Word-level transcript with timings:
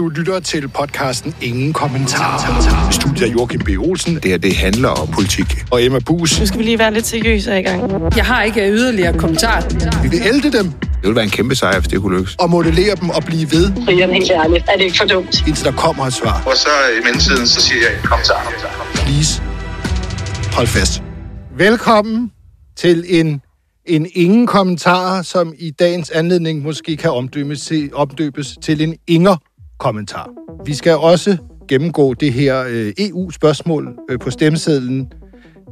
Du 0.00 0.08
lytter 0.08 0.40
til 0.40 0.68
podcasten 0.68 1.34
Ingen 1.42 1.72
Kommentar. 1.72 2.90
Studiet 2.90 3.22
af 3.22 3.32
Joachim 3.32 3.60
B. 3.60 3.68
Olsen. 3.78 4.14
Det 4.14 4.24
her, 4.24 4.38
det 4.38 4.56
handler 4.56 4.88
om 4.88 5.08
politik. 5.08 5.64
Og 5.70 5.84
Emma 5.84 5.98
Bus. 5.98 6.40
Nu 6.40 6.46
skal 6.46 6.58
vi 6.58 6.64
lige 6.64 6.78
være 6.78 6.94
lidt 6.94 7.06
seriøse 7.06 7.60
i 7.60 7.62
gang. 7.62 7.92
Jeg 8.16 8.24
har 8.24 8.42
ikke 8.42 8.70
yderligere 8.70 9.18
kommentar. 9.18 9.64
Vi 10.02 10.08
vil 10.08 10.20
ælde 10.26 10.42
dem 10.58 10.66
Det 10.72 10.88
ville 11.02 11.14
være 11.14 11.24
en 11.24 11.30
kæmpe 11.30 11.54
sejr, 11.54 11.78
hvis 11.80 11.88
det 11.88 12.00
kunne 12.00 12.16
lykkes. 12.16 12.36
og 12.38 12.50
modellere 12.50 12.96
dem 13.00 13.10
og 13.10 13.24
blive 13.24 13.50
ved, 13.50 13.72
Brian, 13.84 14.10
helt 14.10 14.30
ærligt, 14.30 14.64
er 14.68 14.76
det 14.76 14.84
ikke 14.84 14.96
for 14.98 15.04
dumt? 15.04 15.44
indtil 15.46 15.64
der 15.64 15.72
kommer 15.72 16.06
et 16.06 16.12
svar. 16.12 16.42
Og 16.46 16.56
så 16.56 16.68
i 17.00 17.04
mellemtiden, 17.04 17.46
så 17.46 17.60
siger 17.60 17.80
jeg, 17.80 17.98
kom 18.04 18.18
så, 18.24 18.32
kom 18.44 18.52
så. 18.58 18.66
Please. 19.04 19.42
Hold 20.52 20.66
fast. 20.66 21.02
Velkommen 21.56 22.30
til 22.76 23.04
en, 23.08 23.40
en 23.86 24.06
ingen 24.14 24.46
kommentar, 24.46 25.22
som 25.22 25.54
i 25.58 25.70
dagens 25.70 26.10
anledning 26.10 26.62
måske 26.62 26.96
kan 26.96 27.10
omdøbes 27.10 27.60
til, 27.62 27.90
omdøbes 27.94 28.56
til 28.62 28.82
en 28.82 28.94
inger-kommentar. 29.80 30.30
Vi 30.66 30.74
skal 30.74 30.96
også 30.96 31.36
gennemgå 31.68 32.14
det 32.14 32.32
her 32.32 32.64
øh, 32.68 32.92
EU-spørgsmål 32.98 33.94
øh, 34.10 34.18
på 34.18 34.30
stemmesedlen. 34.30 35.12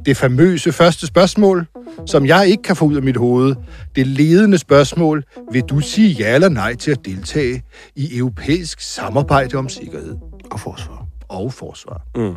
Det 0.07 0.17
famøse 0.17 0.73
første 0.73 1.07
spørgsmål, 1.07 1.67
som 2.07 2.27
jeg 2.27 2.49
ikke 2.49 2.63
kan 2.63 2.77
få 2.77 2.85
ud 2.85 2.97
af 2.97 3.03
mit 3.03 3.17
hoved. 3.17 3.55
Det 3.97 4.07
ledende 4.07 4.59
spørgsmål, 4.59 5.25
vil 5.53 5.63
du 5.63 5.81
sige 5.81 6.11
ja 6.11 6.35
eller 6.35 6.49
nej 6.49 6.75
til 6.75 6.91
at 6.91 6.99
deltage 7.05 7.63
i 7.97 8.19
europæisk 8.19 8.81
samarbejde 8.81 9.57
om 9.57 9.69
sikkerhed 9.69 10.17
Og 10.51 10.61
forsvar. 10.61 11.07
og 11.29 11.53
forsvar? 11.53 12.03
Mm. 12.17 12.35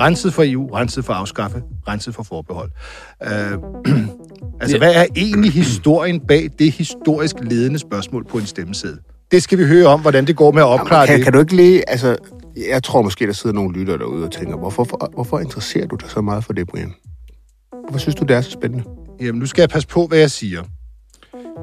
Renset 0.00 0.34
for 0.34 0.42
EU, 0.46 0.66
renset 0.66 1.04
for 1.04 1.12
afskaffe, 1.12 1.62
renset 1.88 2.14
for 2.14 2.22
forbehold. 2.22 2.70
Uh, 3.20 3.30
altså, 4.60 4.78
hvad 4.78 4.94
er 4.94 5.06
egentlig 5.16 5.52
historien 5.52 6.20
bag 6.20 6.50
det 6.58 6.72
historisk 6.72 7.36
ledende 7.42 7.78
spørgsmål 7.78 8.24
på 8.24 8.38
en 8.38 8.46
stemmeseddel? 8.46 8.98
Det 9.30 9.42
skal 9.42 9.58
vi 9.58 9.64
høre 9.64 9.86
om, 9.86 10.00
hvordan 10.00 10.26
det 10.26 10.36
går 10.36 10.52
med 10.52 10.62
at 10.62 10.66
opklare 10.66 11.06
kan, 11.06 11.16
det. 11.16 11.24
kan 11.24 11.32
du 11.32 11.40
ikke 11.40 11.56
lige, 11.56 11.90
altså, 11.90 12.16
jeg 12.68 12.82
tror 12.82 13.02
måske, 13.02 13.26
der 13.26 13.32
sidder 13.32 13.54
nogle 13.54 13.78
lyttere 13.78 13.98
derude 13.98 14.24
og 14.24 14.32
tænker, 14.32 14.56
hvorfor, 14.56 14.84
for, 14.84 15.10
hvorfor 15.14 15.38
interesserer 15.38 15.86
du 15.86 15.96
dig 15.96 16.10
så 16.10 16.20
meget 16.20 16.44
for 16.44 16.52
det, 16.52 16.66
Brian? 16.68 16.94
Hvorfor 17.88 17.98
synes 17.98 18.14
du, 18.14 18.24
det 18.24 18.36
er 18.36 18.40
så 18.40 18.50
spændende? 18.50 18.84
Jamen, 19.20 19.38
nu 19.38 19.46
skal 19.46 19.62
jeg 19.62 19.68
passe 19.68 19.88
på, 19.88 20.06
hvad 20.06 20.18
jeg 20.18 20.30
siger. 20.30 20.62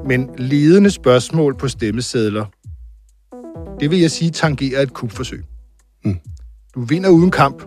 Men 0.08 0.30
ledende 0.38 0.90
spørgsmål 0.90 1.56
på 1.56 1.68
stemmesedler, 1.68 2.44
det 3.80 3.90
vil 3.90 4.00
jeg 4.00 4.10
sige 4.10 4.30
tangerer 4.30 4.82
et 4.82 4.92
kupforsøg. 4.92 5.44
Mm. 6.04 6.16
Du 6.74 6.80
vinder 6.80 7.10
uden 7.10 7.30
kamp. 7.30 7.62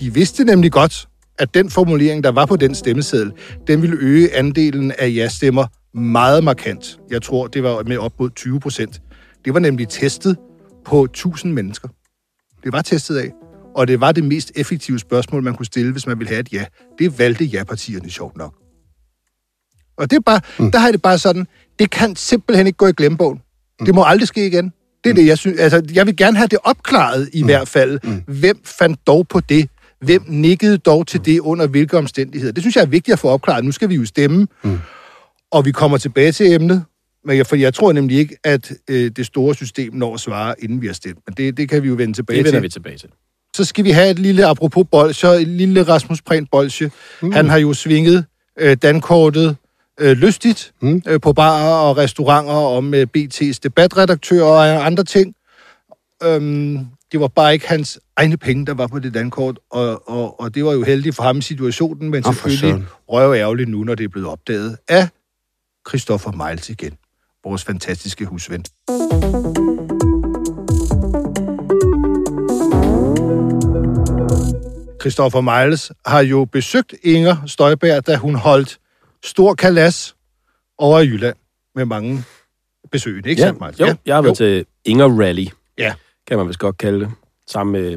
De 0.00 0.14
vidste 0.14 0.44
nemlig 0.44 0.72
godt, 0.72 1.08
at 1.38 1.54
den 1.54 1.70
formulering, 1.70 2.24
der 2.24 2.30
var 2.30 2.46
på 2.46 2.56
den 2.56 2.74
stemmeseddel, 2.74 3.32
den 3.66 3.82
ville 3.82 3.96
øge 4.00 4.34
andelen 4.34 4.92
af 4.98 5.12
ja-stemmer 5.14 5.66
meget 5.98 6.44
markant. 6.44 6.98
Jeg 7.10 7.22
tror, 7.22 7.46
det 7.46 7.62
var 7.62 7.82
med 7.82 7.98
op 7.98 8.12
mod 8.20 8.30
20 8.30 8.60
procent. 8.60 9.00
Det 9.44 9.54
var 9.54 9.60
nemlig 9.60 9.88
testet 9.88 10.36
på 10.84 11.04
1000 11.04 11.52
mennesker. 11.52 11.88
Det 12.64 12.72
var 12.72 12.82
testet 12.82 13.16
af. 13.16 13.32
Og 13.74 13.88
det 13.88 14.00
var 14.00 14.12
det 14.12 14.24
mest 14.24 14.52
effektive 14.56 14.98
spørgsmål, 14.98 15.42
man 15.42 15.54
kunne 15.54 15.66
stille, 15.66 15.92
hvis 15.92 16.06
man 16.06 16.18
ville 16.18 16.28
have 16.28 16.40
et 16.40 16.52
ja. 16.52 16.64
Det 16.98 17.18
valgte 17.18 17.44
ja-partierne 17.44 18.10
sjovt 18.10 18.36
nok. 18.36 18.54
Og 19.96 20.10
det 20.10 20.16
er 20.16 20.20
bare, 20.20 20.40
mm. 20.58 20.70
der 20.70 20.78
har 20.78 20.92
det 20.92 21.02
bare 21.02 21.18
sådan, 21.18 21.46
det 21.78 21.90
kan 21.90 22.16
simpelthen 22.16 22.66
ikke 22.66 22.76
gå 22.76 22.86
i 22.86 22.92
glemmebogen. 22.92 23.40
Mm. 23.80 23.86
Det 23.86 23.94
må 23.94 24.04
aldrig 24.04 24.28
ske 24.28 24.46
igen. 24.46 24.72
Det 25.04 25.10
er 25.10 25.14
det, 25.14 25.26
jeg 25.26 25.38
synes. 25.38 25.60
Altså, 25.60 25.82
jeg 25.94 26.06
vil 26.06 26.16
gerne 26.16 26.36
have 26.36 26.48
det 26.48 26.58
opklaret 26.64 27.30
i 27.32 27.42
mm. 27.42 27.46
hvert 27.46 27.68
fald. 27.68 28.00
Mm. 28.02 28.22
Hvem 28.26 28.60
fandt 28.64 29.06
dog 29.06 29.28
på 29.28 29.40
det? 29.40 29.68
Hvem 30.00 30.24
nikkede 30.28 30.78
dog 30.78 31.06
til 31.06 31.24
det 31.24 31.40
under 31.40 31.66
hvilke 31.66 31.98
omstændigheder? 31.98 32.52
Det 32.52 32.62
synes 32.62 32.76
jeg 32.76 32.82
er 32.82 32.86
vigtigt 32.86 33.12
at 33.12 33.18
få 33.18 33.28
opklaret. 33.28 33.64
Nu 33.64 33.72
skal 33.72 33.88
vi 33.88 33.94
jo 33.94 34.04
stemme, 34.04 34.46
mm. 34.62 34.78
og 35.50 35.64
vi 35.64 35.72
kommer 35.72 35.98
tilbage 35.98 36.32
til 36.32 36.52
emnet. 36.52 36.84
Men 37.24 37.36
jeg, 37.36 37.46
for 37.46 37.56
jeg 37.56 37.74
tror 37.74 37.92
nemlig 37.92 38.18
ikke, 38.18 38.36
at 38.44 38.72
øh, 38.90 39.10
det 39.10 39.26
store 39.26 39.54
system 39.54 39.94
når 39.94 40.14
at 40.14 40.20
svare, 40.20 40.54
inden 40.58 40.82
vi 40.82 40.86
har 40.86 40.94
stemt. 40.94 41.18
Men 41.26 41.34
det, 41.36 41.56
det 41.56 41.68
kan 41.68 41.82
vi 41.82 41.88
jo 41.88 41.94
vende 41.94 42.14
tilbage 42.14 42.36
Det 42.36 42.44
vender 42.44 42.58
til. 42.58 42.62
vi 42.62 42.68
tilbage 42.68 42.98
til. 42.98 43.08
Så 43.56 43.64
skal 43.64 43.84
vi 43.84 43.90
have 43.90 44.10
et 44.10 44.18
lille, 44.18 44.46
apropos 44.46 44.86
bolsjer, 44.90 45.30
et 45.30 45.48
lille 45.48 45.82
Rasmus 45.82 46.22
Prehn 46.22 46.46
bolsje. 46.46 46.90
Mm. 47.22 47.32
Han 47.32 47.48
har 47.48 47.58
jo 47.58 47.72
svinget 47.72 48.24
øh, 48.58 48.76
dankortet 48.82 49.56
øh, 50.00 50.16
lystigt 50.16 50.72
mm. 50.82 51.02
øh, 51.06 51.20
på 51.20 51.32
barer 51.32 51.74
og 51.74 51.96
restauranter 51.96 52.52
om 52.52 52.94
øh, 52.94 53.06
BT's 53.18 53.58
debatredaktør 53.62 54.44
og 54.44 54.86
andre 54.86 55.04
ting. 55.04 55.34
Øhm, 56.22 56.78
det 57.12 57.20
var 57.20 57.28
bare 57.28 57.52
ikke 57.52 57.68
hans 57.68 58.00
egne 58.16 58.36
penge, 58.36 58.66
der 58.66 58.74
var 58.74 58.86
på 58.86 58.98
det 58.98 59.14
dankort, 59.14 59.58
og, 59.70 60.08
og, 60.08 60.40
og 60.40 60.54
det 60.54 60.64
var 60.64 60.72
jo 60.72 60.82
heldigt 60.82 61.16
for 61.16 61.22
ham 61.22 61.38
i 61.38 61.42
situationen, 61.42 62.10
men 62.10 62.22
for 62.22 62.32
selvfølgelig 62.32 62.84
røv 63.08 63.34
ærgerligt 63.34 63.68
nu, 63.68 63.84
når 63.84 63.94
det 63.94 64.04
er 64.04 64.08
blevet 64.08 64.28
opdaget 64.28 64.76
af 64.88 65.08
Christoffer 65.88 66.48
Miles 66.48 66.70
igen, 66.70 66.92
vores 67.48 67.64
fantastiske 67.64 68.24
husven. 68.24 68.64
Christoffer 75.00 75.40
Miles 75.40 75.92
har 76.06 76.20
jo 76.20 76.44
besøgt 76.44 76.94
Inger 77.02 77.36
Støjberg, 77.46 78.06
da 78.06 78.16
hun 78.16 78.34
holdt 78.34 78.78
stor 79.24 79.54
kalas 79.54 80.16
over 80.78 80.98
i 81.00 81.06
Jylland 81.06 81.36
med 81.74 81.84
mange 81.84 82.24
besøgende, 82.92 83.28
ikke 83.30 83.42
Ja, 83.42 83.46
sandt, 83.48 83.60
Miles? 83.60 83.80
jo, 83.80 83.94
jeg 84.06 84.14
har 84.14 84.22
været 84.22 84.36
til 84.36 84.66
Inger 84.84 85.20
Rally, 85.20 85.46
Ja, 85.78 85.94
kan 86.26 86.38
man 86.38 86.48
vist 86.48 86.58
godt 86.58 86.78
kalde 86.78 87.00
det, 87.00 87.10
sammen 87.46 87.72
med 87.72 87.96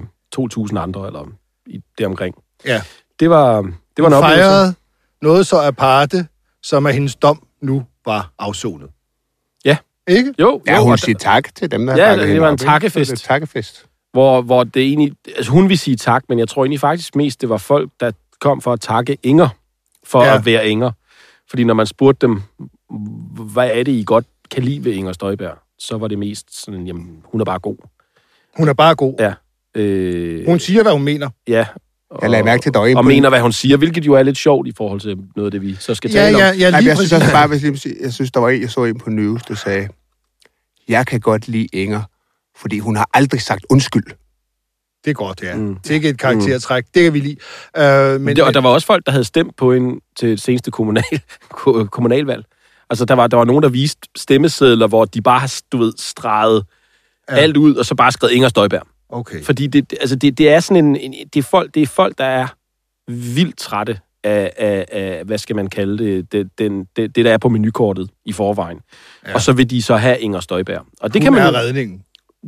2.000 0.71 0.77
andre, 0.79 1.07
eller 1.07 1.27
i 1.67 1.81
det 1.97 2.05
omkring. 2.05 2.35
ja. 2.65 2.81
Det 3.19 3.29
var, 3.29 3.61
det 3.61 3.71
var 3.97 4.03
Hun 4.03 4.13
en 4.13 4.23
oplevelse. 4.23 4.75
noget 5.21 5.47
så 5.47 5.61
aparte, 5.61 6.27
som 6.63 6.85
at 6.85 6.93
hendes 6.93 7.15
dom 7.15 7.47
nu 7.61 7.85
var 8.05 8.33
afsonet. 8.39 8.89
Ikke? 10.07 10.33
Jo, 10.39 10.61
Ja, 10.67 10.75
jo, 10.75 10.83
hun 10.83 10.97
siger 10.97 11.17
tak 11.17 11.55
til 11.55 11.71
dem, 11.71 11.85
der 11.85 11.95
Ja, 11.97 12.07
har 12.09 12.15
det- 12.15 12.27
det 12.27 12.41
var 12.41 12.49
en 12.49 12.57
takkefest. 12.57 13.11
Det 13.11 13.19
takkefest. 13.19 13.85
hvor, 14.13 14.41
hvor 14.41 14.63
det 14.63 14.81
egentlig, 14.83 15.13
altså 15.37 15.51
hun 15.51 15.69
vil 15.69 15.77
sige 15.79 15.95
tak, 15.97 16.23
men 16.29 16.39
jeg 16.39 16.47
tror 16.47 16.63
egentlig 16.63 16.79
faktisk 16.79 17.15
mest, 17.15 17.41
det 17.41 17.49
var 17.49 17.57
folk, 17.57 17.89
der 17.99 18.11
kom 18.41 18.61
for 18.61 18.73
at 18.73 18.79
takke 18.81 19.17
Inger, 19.23 19.49
for 20.03 20.21
Ja. 20.23 20.29
ja. 20.29 20.35
at 20.37 20.45
være 20.45 20.67
Inger. 20.69 20.91
Fordi 21.49 21.63
når 21.63 21.73
man 21.73 21.85
spurgte 21.87 22.27
dem, 22.27 22.41
hvad 23.53 23.69
er 23.73 23.83
det, 23.83 23.91
I 23.91 24.03
godt 24.07 24.25
kan 24.51 24.63
lide 24.63 24.83
ved 24.85 24.91
Inger 24.93 25.13
Støjberg, 25.13 25.57
så 25.79 25.97
var 25.97 26.07
det 26.07 26.19
mest 26.19 26.63
sådan, 26.63 26.87
jamen, 26.87 27.17
hun 27.23 27.41
er 27.41 27.45
bare 27.45 27.59
god. 27.59 27.77
Hun 28.57 28.67
er 28.69 28.73
bare 28.73 28.95
god. 28.95 29.15
Ja. 29.19 29.33
Øh, 29.75 30.45
Hun 30.45 30.59
siger, 30.59 30.81
hvad 30.83 30.91
hun 30.91 31.03
mener. 31.03 31.29
ja. 31.47 31.65
Og, 32.11 32.19
Jeg 32.21 32.29
lagde 32.29 32.43
mærke 32.43 32.61
til, 32.61 32.69
at 32.69 32.73
der 32.73 32.79
var 32.79 32.87
en 32.87 32.97
og 32.97 33.05
mener, 33.05 33.29
hvad 33.29 33.41
hun 33.41 33.51
siger, 33.51 33.77
hvilket 33.77 34.05
jo 34.05 34.13
er 34.13 34.23
lidt 34.23 34.37
sjovt 34.37 34.67
i 34.67 34.71
forhold 34.77 34.99
til 35.01 35.17
noget 35.35 35.47
af 35.47 35.51
det, 35.51 35.61
vi 35.61 35.75
så 35.79 35.95
skal 35.95 36.11
Ja, 36.11 36.19
tale 36.19 36.37
ja, 36.37 36.49
om. 36.51 36.55
ja, 36.57 36.71
Nej, 36.71 36.85
jeg 36.85 36.97
synes 36.97 37.13
også 37.13 37.31
bare, 37.31 37.47
hvis 37.47 37.63
jeg, 37.63 37.93
jeg 38.01 38.13
synes, 38.13 38.31
der 38.31 38.39
var 38.39 38.49
en, 38.49 38.61
jeg 38.61 38.69
så 38.69 38.83
en 38.83 38.99
på 38.99 39.09
News, 39.09 39.41
der 39.43 39.55
sagde, 39.55 39.87
jeg 40.87 41.07
kan 41.07 41.19
godt 41.19 41.47
lide 41.47 41.67
Inger, 41.73 42.01
fordi 42.57 42.79
hun 42.79 42.95
har 42.95 43.09
aldrig 43.13 43.41
sagt 43.41 43.65
undskyld. 43.69 44.03
Det 45.05 45.09
er 45.11 45.13
godt, 45.15 45.41
ja. 45.43 45.55
Mm. 45.55 45.61
Mm. 45.61 45.75
Det 45.75 45.89
er 45.91 45.95
ikke 45.95 46.09
et 46.09 46.19
karaktertræk. 46.19 46.85
Det 46.93 47.03
kan 47.03 47.13
vi 47.13 47.19
lide. 47.19 47.35
Øh, 47.77 48.11
men, 48.11 48.21
Men, 48.23 48.41
og 48.41 48.53
der 48.53 48.61
var 48.61 48.69
også 48.69 48.87
folk, 48.87 49.05
der 49.05 49.11
havde 49.11 49.23
stemt 49.23 49.55
på 49.57 49.71
en 49.71 49.99
til 50.17 50.29
det 50.29 50.41
seneste 50.41 50.71
kommunal, 50.71 51.21
ko- 51.49 51.83
kommunalvalg. 51.91 52.45
Altså, 52.89 53.05
der 53.05 53.13
var, 53.15 53.27
der 53.27 53.37
var 53.37 53.45
nogen, 53.45 53.63
der 53.63 53.69
viste 53.69 54.01
stemmesedler, 54.17 54.87
hvor 54.87 55.05
de 55.05 55.21
bare 55.21 55.39
har, 55.39 55.59
du 55.71 55.77
ved, 55.77 55.93
streget 55.97 56.65
ja. 57.31 57.35
alt 57.35 57.57
ud, 57.57 57.75
og 57.75 57.85
så 57.85 57.95
bare 57.95 58.11
skrevet 58.11 58.33
Inger 58.33 58.49
Støjberg. 58.49 58.87
Okay. 59.11 59.43
Fordi 59.43 59.67
det, 59.67 59.93
altså 59.99 60.15
det, 60.15 60.37
det 60.37 60.49
er 60.49 60.59
sådan 60.59 60.85
en, 60.85 60.95
en 60.95 61.13
det, 61.33 61.39
er 61.39 61.43
folk, 61.43 61.73
det 61.75 61.81
er 61.83 61.87
folk, 61.87 62.17
der 62.17 62.25
er 62.25 62.47
vildt 63.11 63.57
trætte 63.57 63.99
af, 64.23 64.51
af, 64.57 64.85
af 64.91 65.23
hvad 65.25 65.37
skal 65.37 65.55
man 65.55 65.67
kalde 65.67 65.97
det, 66.05 66.31
det, 66.31 66.49
den, 66.59 66.85
det, 66.95 67.15
det 67.15 67.25
der 67.25 67.33
er 67.33 67.37
på 67.37 67.49
menukortet 67.49 68.09
i 68.25 68.31
forvejen. 68.33 68.79
Ja. 69.27 69.33
Og 69.33 69.41
så 69.41 69.53
vil 69.53 69.69
de 69.69 69.81
så 69.81 69.95
have 69.97 70.19
Inger 70.19 70.39
Støjberg. 70.39 70.85
Og 71.01 71.13
det 71.13 71.21
hun 71.21 71.23
kan 71.23 71.33
man 71.33 71.41
er 71.55 71.59
redningen. 71.59 72.01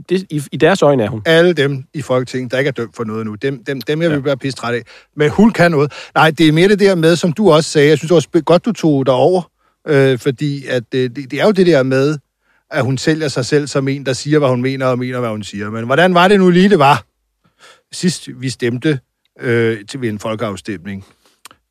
det, 0.10 0.26
i, 0.30 0.42
i 0.52 0.58
deres 0.58 0.82
øjne 0.82 1.04
er 1.04 1.10
hun. 1.10 1.22
Alle 1.26 1.54
dem 1.54 1.84
i 1.94 2.02
Folketinget, 2.02 2.52
der 2.52 2.58
ikke 2.58 2.68
er 2.68 2.72
dømt 2.72 2.96
for 2.96 3.04
noget 3.04 3.26
nu, 3.26 3.36
dem, 3.36 3.64
dem, 3.64 3.82
dem 3.82 4.02
jeg 4.02 4.10
vil 4.10 4.16
Ja. 4.16 4.22
være 4.22 4.38
pisse 4.38 4.58
træt 4.58 4.74
af. 4.76 4.82
Men 5.16 5.30
hun 5.30 5.52
kan 5.52 5.72
noget. 5.72 5.94
Nej, 6.16 6.32
det 6.32 6.48
er 6.48 6.52
mere 6.52 6.68
det 6.68 6.80
der 6.80 6.96
med, 6.96 7.16
som 7.16 7.34
du 7.34 7.52
også 7.52 7.70
sagde, 7.70 7.90
jeg 7.90 7.98
synes 7.98 8.12
også 8.12 8.30
godt, 8.46 8.66
du 8.66 8.72
tog 8.72 9.06
dig 9.06 9.14
over, 9.14 9.52
øh, 9.88 10.20
fordi 10.20 10.66
at, 10.68 10.84
øh, 10.96 11.10
det, 11.16 11.32
det 11.32 11.42
er 11.42 11.46
jo 11.46 11.52
det 11.52 11.66
der 11.68 11.84
med, 11.84 12.18
at 12.72 12.84
hun 12.84 12.98
sælger 12.98 13.28
sig 13.28 13.46
selv 13.46 13.68
som 13.68 13.88
en, 13.88 14.06
der 14.06 14.14
siger, 14.14 14.40
hvad 14.40 14.50
hun 14.50 14.62
mener, 14.62 14.86
og 14.86 15.00
mener, 15.00 15.20
hvad 15.20 15.30
hun 15.30 15.44
siger. 15.44 15.70
Men 15.70 15.86
hvordan 15.86 16.14
var 16.14 16.28
det 16.28 16.40
nu 16.40 16.50
lige, 16.50 16.70
det 16.70 16.80
var? 16.80 17.06
Sidst 17.92 18.30
vi 18.42 18.50
stemte 18.50 19.00
øh, 19.40 19.86
til 19.86 20.02
ved 20.02 20.10
en 20.10 20.20
folkeafstemning, 20.20 21.06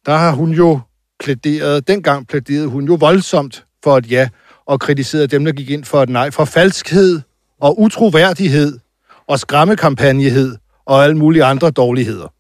der 0.07 0.17
har 0.17 0.33
hun 0.33 0.51
jo 0.51 0.81
plæderet, 1.21 1.89
dengang 1.89 2.29
plæderede 2.29 2.67
hun 2.67 2.85
jo 2.85 2.95
voldsomt 2.95 3.67
for 3.85 3.99
et 3.99 4.11
ja, 4.11 4.29
og 4.67 4.81
kritiserede 4.81 5.27
dem, 5.27 5.45
der 5.45 5.53
gik 5.53 5.71
ind 5.71 5.85
for 5.85 6.03
et 6.03 6.09
nej, 6.09 6.31
for 6.31 6.45
falskhed 6.45 7.21
og 7.61 7.81
utroværdighed 7.81 8.79
og 9.27 9.39
skræmmekampagnehed 9.39 10.57
og 10.87 11.05
alle 11.05 11.17
mulige 11.17 11.45
andre 11.45 11.71
dårligheder. 11.71 12.35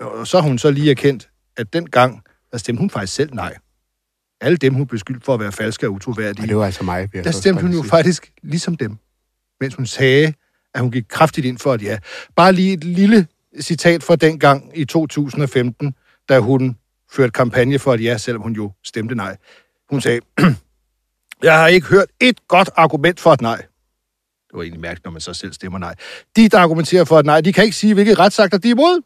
Og 0.00 0.26
så 0.26 0.40
har 0.40 0.48
hun 0.48 0.58
så 0.58 0.70
lige 0.70 0.90
erkendt, 0.90 1.28
at 1.56 1.72
dengang, 1.72 2.22
der 2.52 2.58
stemte 2.58 2.80
hun 2.80 2.90
faktisk 2.90 3.14
selv 3.14 3.34
nej. 3.34 3.54
Alle 4.42 4.56
dem, 4.56 4.74
hun 4.74 4.86
beskyldte 4.86 5.24
for 5.24 5.34
at 5.34 5.40
være 5.40 5.52
falske 5.52 5.86
og 5.86 5.92
utroværdige, 5.92 6.44
Og 6.44 6.48
det 6.48 6.56
var 6.56 6.64
altså 6.66 6.84
mig. 6.84 7.12
der 7.24 7.30
stemte 7.30 7.62
hun 7.62 7.72
jo 7.72 7.82
faktisk 7.82 8.32
ligesom 8.42 8.76
dem, 8.76 8.96
mens 9.60 9.74
hun 9.74 9.86
sagde, 9.86 10.32
at 10.74 10.80
hun 10.80 10.90
gik 10.90 11.04
kraftigt 11.08 11.46
ind 11.46 11.58
for 11.58 11.74
et 11.74 11.82
ja. 11.82 11.98
Bare 12.36 12.52
lige 12.52 12.72
et 12.72 12.84
lille 12.84 13.26
citat 13.60 14.02
fra 14.02 14.16
dengang 14.16 14.78
i 14.78 14.84
2015, 14.84 15.94
da 16.28 16.38
hun 16.38 16.76
førte 17.12 17.30
kampagne 17.30 17.78
for 17.78 17.94
et 17.94 18.02
ja, 18.04 18.18
selvom 18.18 18.42
hun 18.42 18.52
jo 18.52 18.72
stemte 18.84 19.14
nej. 19.14 19.36
Hun 19.90 20.00
sagde, 20.00 20.20
jeg 21.42 21.58
har 21.58 21.66
ikke 21.66 21.86
hørt 21.86 22.06
et 22.20 22.48
godt 22.48 22.70
argument 22.76 23.20
for 23.20 23.32
et 23.32 23.40
nej. 23.40 23.56
Det 23.56 24.56
var 24.58 24.62
egentlig 24.62 24.80
mærkeligt, 24.80 25.04
når 25.04 25.12
man 25.12 25.20
så 25.20 25.34
selv 25.34 25.52
stemmer 25.52 25.78
nej. 25.78 25.94
De, 26.36 26.48
der 26.48 26.58
argumenterer 26.58 27.04
for 27.04 27.18
et 27.18 27.26
nej, 27.26 27.40
de 27.40 27.52
kan 27.52 27.64
ikke 27.64 27.76
sige, 27.76 27.94
hvilke 27.94 28.14
retsakter 28.14 28.58
de 28.58 28.68
er 28.68 28.72
imod. 28.72 29.02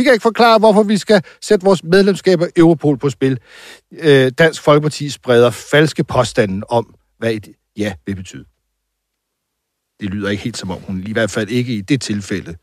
De 0.00 0.04
kan 0.04 0.12
ikke 0.12 0.22
forklare, 0.22 0.58
hvorfor 0.58 0.82
vi 0.82 0.96
skal 0.96 1.22
sætte 1.42 1.64
vores 1.64 1.84
medlemskab 1.84 2.42
af 2.42 2.46
Europol 2.56 2.98
på 2.98 3.10
spil. 3.10 3.38
Øh, 3.92 4.32
Dansk 4.38 4.62
Folkeparti 4.62 5.10
spreder 5.10 5.50
falske 5.50 6.04
påstande 6.04 6.66
om, 6.68 6.94
hvad 7.18 7.32
et 7.32 7.48
ja 7.76 7.94
vil 8.06 8.16
betyde. 8.16 8.44
Det 10.00 10.10
lyder 10.10 10.30
ikke 10.30 10.42
helt 10.42 10.56
som 10.58 10.70
om, 10.70 10.78
hun 10.86 11.04
i 11.06 11.12
hvert 11.12 11.30
fald 11.30 11.48
ikke 11.48 11.74
i 11.74 11.80
det 11.80 12.00
tilfælde 12.00 12.56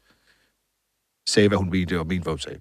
sagde, 1.28 1.48
hvad 1.48 1.58
hun 1.58 1.70
mente, 1.70 2.00
og 2.00 2.08
mente, 2.08 2.24
hvad 2.24 2.34
hun 2.34 2.40
sagde. 2.40 2.60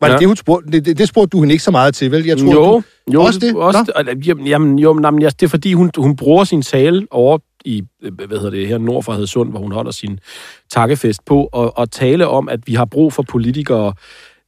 Var 0.00 0.08
det 0.08 0.14
Ja. 0.14 0.18
det, 0.18 0.26
hun 0.26 0.36
spurgte? 0.36 0.70
Det, 0.70 0.84
det, 0.84 0.98
det 0.98 1.08
spurgte 1.08 1.30
du 1.36 1.40
hende 1.40 1.52
ikke 1.52 1.64
så 1.64 1.70
meget 1.70 1.94
til, 1.94 2.10
vel? 2.10 2.24
Jeg 2.24 2.38
tror, 2.38 2.52
jo, 2.52 2.64
du, 2.64 3.12
jo, 3.12 3.22
også 3.22 3.38
det? 3.38 3.56
Også, 3.56 3.92
Nå. 3.96 4.02
det 4.02 4.26
jamen, 4.26 4.46
jamen, 4.46 4.78
jamen, 4.78 5.22
ja, 5.22 5.28
det 5.28 5.42
er 5.42 5.48
fordi, 5.48 5.72
hun, 5.72 5.90
hun 5.96 6.16
bruger 6.16 6.44
sin 6.44 6.62
tale 6.62 7.06
over 7.10 7.38
i, 7.64 7.82
hvad 8.12 8.28
hedder 8.38 8.50
det, 8.50 8.68
her 8.68 8.78
nord 8.78 9.02
for 9.02 9.12
Hadsund, 9.12 9.50
hvor 9.50 9.60
hun 9.60 9.72
holder 9.72 9.90
sin 9.90 10.20
takkefest 10.70 11.24
på, 11.24 11.48
og, 11.52 11.78
og 11.78 11.90
tale 11.90 12.28
om, 12.28 12.48
at 12.48 12.60
vi 12.66 12.74
har 12.74 12.84
brug 12.84 13.12
for 13.12 13.22
politikere, 13.22 13.92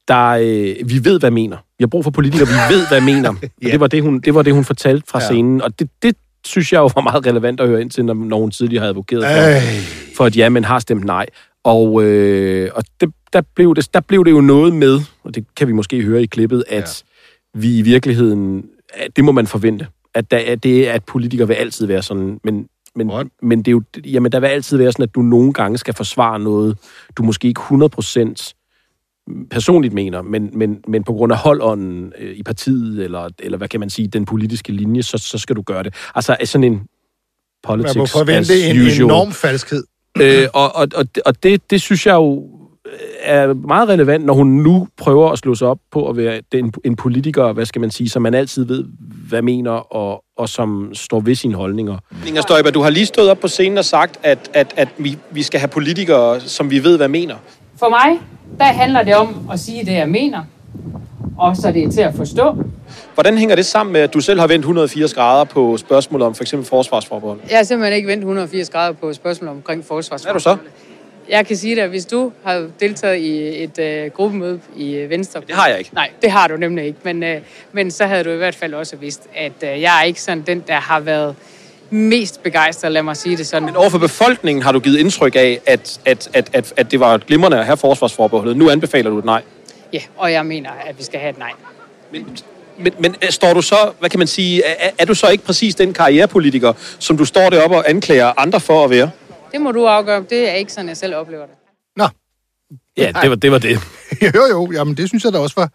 der 0.09 0.27
øh, 0.29 0.91
vi 0.91 1.05
ved, 1.05 1.19
hvad 1.21 1.31
mener. 1.31 1.57
Vi 1.79 1.83
har 1.83 1.87
brug 1.87 2.05
for 2.05 2.11
politikere, 2.11 2.49
vi 2.49 2.75
ved, 2.75 2.89
hvad 2.89 3.01
mener. 3.01 3.29
Og 3.43 3.51
Ja. 3.63 3.69
det, 3.71 3.81
var 3.81 3.87
det, 3.87 4.03
hun, 4.03 4.21
det 4.21 4.35
var 4.35 4.43
det, 4.43 4.53
hun 4.55 4.65
fortalte 4.65 5.07
fra 5.09 5.19
Ja. 5.19 5.25
scenen, 5.27 5.63
og 5.63 5.79
det, 5.79 5.91
det 6.03 6.17
synes 6.47 6.73
jeg 6.73 6.79
jo 6.79 6.91
var 6.95 7.03
meget 7.03 7.27
relevant 7.27 7.61
at 7.61 7.69
høre 7.69 7.81
ind 7.81 7.91
til, 7.91 8.05
når, 8.05 8.15
når 8.15 8.39
hun 8.39 8.51
tidligere 8.51 8.81
havde 8.81 8.91
advokeret 8.91 9.23
for, 9.25 10.17
for 10.17 10.27
et 10.27 10.37
ja, 10.37 10.49
men 10.49 10.65
har 10.65 10.79
stemt 10.79 11.05
nej. 11.05 11.27
Og, 11.65 12.03
øh, 12.05 12.71
og 12.75 12.85
det, 13.01 13.13
der, 13.33 13.41
blev 13.55 13.75
det, 13.75 13.95
der 13.95 14.01
blev 14.01 14.25
det 14.25 14.31
jo 14.31 14.41
noget 14.41 14.73
med, 14.75 15.01
og 15.25 15.35
det 15.35 15.45
kan 15.57 15.69
vi 15.69 15.73
måske 15.73 16.03
høre 16.03 16.23
i 16.23 16.27
klippet, 16.27 16.65
at 16.69 17.05
ja. 17.55 17.61
vi 17.61 17.79
i 17.79 17.83
virkeligheden, 17.83 18.65
at 18.95 19.17
det 19.17 19.25
må 19.25 19.33
man 19.33 19.47
forvente, 19.47 19.87
at, 20.15 20.31
der, 20.31 20.41
at 20.47 20.63
det 20.63 20.89
er, 20.89 20.93
at 20.93 21.05
politikere 21.05 21.49
vil 21.49 21.55
altid 21.55 21.87
være 21.87 22.03
sådan, 22.03 22.41
men, 22.45 22.67
men, 22.97 23.11
What? 23.11 23.27
men 23.43 23.59
det 23.59 23.69
er 23.69 23.73
jo, 23.73 23.83
jamen, 24.05 24.33
der 24.33 24.41
vil 24.41 24.47
altid 24.47 24.77
være 24.79 24.93
sådan, 24.93 25.03
at 25.03 25.15
du 25.15 25.23
nogle 25.23 25.53
gange 25.53 25.79
skal 25.79 25.95
forsvare 25.95 26.39
noget, 26.41 26.79
du 27.17 27.23
måske 27.23 27.49
ikke 27.49 27.61
100% 27.61 28.53
personligt 29.51 29.95
mener, 29.95 30.23
men, 30.23 30.51
men, 30.53 30.79
men 30.89 31.05
på 31.05 31.13
grund 31.13 31.33
af 31.33 31.39
holdånden 31.39 32.13
øh, 32.19 32.37
i 32.37 32.43
partiet, 32.43 33.05
eller, 33.05 33.29
eller 33.39 33.59
hvad 33.59 33.69
kan 33.69 33.81
man 33.81 33.91
sige, 33.91 34.09
den 34.09 34.25
politiske 34.25 34.73
linje, 34.73 35.03
så, 35.03 35.19
så 35.19 35.39
skal 35.39 35.57
du 35.57 35.63
gøre 35.63 35.83
det. 35.83 35.95
Altså 36.15 36.37
sådan 36.45 36.65
en 36.65 36.83
politics 37.63 37.95
Man 37.95 38.01
må 38.03 38.07
forvente 38.07 38.71
en 38.71 38.87
usual. 38.87 39.05
enorm 39.05 39.33
falskhed. 39.33 39.85
Øh, 40.21 40.49
og 40.55 40.77
og, 40.77 40.89
og, 40.95 41.07
og 41.27 41.43
det, 41.43 41.71
det 41.71 41.81
synes 41.81 42.07
jeg 42.07 42.15
jo 42.15 42.49
er 43.23 43.55
meget 43.55 43.89
relevant, 43.89 44.25
når 44.25 44.35
hun 44.35 44.47
nu 44.47 44.89
prøver 44.97 45.31
at 45.31 45.39
slå 45.39 45.55
sig 45.55 45.69
op 45.69 45.79
på 45.91 46.09
at 46.09 46.17
være 46.17 46.41
den, 46.53 46.73
en 46.85 46.97
politiker, 46.97 47.53
hvad 47.53 47.67
skal 47.67 47.81
man 47.81 47.91
sige, 47.91 48.09
som 48.09 48.23
man 48.23 48.35
altid 48.35 48.65
ved, 48.65 48.85
hvad 49.29 49.43
mener, 49.43 49.71
og, 49.71 50.25
og 50.37 50.49
som 50.49 50.91
står 50.95 51.21
ved 51.21 51.35
sine 51.35 51.55
holdninger. 51.55 51.99
Inger 52.27 52.43
Støjberg, 52.43 52.75
du 52.75 52.81
har 52.81 52.91
lige 52.91 53.07
stået 53.07 53.31
op 53.31 53.39
på 53.39 53.49
scenen 53.49 53.79
og 53.79 53.85
sagt, 53.85 54.21
at, 54.23 54.51
at, 54.55 54.75
at 54.77 54.89
vi, 54.99 55.19
vi 55.31 55.43
skal 55.43 55.61
have 55.61 55.69
politikere, 55.69 56.41
som 56.41 56.71
vi 56.71 56.85
ved, 56.85 56.97
hvad 56.97 57.09
mener. 57.09 57.35
For 57.79 57.89
mig, 57.89 58.21
der 58.59 58.65
handler 58.65 59.03
det 59.03 59.15
om 59.15 59.49
at 59.53 59.61
sige 59.61 59.85
det, 59.87 59.93
jeg 59.93 60.09
mener. 60.09 60.43
Og 61.39 61.57
så 61.57 61.73
det 61.73 61.83
er 61.83 61.91
til 61.91 62.01
at 62.01 62.15
forstå. 62.15 62.57
Hvordan 63.15 63.39
hænger 63.39 63.57
det 63.57 63.67
sammen 63.67 63.93
med, 63.93 64.01
at 64.01 64.15
du 64.15 64.21
selv 64.21 64.41
har 64.41 64.47
vendt 64.47 64.63
180 64.63 65.15
grader 65.15 65.45
på 65.45 65.77
spørgsmålet 65.77 66.27
om 66.27 66.35
for 66.35 66.45
eksempel 66.45 66.69
forsvarsforbehold? 66.69 67.39
Jeg 67.51 67.59
har 67.59 67.65
simpelthen 67.65 67.97
ikke 67.97 68.09
vendt 68.09 68.21
180 68.21 68.71
grader 68.71 68.93
på 68.93 69.13
spørgsmål 69.13 69.49
omkring 69.51 69.85
forsvars. 69.85 70.23
Hvad 70.23 70.31
er 70.31 70.35
du 70.35 70.43
så? 70.43 70.57
Jeg 71.29 71.47
kan 71.47 71.57
sige 71.57 71.75
dig, 71.75 71.85
at 71.85 71.91
hvis 71.91 72.07
du 72.07 72.33
har 72.45 72.69
deltaget 72.81 73.17
i 73.17 73.63
et 73.63 73.79
øh, 73.79 74.11
gruppemøde 74.11 74.61
i 74.77 74.95
øh, 74.95 75.11
Venstre... 75.11 75.41
Det 75.47 75.55
har 75.55 75.69
jeg 75.69 75.79
ikke. 75.79 75.95
Nej, 75.95 76.11
det 76.23 76.31
har 76.31 76.49
du 76.49 76.57
nemlig 76.57 76.85
ikke. 76.87 76.99
Men, 77.03 77.23
øh, 77.23 77.41
men 77.73 77.91
så 77.91 78.07
havde 78.07 78.25
du 78.25 78.31
i 78.31 78.37
hvert 78.37 78.55
fald 78.55 78.75
også 78.75 78.97
vidst, 78.97 79.23
at 79.37 79.53
øh, 79.63 79.83
jeg 79.83 80.01
er 80.01 80.03
ikke 80.03 80.23
sådan 80.23 80.43
den, 80.47 80.65
der 80.67 80.75
har 80.75 81.01
været 81.01 81.35
mest 81.91 82.43
begejstret, 82.43 82.93
lad 82.93 83.03
mig 83.03 83.17
sige 83.17 83.37
det 83.37 83.47
sådan. 83.47 83.67
Men 83.67 83.77
overfor 83.77 83.99
befolkningen 83.99 84.63
har 84.63 84.73
du 84.73 84.79
givet 84.79 84.99
indtryk 84.99 85.37
af, 85.37 85.61
at, 85.67 86.01
at, 86.05 86.29
at, 86.35 86.51
at, 86.53 86.73
at 86.77 86.91
det 86.91 87.01
var 87.01 87.19
glimrende 87.19 87.59
at 87.59 87.67
have 87.67 87.77
forsvarsforbeholdet. 87.77 88.57
Nu 88.57 88.71
anbefaler 88.71 89.11
du 89.11 89.19
et 89.19 89.25
nej. 89.25 89.43
Ja, 89.93 90.01
og 90.17 90.33
jeg 90.33 90.47
mener, 90.47 90.71
at 90.87 90.99
vi 90.99 91.05
skal 91.05 91.21
have 91.21 91.31
et 91.31 91.39
nej. 91.39 91.53
Men, 92.13 92.39
men, 92.79 92.93
men 92.99 93.17
øh, 93.23 93.31
står 93.31 93.55
du 93.55 93.63
så, 93.63 93.77
hvad 93.99 94.11
kan 94.11 94.19
man 94.19 94.29
sige, 94.29 94.65
er, 94.65 94.91
er 94.99 95.05
du 95.05 95.15
så 95.15 95.29
ikke 95.29 95.45
præcis 95.45 95.75
den 95.75 95.93
karrierepolitiker, 95.93 96.73
som 96.99 97.17
du 97.17 97.25
står 97.25 97.51
deroppe 97.51 97.77
og 97.77 97.91
anklager 97.91 98.33
andre 98.41 98.61
for 98.61 98.85
at 98.85 98.91
være? 98.91 99.11
Det 99.53 99.61
må 99.61 99.73
du 99.73 99.85
afgøre. 99.87 100.25
Det 100.31 100.49
er 100.49 100.53
ikke 100.53 100.73
sådan, 100.73 100.89
jeg 100.89 100.97
selv 100.97 101.15
oplever 101.15 101.47
det. 101.47 101.55
Nå, 101.97 102.05
Ja, 102.97 103.13
det 103.23 103.31
var 103.31 103.37
det. 103.37 103.53
Var 103.53 103.59
det. 103.59 103.79
jo 104.35 104.41
jo, 104.51 104.73
jamen 104.73 104.97
det 104.97 105.09
synes 105.09 105.25
jeg 105.25 105.33
da 105.33 105.39
også 105.39 105.55
var, 105.61 105.71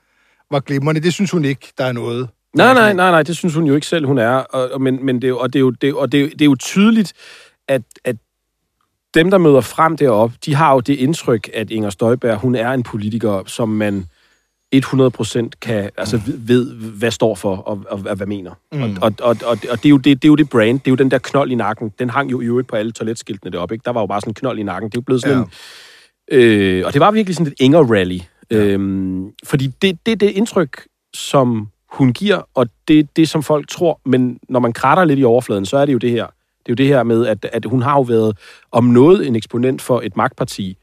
var 0.52 0.60
glimrende. 0.60 1.02
Det 1.02 1.14
synes 1.14 1.32
hun 1.32 1.46
ikke, 1.46 1.74
der 1.78 1.86
er 1.86 1.92
noget. 1.92 2.30
Nej, 2.56 2.74
nej, 2.74 2.94
nej, 2.94 3.12
nej, 3.12 3.24
det 3.24 3.38
synes 3.38 3.56
hun 3.56 3.66
jo 3.66 3.76
ikke 3.76 3.88
selv, 3.88 4.06
hun 4.06 4.18
er. 4.18 4.30
Og, 4.36 4.70
og, 4.72 4.82
men, 4.82 5.06
men 5.06 5.16
det, 5.16 5.24
er 5.24 5.30
jo- 5.30 5.38
og 5.40 5.54
det, 5.54 5.60
er 5.60 5.62
jo, 5.62 5.70
det, 5.72 5.94
og 5.94 6.12
det, 6.12 6.18
er 6.18 6.22
jo- 6.22 6.30
det 6.30 6.42
er 6.42 6.46
jo 6.46 6.56
tydeligt, 6.56 7.14
at, 7.68 7.82
at 8.04 8.16
dem, 9.14 9.32
der 9.32 9.38
møder 9.38 9.62
frem 9.62 9.98
deroppe, 9.98 10.36
de 10.46 10.56
har 10.56 10.74
jo 10.74 10.80
det 10.80 10.94
indtryk, 10.96 11.50
at 11.54 11.72
Inger 11.72 11.90
Støjberg, 11.90 12.38
hun 12.38 12.56
er 12.56 12.72
en 12.72 12.84
politiker, 12.84 13.44
som 13.48 13.70
man 13.70 14.06
100% 14.76 15.50
kan, 15.62 15.90
altså 15.98 16.18
ved- 16.26 16.38
ved, 16.48 16.74
hvad 16.76 17.12
står 17.12 17.36
for 17.36 17.56
og, 17.58 17.84
og, 17.90 18.02
og 18.06 18.16
hvad 18.16 18.28
mener. 18.28 18.52
Mm. 18.72 18.82
Og, 18.84 18.90
og, 19.02 19.14
og, 19.22 19.38
og, 19.46 19.58
og 19.70 19.78
det, 19.78 19.86
er 19.86 19.90
jo 19.90 19.98
det, 19.98 20.22
det 20.22 20.26
er 20.28 20.30
jo 20.32 20.36
det 20.36 20.50
brand, 20.50 20.80
det 20.80 20.88
er 20.88 20.92
jo 20.92 20.96
den 20.96 21.12
der 21.12 21.18
knold 21.18 21.52
i 21.52 21.56
nakken. 21.56 21.94
Den 22.00 22.10
hang 22.10 22.32
jo 22.32 22.42
i 22.42 22.46
øvrigt 22.46 22.68
på 22.68 22.76
alle 22.76 22.92
toiletskiltene 22.92 23.52
deroppe, 23.52 23.76
ikke? 23.76 23.84
Der 23.86 23.92
var 23.92 24.02
jo 24.02 24.08
bare 24.08 24.22
sådan 24.22 24.32
en 24.32 24.36
knold 24.36 24.60
i 24.60 24.64
nakken. 24.64 24.90
Det 24.90 24.98
er 24.98 25.02
jo 25.02 25.04
blevet 25.06 25.22
sådan 25.22 25.38
Ja. 25.38 25.44
en... 25.44 26.42
Øh, 26.42 26.86
og 26.86 26.94
det 26.94 27.00
var 27.00 27.12
virkelig 27.12 27.36
sådan 27.36 27.54
et 27.60 27.64
Inger-rally. 27.66 28.24
Ja. 28.52 28.58
Øhm, 28.58 29.30
fordi 29.46 29.68
det, 29.68 30.00
det 30.06 30.12
er 30.12 30.16
det 30.16 30.30
indtryk, 30.30 30.82
som 31.14 31.68
hun 31.92 32.14
giver, 32.14 32.42
og 32.56 32.68
det 32.88 33.00
er 33.00 33.04
det, 33.16 33.30
som 33.30 33.44
folk 33.44 33.70
tror. 33.70 34.00
Men 34.06 34.40
når 34.50 34.60
man 34.60 34.74
kratter 34.74 35.06
lidt 35.06 35.20
i 35.20 35.24
overfladen, 35.24 35.66
så 35.66 35.78
er 35.78 35.86
det 35.86 35.94
jo 35.94 35.98
det 35.98 36.12
her. 36.12 36.26
Det 36.26 36.70
er 36.70 36.70
jo 36.70 36.76
det 36.76 36.88
her 36.88 37.04
med, 37.04 37.28
at, 37.28 37.46
at 37.54 37.66
hun 37.66 37.82
har 37.82 37.94
jo 37.94 38.02
været 38.02 38.38
om 38.72 38.84
noget 38.84 39.28
en 39.28 39.36
eksponent 39.36 39.82
for 39.82 40.02
et 40.04 40.18
magtparti, 40.18 40.78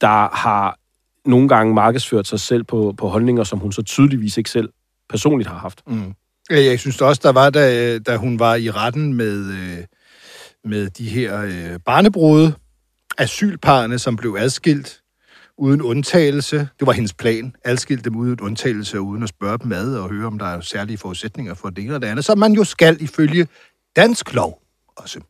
der 0.00 0.36
har 0.36 0.78
nogle 1.26 1.48
gange 1.48 1.74
markedsført 1.74 2.26
sig 2.26 2.40
selv 2.40 2.64
på, 2.64 2.94
på 2.98 3.08
holdninger, 3.08 3.44
som 3.44 3.58
hun 3.58 3.72
så 3.72 3.82
tydeligvis 3.82 4.36
ikke 4.36 4.50
selv 4.50 4.68
personligt 5.08 5.48
har 5.48 5.58
haft. 5.58 5.82
Mm. 5.86 6.14
Jeg 6.50 6.80
synes 6.80 7.00
også, 7.00 7.20
der 7.24 7.32
var, 7.32 7.50
da, 7.50 7.98
da 7.98 8.16
hun 8.16 8.38
var 8.38 8.54
i 8.54 8.70
retten 8.70 9.14
med, 9.14 9.46
øh, 9.46 9.84
med 10.64 10.90
de 10.90 11.08
her 11.08 11.42
øh, 11.42 11.78
barnebrude, 11.86 12.54
asylparerne, 13.18 13.98
som 13.98 14.16
blev 14.16 14.36
adskilt 14.38 15.02
uden 15.58 15.82
undtagelse. 15.82 16.68
Det 16.78 16.86
var 16.86 16.92
hendes 16.92 17.14
plan. 17.14 17.54
Adskilt 17.64 18.04
dem 18.04 18.16
uden 18.16 18.40
undtagelse 18.40 18.98
og 18.98 19.04
uden 19.04 19.22
at 19.22 19.28
spørge 19.28 19.58
dem 19.58 19.72
ad 19.72 19.96
og 19.96 20.10
høre, 20.10 20.26
om 20.26 20.38
der 20.38 20.46
er 20.46 20.60
særlige 20.60 20.98
forudsætninger 20.98 21.54
for 21.54 21.70
det 21.70 21.78
ene 21.78 21.86
eller 21.86 21.98
det 21.98 22.06
andet, 22.06 22.24
som 22.24 22.38
man 22.38 22.52
jo 22.52 22.64
skal 22.64 23.02
ifølge 23.02 23.46
dansk 23.96 24.34
lov 24.34 24.62
også. 24.96 25.20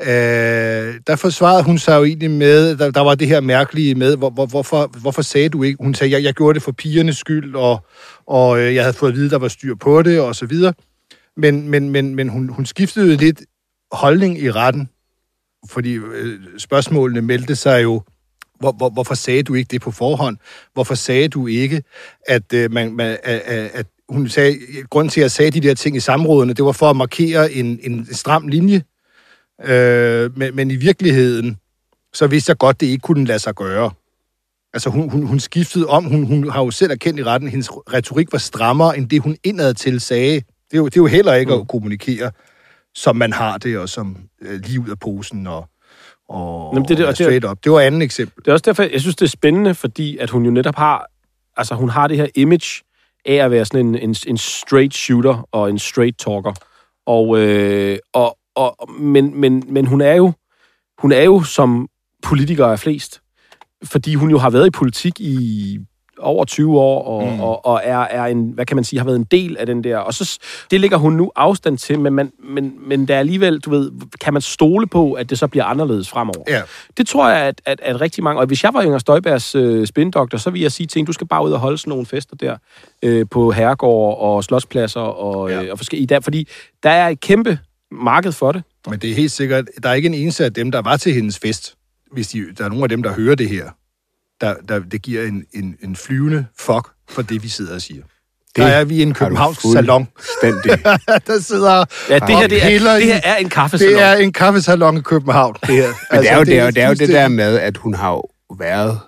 Øh, 0.00 1.00
der 1.06 1.16
forsvarede 1.16 1.62
hun 1.62 1.78
sig 1.78 1.96
jo 1.98 2.04
egentlig 2.04 2.30
med, 2.30 2.76
der, 2.76 2.90
der 2.90 3.00
var 3.00 3.14
det 3.14 3.28
her 3.28 3.40
mærkelige 3.40 3.94
med, 3.94 4.16
hvor, 4.16 4.30
hvor, 4.30 4.46
hvorfor, 4.46 4.90
hvorfor 5.00 5.22
sagde 5.22 5.48
du 5.48 5.62
ikke? 5.62 5.84
Hun 5.84 5.94
sagde, 5.94 6.12
jeg, 6.12 6.22
jeg 6.22 6.34
gjorde 6.34 6.54
det 6.54 6.62
for 6.62 6.72
pigernes 6.72 7.16
skyld, 7.16 7.54
og, 7.54 7.86
og 8.26 8.60
øh, 8.60 8.74
jeg 8.74 8.84
havde 8.84 8.96
fået 8.96 9.10
at 9.10 9.16
vide, 9.16 9.30
der 9.30 9.38
var 9.38 9.48
styr 9.48 9.74
på 9.74 10.02
det, 10.02 10.20
og 10.20 10.36
så 10.36 10.46
videre. 10.46 10.72
Men, 11.36 11.68
men, 11.68 11.90
men, 11.90 12.14
men 12.14 12.28
hun, 12.28 12.48
hun 12.48 12.66
skiftede 12.66 13.16
lidt 13.16 13.42
holdning 13.92 14.38
i 14.38 14.50
retten, 14.50 14.88
fordi 15.68 15.92
øh, 15.92 16.40
spørgsmålene 16.58 17.20
meldte 17.20 17.56
sig 17.56 17.82
jo, 17.82 18.02
hvor, 18.60 18.72
hvor, 18.72 18.90
hvorfor 18.90 19.14
sagde 19.14 19.42
du 19.42 19.54
ikke 19.54 19.68
det 19.68 19.80
på 19.80 19.90
forhånd? 19.90 20.36
Hvorfor 20.74 20.94
sagde 20.94 21.28
du 21.28 21.46
ikke, 21.46 21.82
at, 22.26 22.52
øh, 22.52 22.72
man, 22.72 22.92
man, 22.92 23.18
at, 23.22 23.40
at, 23.44 23.70
at 23.74 23.86
hun 24.08 24.28
sagde, 24.28 24.58
grunden 24.90 25.10
til, 25.10 25.20
at 25.20 25.22
jeg 25.22 25.30
sagde 25.30 25.50
de 25.50 25.68
der 25.68 25.74
ting 25.74 25.96
i 25.96 26.00
samrådene, 26.00 26.52
det 26.52 26.64
var 26.64 26.72
for 26.72 26.90
at 26.90 26.96
markere 26.96 27.52
en, 27.52 27.78
en 27.82 28.14
stram 28.14 28.48
linje, 28.48 28.82
øh, 29.64 30.38
men, 30.38 30.56
men 30.56 30.70
i 30.70 30.76
virkeligheden, 30.76 31.58
så 32.14 32.26
vidste 32.26 32.50
jeg 32.50 32.58
godt, 32.58 32.80
det 32.80 32.86
ikke 32.86 33.02
kunne 33.02 33.24
lade 33.24 33.38
sig 33.38 33.54
gøre. 33.54 33.90
Altså, 34.74 34.90
hun, 34.90 35.10
hun, 35.10 35.26
hun 35.26 35.40
skiftede 35.40 35.86
om. 35.86 36.04
Hun, 36.04 36.24
hun 36.26 36.50
har 36.50 36.64
jo 36.64 36.70
selv 36.70 36.92
erkendt 36.92 37.20
i 37.20 37.24
retten, 37.24 37.46
at 37.46 37.50
hendes 37.50 37.70
retorik 37.70 38.32
var 38.32 38.38
strammere, 38.38 38.98
end 38.98 39.08
det, 39.08 39.22
hun 39.22 39.36
indad 39.44 39.74
til 39.74 40.00
sagde. 40.00 40.34
Det 40.34 40.72
er 40.72 40.78
jo, 40.78 40.84
det 40.84 40.96
er 40.96 41.00
jo 41.00 41.06
heller 41.06 41.34
ikke 41.34 41.54
mm. 41.54 41.60
at 41.60 41.68
kommunikere, 41.68 42.30
som 42.94 43.16
man 43.16 43.32
har 43.32 43.58
det, 43.58 43.78
og 43.78 43.88
som 43.88 44.16
øh, 44.42 44.60
lige 44.60 44.80
ud 44.80 44.88
af 44.88 44.98
posen 44.98 45.46
og, 45.46 45.68
og, 46.28 46.70
Jamen, 46.74 46.88
det 46.88 46.98
det- 46.98 47.06
og 47.06 47.08
og 47.10 47.18
det 47.18 47.26
straight 47.26 47.44
up. 47.44 47.58
Det 47.64 47.72
var 47.72 47.80
andet 47.80 48.02
eksempel. 48.02 48.44
Det 48.44 48.48
er 48.48 48.52
også 48.52 48.62
derfor, 48.66 48.82
jeg 48.82 49.00
synes, 49.00 49.16
det 49.16 49.24
er 49.24 49.30
spændende, 49.30 49.74
fordi 49.74 50.16
at 50.18 50.30
hun 50.30 50.44
jo 50.44 50.50
netop 50.50 50.76
har, 50.76 51.06
altså 51.56 51.74
hun 51.74 51.88
har 51.88 52.06
det 52.08 52.16
her 52.16 52.26
image 52.34 52.82
af 53.24 53.34
at 53.34 53.50
være 53.50 53.64
sådan 53.64 53.86
en, 53.86 53.94
en, 53.94 54.16
en 54.26 54.38
straight 54.38 54.94
shooter 54.94 55.48
og 55.52 55.70
en 55.70 55.78
straight 55.78 56.18
talker. 56.18 56.52
Og, 57.06 57.38
øh, 57.38 57.98
og, 58.12 58.38
og, 58.56 58.90
men, 59.00 59.40
men, 59.40 59.62
men 59.68 59.86
hun 59.86 60.00
er 60.00 60.14
jo, 60.14 60.32
hun 60.98 61.12
er 61.12 61.22
jo 61.22 61.42
som 61.42 61.88
politiker 62.22 62.66
af 62.66 62.78
flest, 62.78 63.20
fordi 63.84 64.14
hun 64.14 64.30
jo 64.30 64.38
har 64.38 64.50
været 64.50 64.66
i 64.66 64.70
politik 64.70 65.20
i 65.20 65.78
over 66.18 66.44
20 66.44 66.78
år, 66.78 67.04
og, 67.04 67.32
mm. 67.32 67.40
og, 67.40 67.66
og 67.66 67.80
er, 67.84 67.98
er 67.98 68.24
en, 68.24 68.50
hvad 68.50 68.66
kan 68.66 68.76
man 68.76 68.84
sige, 68.84 69.00
har 69.00 69.06
været 69.06 69.16
en 69.16 69.24
del 69.24 69.56
af 69.56 69.66
den 69.66 69.84
der, 69.84 69.98
og 69.98 70.14
så, 70.14 70.38
det 70.70 70.80
ligger 70.80 70.96
hun 70.96 71.12
nu 71.12 71.32
afstand 71.36 71.78
til, 71.78 72.00
men, 72.00 72.12
man, 72.12 72.32
men, 72.38 72.74
men 72.88 73.08
der 73.08 73.14
er 73.14 73.18
alligevel, 73.18 73.58
du 73.58 73.70
ved, 73.70 73.90
kan 74.20 74.32
man 74.32 74.42
stole 74.42 74.86
på, 74.86 75.12
at 75.12 75.30
det 75.30 75.38
så 75.38 75.46
bliver 75.46 75.64
anderledes 75.64 76.08
fremover. 76.08 76.44
Ja. 76.48 76.62
Det 76.96 77.08
tror 77.08 77.28
jeg, 77.28 77.38
at, 77.38 77.62
at, 77.66 77.80
at 77.82 78.00
rigtig 78.00 78.24
mange... 78.24 78.40
Og 78.40 78.46
hvis 78.46 78.64
jeg 78.64 78.74
var 78.74 78.82
Inger 78.82 78.98
Støjbergs 78.98 79.54
øh, 79.54 79.86
spindoktor, 79.86 80.38
så 80.38 80.50
ville 80.50 80.62
jeg 80.62 80.72
sige 80.72 80.86
til 80.86 80.98
hende, 80.98 81.06
du 81.06 81.12
skal 81.12 81.26
bare 81.26 81.44
ud 81.44 81.52
og 81.52 81.58
holde 81.58 81.78
sådan 81.78 81.90
nogle 81.90 82.06
fester 82.06 82.36
der 82.36 82.56
øh, 83.02 83.26
på 83.30 83.50
herregård 83.50 84.18
og 84.20 84.44
slotspladser 84.44 85.00
og, 85.00 85.50
ja. 85.50 85.62
øh, 85.62 85.68
og 85.72 85.78
forskellige 85.78 86.06
der, 86.06 86.20
fordi 86.20 86.48
der 86.82 86.90
er 86.90 87.08
et 87.08 87.20
kæmpe 87.20 87.58
marked 87.92 88.32
for 88.32 88.52
det. 88.52 88.62
Men 88.88 88.98
det 88.98 89.10
er 89.10 89.14
helt 89.14 89.32
sikkert, 89.32 89.64
der 89.82 89.88
er 89.88 89.94
ikke 89.94 90.06
en 90.06 90.14
eneste 90.14 90.44
af 90.44 90.52
dem, 90.52 90.70
der 90.70 90.82
var 90.82 90.96
til 90.96 91.12
hendes 91.14 91.38
fest, 91.38 91.74
hvis 92.12 92.28
de, 92.28 92.44
der 92.58 92.64
er 92.64 92.68
nogen 92.68 92.82
af 92.82 92.88
dem, 92.88 93.02
der 93.02 93.12
hører 93.12 93.34
det 93.34 93.48
her, 93.48 93.70
der, 94.40 94.54
der 94.68 94.78
det 94.78 95.02
giver 95.02 95.22
en, 95.26 95.44
en, 95.54 95.76
en 95.82 95.96
flyvende 95.96 96.46
fuck 96.58 96.88
for 97.08 97.22
det, 97.22 97.42
vi 97.42 97.48
sidder 97.48 97.74
og 97.74 97.82
siger. 97.82 98.02
Det 98.02 98.64
der 98.64 98.66
er 98.66 98.84
vi 98.84 98.96
i 98.96 99.02
en 99.02 99.14
københavnsk 99.14 99.60
salon. 99.72 100.08
der 101.26 101.40
sidder 101.40 101.84
Ja, 102.08 102.18
det 102.18 102.36
her, 102.36 102.46
det 102.46 102.64
er, 102.64 102.94
det 102.98 103.06
her 103.06 103.20
er 103.24 103.36
en 103.36 103.48
kaffesalon. 103.48 103.92
Det 103.94 104.02
er 104.02 104.14
en 104.14 104.32
kaffesalon 104.32 104.96
i 104.96 105.00
København, 105.00 105.54
det 105.66 105.74
her. 105.74 105.88
Men 106.12 106.20
det 106.20 106.30
er 106.30 106.36
jo 106.38 106.44
det, 106.44 106.58
er, 106.58 106.64
jo- 106.64 106.70
det, 106.70 106.82
er 106.82 106.88
jo 106.88 106.94
det 106.94 107.08
der 107.08 107.28
med, 107.28 107.58
at 107.58 107.76
hun 107.76 107.94
har 107.94 108.10
jo 108.10 108.24
været 108.58 109.00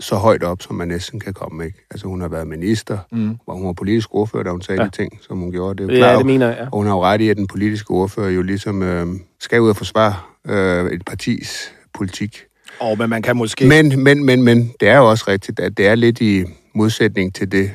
så 0.00 0.16
højt 0.16 0.42
op, 0.42 0.62
som 0.62 0.76
man 0.76 0.88
næsten 0.88 1.20
kan 1.20 1.34
komme. 1.34 1.64
Ikke? 1.64 1.78
Altså, 1.90 2.06
hun 2.06 2.20
har 2.20 2.28
været 2.28 2.46
minister, 2.46 2.98
mm. 3.12 3.36
hvor 3.44 3.54
hun 3.54 3.66
var 3.66 3.72
politisk 3.72 4.08
ordfører, 4.14 4.42
da 4.42 4.50
hun 4.50 4.62
sagde 4.62 4.80
Ja. 4.80 4.84
ja. 4.84 4.90
de 4.90 4.96
ting, 4.96 5.18
som 5.22 5.38
hun 5.38 5.52
gjorde. 5.52 5.82
Det 5.82 5.90
er 5.90 5.94
jo 5.94 6.00
Ja, 6.00 6.06
klart, 6.06 6.18
det 6.18 6.26
mener 6.26 6.46
jeg, 6.48 6.56
ja. 6.60 6.64
Og 6.72 6.76
hun 6.76 6.86
har 6.86 6.94
jo 6.94 7.02
ret 7.02 7.20
i, 7.20 7.28
at 7.28 7.36
den 7.36 7.46
politiske 7.46 7.90
ordfører 7.90 8.30
jo 8.30 8.42
ligesom 8.42 8.82
øh, 8.82 9.06
skal 9.40 9.60
ud 9.60 9.68
og 9.68 9.76
forsvare 9.76 10.14
øh, 10.46 10.92
et 10.92 11.02
partis 11.06 11.72
politik. 11.94 12.42
Åh, 12.82 12.98
men 12.98 13.10
man 13.10 13.22
kan 13.22 13.36
måske... 13.36 13.66
Men, 13.66 14.02
men, 14.02 14.24
men, 14.24 14.42
men 14.42 14.72
det 14.80 14.88
er 14.88 14.96
jo 14.98 15.10
også 15.10 15.24
rigtigt, 15.28 15.60
at 15.60 15.76
det 15.76 15.86
er 15.86 15.94
lidt 15.94 16.20
i 16.20 16.44
modsætning 16.74 17.34
til 17.34 17.52
det 17.52 17.70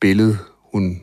billede, 0.00 0.38
hun 0.74 1.00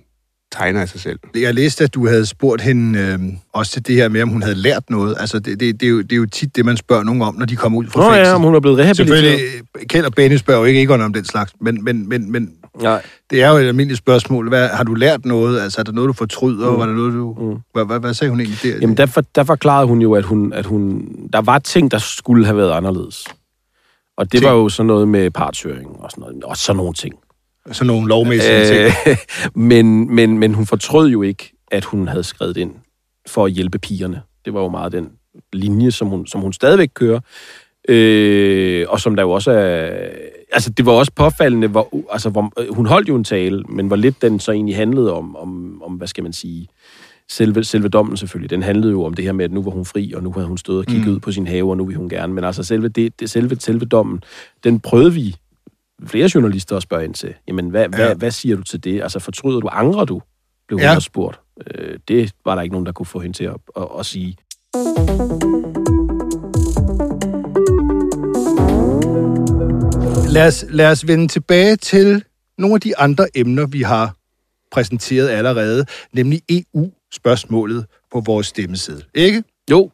tegner 0.58 0.82
af 0.82 0.90
sig 0.90 1.02
selv. 1.02 1.20
Jeg 1.36 1.54
læste, 1.54 1.84
at 1.84 1.94
du 1.94 2.08
havde 2.08 2.26
spurgt 2.26 2.62
hende 2.62 3.00
øh, 3.00 3.20
også 3.54 3.72
til 3.72 3.88
det 3.88 3.96
her 3.96 4.10
med, 4.10 4.22
om 4.22 4.30
hun 4.30 4.42
havde 4.44 4.56
lært 4.56 4.90
noget. 4.90 5.16
Altså, 5.20 5.40
det, 5.40 5.60
det, 5.60 5.80
det, 5.80 5.86
er, 5.86 5.90
jo, 5.90 6.02
det 6.02 6.12
er 6.12 6.16
jo 6.16 6.26
tit 6.26 6.56
det, 6.56 6.66
man 6.66 6.78
spørger 6.78 7.04
nogen 7.04 7.22
om, 7.22 7.36
når 7.36 7.46
de 7.46 7.56
kommer 7.56 7.80
ud 7.80 7.86
fra 7.86 8.00
Nå 8.00 8.06
fængsel. 8.10 8.30
ja, 8.30 8.36
om 8.36 8.42
hun 8.42 8.56
er 8.56 8.60
blevet 8.60 8.78
rehabiliteret. 8.78 9.20
Selvfølgelig, 9.20 9.62
øh, 9.82 9.86
Kjeld 9.88 10.06
og 10.06 10.14
Benny 10.14 10.38
spørger 10.38 10.60
jo 10.60 10.66
ikke 10.66 10.82
Egon 10.82 11.02
om 11.02 11.14
den 11.14 11.26
slags, 11.26 11.54
men, 11.62 11.84
men, 11.84 12.10
men, 12.10 12.32
men 12.32 12.50
Nej. 12.82 13.02
det 13.30 13.44
er 13.44 13.50
jo 13.50 13.58
et 13.58 13.68
almindeligt 13.68 13.98
spørgsmål. 13.98 14.50
Hvad, 14.50 14.68
har 14.68 14.84
du 14.84 14.94
lært 14.94 15.26
noget? 15.26 15.62
Altså, 15.62 15.80
er 15.80 15.84
der 15.84 15.92
noget, 15.92 16.08
du 16.08 16.14
fortryder? 16.14 16.72
Mm. 16.72 16.80
Var 16.80 16.86
der 16.86 16.94
noget, 16.94 17.14
du... 17.14 17.36
Mm. 17.40 17.58
Hvad, 17.74 17.86
hvad, 17.86 18.00
hvad 18.00 18.14
sagde 18.14 18.30
hun 18.32 18.40
egentlig 18.40 18.60
der? 18.64 18.78
Jamen, 18.82 18.98
der, 18.98 19.06
for, 19.06 19.22
der 19.36 19.44
forklarede 19.44 19.88
hun 19.88 20.02
jo, 20.02 20.14
at, 20.14 20.24
hun, 20.24 20.54
at 20.54 20.66
hun, 20.66 21.08
der 21.34 21.42
var 21.42 21.60
ting, 21.60 21.92
der 21.92 21.98
skulle 21.98 22.46
have 22.46 22.58
været 22.58 22.72
anderledes. 22.72 23.26
Og 24.18 24.32
det 24.32 24.32
Ting? 24.32 24.44
var 24.46 24.52
jo 24.52 24.70
sådan 24.70 24.88
noget 24.88 25.08
med 25.08 25.32
partshøring 25.32 25.88
og 26.00 26.12
sådan 26.12 26.22
noget. 26.22 26.44
Og 26.44 26.58
sådan 26.58 26.78
nogle 26.78 26.94
ting. 26.94 27.14
Sådan 27.72 27.88
nogle 27.88 28.08
lovmæssige 28.08 28.66
ting. 28.66 28.94
Øh, 29.08 29.18
men, 29.72 30.16
men, 30.16 30.40
men 30.40 30.54
hun 30.54 30.66
fortrød 30.66 31.10
jo 31.10 31.22
ikke, 31.22 31.54
at 31.72 31.86
hun 31.86 32.08
havde 32.08 32.24
skrevet 32.24 32.58
ind 32.58 32.72
for 33.28 33.46
at 33.46 33.52
hjælpe 33.52 33.80
pigerne. 33.80 34.22
Det 34.46 34.54
var 34.54 34.62
jo 34.62 34.70
meget 34.70 34.92
den 34.92 35.10
linje, 35.54 35.92
som 35.92 36.08
hun, 36.08 36.28
som 36.28 36.42
hun 36.42 36.54
stadigvæk 36.54 36.90
kører. 36.94 37.20
Øh, 37.90 38.86
og 38.90 39.00
som 39.00 39.16
der 39.16 39.24
jo 39.24 39.32
også 39.32 39.52
er... 39.52 40.10
Altså, 40.52 40.70
det 40.70 40.86
var 40.86 40.92
også 40.92 41.12
påfaldende, 41.16 41.68
hvor, 41.68 42.06
altså, 42.12 42.30
hvor, 42.30 42.74
hun 42.74 42.86
holdt 42.86 43.10
jo 43.10 43.16
en 43.16 43.24
tale, 43.24 43.64
men 43.70 43.88
hvor 43.88 43.96
lidt 43.96 44.22
den 44.22 44.40
så 44.40 44.52
egentlig 44.52 44.76
handlede 44.76 45.14
om, 45.14 45.36
om, 45.36 45.82
om 45.84 45.94
hvad 45.94 46.08
skal 46.08 46.24
man 46.24 46.34
sige, 46.34 46.68
selve, 47.30 47.64
selve 47.64 47.88
dommen 47.88 48.18
selvfølgelig. 48.18 48.50
Den 48.50 48.64
handlede 48.64 48.92
jo 48.92 49.04
om 49.04 49.14
det 49.14 49.26
her 49.26 49.32
med, 49.32 49.46
at 49.46 49.52
nu 49.52 49.62
var 49.62 49.72
hun 49.72 49.86
fri, 49.86 50.14
og 50.16 50.24
nu 50.24 50.32
havde 50.32 50.48
hun 50.48 50.58
stået 50.58 50.80
og 50.80 50.86
kigget 50.86 51.08
mm. 51.08 51.14
ud 51.14 51.20
på 51.20 51.32
sin 51.32 51.48
have, 51.48 51.70
og 51.70 51.78
nu 51.78 51.86
vil 51.86 51.96
hun 51.96 52.10
gerne. 52.10 52.34
Men 52.34 52.44
altså, 52.44 52.64
selve, 52.64 52.88
det, 52.88 53.20
det, 53.20 53.30
selve, 53.30 53.56
selve 53.60 53.86
dommen, 53.86 54.24
den 54.64 54.80
prøvede 54.80 55.14
vi 55.14 55.36
flere 56.08 56.30
journalister 56.36 56.78
at 56.78 56.84
spørge 56.84 57.04
ind 57.06 57.14
til. 57.14 57.34
Jamen, 57.48 57.70
hvad, 57.70 57.82
ja. 57.82 57.88
hvad, 57.88 58.16
hvad 58.16 58.32
siger 58.32 58.56
du 58.56 58.64
til 58.64 58.84
det? 58.84 59.02
Altså, 59.02 59.20
fortryder 59.20 59.60
du, 59.60 59.68
angrer 59.72 60.06
du? 60.06 60.22
Blev 60.68 60.78
hun 60.78 60.82
Ja. 60.84 60.90
ja. 60.90 60.96
også 60.96 61.06
spurgt. 61.06 61.40
Øh, 61.75 62.00
det 62.08 62.32
var 62.46 62.56
der 62.56 62.62
ikke 62.62 62.74
nogen, 62.74 62.86
der 62.86 62.92
kunne 62.92 63.06
få 63.06 63.20
hende 63.20 63.38
til 63.38 63.44
at, 63.44 63.56
at, 63.78 63.88
at 64.00 64.06
sige. 64.06 64.36
Lad 70.30 70.48
os, 70.48 70.66
lad 70.70 70.92
os 70.92 71.08
vende 71.08 71.28
tilbage 71.28 71.75
til 71.75 72.24
nogle 72.58 72.75
af 72.75 72.82
de 72.82 72.98
andre 72.98 73.28
emner, 73.36 73.66
vi 73.68 73.82
har 73.82 74.16
præsenteret 74.72 75.30
allerede, 75.30 75.86
nemlig 76.14 76.42
EU-spørgsmålet 76.50 77.86
på 78.12 78.20
vores 78.25 78.48
stemmeseddel. 78.48 79.06
Ikke? 79.16 79.44
Jo, 79.72 79.92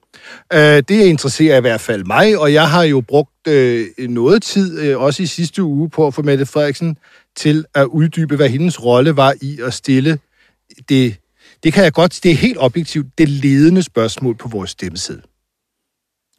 Øh, 0.53 0.59
det 0.59 0.89
interesserer 0.91 1.57
i 1.57 1.61
hvert 1.61 1.81
fald 1.81 2.03
mig, 2.03 2.37
og 2.37 2.53
jeg 2.53 2.69
har 2.69 2.83
jo 2.83 3.01
brugt 3.01 3.47
øh, 3.47 3.87
noget 3.99 4.43
tid, 4.43 4.79
øh, 4.79 4.99
også 5.01 5.23
i 5.23 5.25
sidste 5.25 5.63
uge, 5.63 5.89
på 5.89 6.07
at 6.07 6.13
få 6.13 6.21
Mette 6.21 6.45
Frederiksen 6.45 6.97
til 7.35 7.65
at 7.73 7.85
uddybe, 7.85 8.35
hvad 8.35 8.49
hendes 8.49 8.83
rolle 8.83 9.15
var 9.17 9.33
i 9.41 9.59
at 9.65 9.73
stille 9.73 10.19
det, 10.89 11.17
det 11.63 11.73
kan 11.73 11.83
jeg 11.83 11.93
godt, 11.93 12.19
det 12.23 12.31
er 12.31 12.35
helt 12.35 12.57
objektivt, 12.59 13.07
det 13.17 13.29
ledende 13.29 13.83
spørgsmål 13.83 14.35
på 14.35 14.47
vores 14.47 14.69
stemmeseddel. 14.69 15.23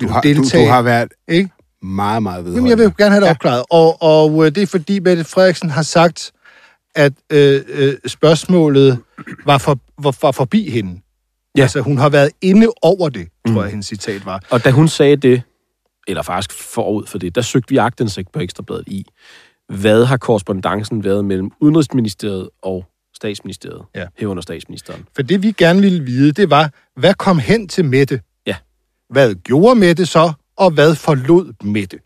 Du 0.01 0.09
har, 0.09 0.21
du, 0.21 0.45
du 0.53 0.67
har 0.67 0.83
været 0.83 1.13
Ikke? 1.29 1.51
meget, 1.83 2.23
meget 2.23 2.39
Jamen, 2.39 2.55
jeg 2.55 2.63
vil 2.63 2.69
vedholdende. 2.69 2.95
gerne 2.99 3.15
have 3.15 3.25
det 3.25 3.31
opklaret. 3.31 3.65
Og, 3.71 4.03
og 4.03 4.47
øh, 4.47 4.55
det 4.55 4.63
er 4.63 4.67
fordi, 4.67 4.99
Mette 4.99 5.25
Frederiksen 5.25 5.71
har 5.71 5.83
sagt, 5.83 6.33
at 6.95 7.13
øh, 7.31 7.63
øh, 7.69 7.95
spørgsmålet 8.07 8.99
var, 9.45 9.59
for, 9.59 9.79
var, 9.99 10.17
var 10.23 10.33
forbi 10.33 10.71
hende. 10.71 11.01
Ja. 11.57 11.63
Altså, 11.63 11.81
hun 11.81 11.99
har 11.99 12.09
været 12.09 12.31
inde 12.41 12.67
over 12.83 13.09
det, 13.09 13.29
tror 13.49 13.63
jeg, 13.63 13.71
hendes 13.71 13.87
citat 13.87 14.27
var. 14.27 14.43
og 14.51 14.65
da 14.65 14.71
hun 14.71 14.89
sagde 14.89 15.17
det, 15.17 15.43
eller 16.09 16.23
faktisk 16.23 16.53
forud 16.53 17.07
for 17.07 17.19
det, 17.19 17.35
der 17.35 17.43
søgte 17.43 17.69
vi 17.69 17.77
agtindsigt 17.77 18.33
på 18.33 18.41
Ekstrabladet 18.41 18.85
i, 18.89 19.07
hvad 19.69 20.05
har 20.05 20.17
korrespondancen 20.17 21.05
været 21.05 21.25
mellem 21.25 21.51
Udenrigsministeriet 21.61 22.49
og 22.63 22.85
Statsministeriet, 23.17 23.83
Ja. 23.95 24.07
herunder 24.19 24.43
statsministeren. 24.43 25.05
For 25.17 25.23
det, 25.23 25.43
vi 25.43 25.53
gerne 25.53 25.81
ville 25.81 26.03
vide, 26.05 26.33
det 26.33 26.51
var, 26.51 26.71
hvad 27.01 27.15
kom 27.15 27.39
hen 27.39 27.69
til 27.69 27.85
Mette? 27.85 28.21
Ja. 28.47 28.57
Hvad 29.11 29.35
gjorde 29.35 29.75
Mette 29.81 30.07
så, 30.07 30.33
og 30.57 30.71
hvad 30.71 30.95
forlod 30.95 31.53
Mette? 31.65 31.99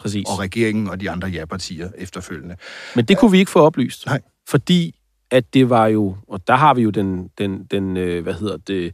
Præcis. 0.00 0.26
Og 0.28 0.38
regeringen 0.38 0.88
og 0.88 1.00
de 1.00 1.10
andre 1.10 1.28
ja-partier 1.28 1.88
efterfølgende. 1.98 2.56
Men 2.96 3.04
det 3.04 3.18
kunne 3.18 3.30
vi 3.30 3.38
ikke 3.38 3.50
få 3.50 3.60
oplyst. 3.60 4.06
Nej. 4.06 4.20
Fordi 4.48 4.99
at 5.30 5.54
det 5.54 5.70
var 5.70 5.86
jo, 5.86 6.16
og 6.28 6.40
der 6.46 6.54
har 6.54 6.74
vi 6.74 6.82
jo 6.82 6.90
den, 6.90 7.30
den, 7.38 7.64
den 7.70 7.96
øh, 7.96 8.22
hvad 8.22 8.34
hedder 8.34 8.56
det, 8.56 8.92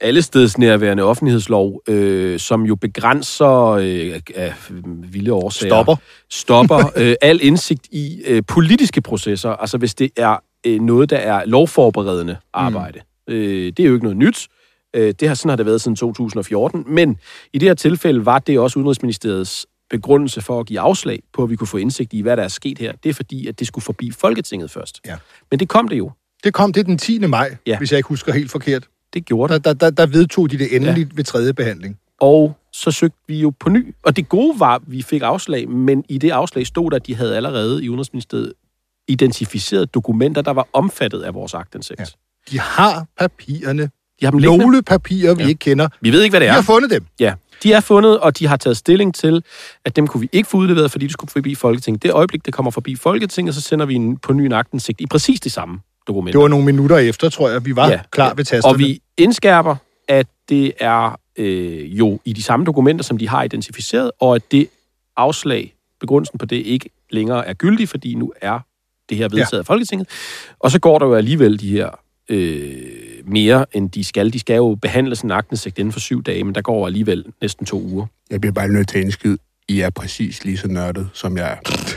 allestedsnærværende 0.00 1.02
offentlighedslov, 1.02 1.82
øh, 1.88 2.38
som 2.38 2.62
jo 2.62 2.74
begrænser 2.74 3.66
øh, 3.70 4.20
af 4.34 4.54
vilde 5.12 5.32
årsager. 5.32 5.70
Stopper. 5.70 5.96
Stopper 6.30 6.90
øh, 7.00 7.14
al 7.22 7.40
indsigt 7.42 7.86
i 7.90 8.22
øh, 8.26 8.42
politiske 8.48 9.00
processer, 9.00 9.50
altså 9.50 9.78
hvis 9.78 9.94
det 9.94 10.10
er 10.16 10.36
øh, 10.66 10.80
noget, 10.80 11.10
der 11.10 11.18
er 11.18 11.44
lovforberedende 11.44 12.36
arbejde. 12.52 13.00
Mm. 13.28 13.34
Øh, 13.34 13.72
det 13.76 13.80
er 13.80 13.84
jo 13.84 13.94
ikke 13.94 14.04
noget 14.04 14.16
nyt. 14.18 14.48
Øh, 14.96 15.14
det 15.20 15.28
har 15.28 15.34
sådan 15.34 15.48
har 15.48 15.56
det 15.56 15.66
været 15.66 15.80
siden 15.80 15.96
2014, 15.96 16.84
men 16.86 17.18
i 17.52 17.58
det 17.58 17.68
her 17.68 17.74
tilfælde 17.74 18.26
var 18.26 18.38
det 18.38 18.58
også 18.58 18.78
Udenrigsministeriets 18.78 19.66
begrundelse 19.90 20.40
for 20.40 20.60
at 20.60 20.66
give 20.66 20.80
afslag 20.80 21.22
på, 21.32 21.42
at 21.42 21.50
vi 21.50 21.56
kunne 21.56 21.66
få 21.66 21.76
indsigt 21.76 22.12
i, 22.12 22.20
hvad 22.20 22.36
der 22.36 22.42
er 22.42 22.48
sket 22.48 22.78
her. 22.78 22.92
Det 23.02 23.08
er 23.08 23.14
fordi, 23.14 23.46
at 23.46 23.58
det 23.58 23.66
skulle 23.66 23.82
forbi 23.82 24.10
Folketinget 24.10 24.70
først. 24.70 25.00
Ja. 25.06 25.16
Men 25.50 25.60
det 25.60 25.68
kom 25.68 25.88
det 25.88 25.98
jo. 25.98 26.10
Det 26.44 26.54
kom 26.54 26.72
det 26.72 26.86
den 26.86 26.98
10. 26.98 27.18
maj, 27.18 27.56
ja. 27.66 27.78
Hvis 27.78 27.92
jeg 27.92 27.98
ikke 27.98 28.08
husker 28.08 28.32
helt 28.32 28.50
forkert. 28.50 28.88
Det 29.14 29.24
gjorde 29.24 29.54
det. 29.54 29.64
Der, 29.64 29.72
der, 29.72 29.90
der, 29.90 30.06
vedtog 30.06 30.50
de 30.50 30.58
det 30.58 30.76
endeligt 30.76 31.08
ja. 31.12 31.16
ved 31.16 31.24
tredje 31.24 31.54
behandling. 31.54 31.98
Og 32.20 32.56
så 32.72 32.90
søgte 32.90 33.18
vi 33.28 33.40
jo 33.40 33.52
på 33.60 33.68
ny. 33.68 33.94
Og 34.02 34.16
det 34.16 34.28
gode 34.28 34.60
var, 34.60 34.74
at 34.74 34.82
vi 34.86 35.02
fik 35.02 35.22
afslag, 35.22 35.68
men 35.68 36.04
i 36.08 36.18
det 36.18 36.30
afslag 36.30 36.66
stod 36.66 36.90
der, 36.90 36.96
at 36.96 37.06
de 37.06 37.14
havde 37.14 37.36
allerede 37.36 37.84
i 37.84 37.88
Udenrigsministeriet 37.88 38.52
identificeret 39.08 39.94
dokumenter, 39.94 40.42
der 40.42 40.50
var 40.50 40.68
omfattet 40.72 41.22
af 41.22 41.34
vores 41.34 41.54
agtindsigt. 41.54 42.00
Ja. 42.00 42.04
De 42.50 42.60
har 42.60 43.06
papirerne. 43.18 43.82
De 44.20 44.24
har 44.26 44.30
dem. 44.30 44.40
Nogle 44.40 44.82
papirer, 44.82 45.34
vi 45.34 45.42
ja. 45.42 45.48
Ikke 45.48 45.58
kender. 45.58 45.88
Vi 46.00 46.12
ved 46.12 46.22
ikke, 46.22 46.32
hvad 46.32 46.40
det 46.40 46.46
Vi 46.46 46.50
er. 46.50 46.54
har 46.54 46.62
fundet 46.62 46.90
dem. 46.90 47.04
Ja, 47.20 47.34
de 47.62 47.72
er 47.72 47.80
fundet, 47.80 48.18
og 48.18 48.38
de 48.38 48.46
har 48.46 48.56
taget 48.56 48.76
stilling 48.76 49.14
til, 49.14 49.44
at 49.84 49.96
dem 49.96 50.06
kunne 50.06 50.20
vi 50.20 50.28
ikke 50.32 50.48
få 50.48 50.56
udleveret, 50.56 50.90
fordi 50.90 51.06
de 51.06 51.12
skulle 51.12 51.30
forbi 51.30 51.54
Folketinget. 51.54 52.02
Det 52.02 52.12
øjeblik, 52.12 52.46
det 52.46 52.54
kommer 52.54 52.70
forbi 52.70 52.96
Folketinget, 52.96 53.54
så 53.54 53.60
sender 53.60 53.86
vi 53.86 53.94
en, 53.94 54.16
på 54.16 54.32
ny 54.32 54.42
en 54.42 54.52
aktindsigt 54.52 55.00
i 55.00 55.06
præcis 55.06 55.40
de 55.40 55.50
samme 55.50 55.80
dokumenter. 56.08 56.38
Det 56.38 56.42
var 56.42 56.48
nogle 56.48 56.64
minutter 56.64 56.96
efter, 56.96 57.28
tror 57.28 57.50
jeg, 57.50 57.64
vi 57.64 57.76
var 57.76 57.88
ja. 57.90 58.00
klar 58.10 58.34
ved 58.34 58.44
tasterne. 58.44 58.74
Og 58.74 58.78
vi 58.78 59.00
indskærper, 59.16 59.76
at 60.08 60.26
det 60.48 60.72
er 60.80 61.20
øh, 61.36 61.98
jo 61.98 62.20
i 62.24 62.32
de 62.32 62.42
samme 62.42 62.66
dokumenter, 62.66 63.04
som 63.04 63.18
de 63.18 63.28
har 63.28 63.42
identificeret, 63.42 64.10
og 64.20 64.34
at 64.34 64.42
det 64.52 64.68
afslag, 65.16 65.74
begrundelsen 66.00 66.38
på 66.38 66.46
det, 66.46 66.56
ikke 66.56 66.90
længere 67.10 67.46
er 67.46 67.54
gyldig, 67.54 67.88
fordi 67.88 68.14
nu 68.14 68.32
er 68.40 68.58
det 69.08 69.16
her 69.16 69.28
vedtaget 69.28 69.52
ja. 69.52 69.58
af 69.58 69.66
Folketinget. 69.66 70.08
Og 70.58 70.70
så 70.70 70.78
går 70.78 70.98
der 70.98 71.06
jo 71.06 71.14
alligevel 71.14 71.60
de 71.60 71.70
her 71.70 71.90
øh, 72.28 73.05
mere, 73.26 73.66
end 73.72 73.90
de 73.90 74.04
skal. 74.04 74.32
De 74.32 74.38
skal 74.38 74.56
jo 74.56 74.78
behandle 74.82 75.16
sådan 75.16 75.28
en 75.28 75.32
aktindsigt 75.32 75.78
inden 75.78 75.92
for 75.92 76.00
syv 76.00 76.22
dage, 76.22 76.44
men 76.44 76.54
der 76.54 76.62
går 76.62 76.86
alligevel 76.86 77.24
næsten 77.40 77.66
to 77.66 77.82
uger. 77.82 78.06
Jeg 78.30 78.40
bliver 78.40 78.52
bare 78.52 78.68
nødt 78.68 78.88
til 78.88 78.98
at 78.98 79.04
indskyde. 79.04 79.38
I 79.68 79.80
er 79.80 79.90
præcis 79.90 80.44
lige 80.44 80.56
så 80.56 80.68
nørdet, 80.68 81.08
som 81.12 81.36
jeg 81.36 81.52
er. 81.52 81.56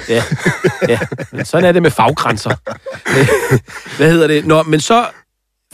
Ja, 0.09 0.23
ja. 0.87 0.99
Men 1.31 1.45
sådan 1.45 1.65
er 1.65 1.71
det 1.71 1.81
med 1.81 1.91
faggrænser. 1.91 2.55
Hvad 3.97 4.11
hedder 4.11 4.27
det? 4.27 4.45
Nå, 4.45 4.63
men 4.63 4.79
så 4.79 5.07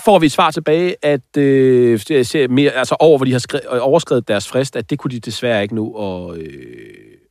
får 0.05 0.19
vi 0.19 0.25
et 0.25 0.31
svar 0.31 0.51
tilbage, 0.51 0.95
at 1.01 1.38
øh, 1.38 2.00
ser 2.00 2.47
mere, 2.47 2.71
altså 2.71 2.95
over, 3.00 3.17
hvor 3.17 3.25
de 3.25 3.31
har 3.31 3.39
skrevet, 3.39 3.79
overskrevet 3.79 4.27
deres 4.27 4.47
frist, 4.47 4.75
at 4.75 4.89
det 4.89 5.00
kunne 5.00 5.12
de 5.12 5.19
desværre 5.19 5.63
ikke 5.63 5.75
nu 5.75 5.95
at, 5.97 6.38
øh, 6.38 6.47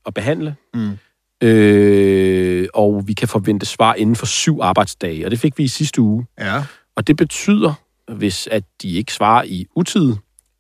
at 0.07 0.15
behandle. 0.15 0.55
Mm. 0.75 0.99
Øh, 1.43 2.69
og 2.75 3.03
vi 3.07 3.13
kan 3.13 3.29
forvente 3.29 3.67
svar 3.67 3.95
inden 3.95 4.17
for 4.17 4.27
syv 4.27 4.59
arbejdsdage, 4.63 5.25
og 5.25 5.31
det 5.31 5.39
fik 5.39 5.59
vi 5.59 5.63
i 5.65 5.69
sidste 5.69 6.01
uge. 6.01 6.27
Ja. 6.39 6.63
Og 6.97 7.07
det 7.07 7.17
betyder, 7.17 7.73
hvis 8.13 8.49
at 8.51 8.65
de 8.83 8.97
ikke 8.97 9.13
svarer 9.13 9.43
i 9.47 9.67
utid, 9.77 10.13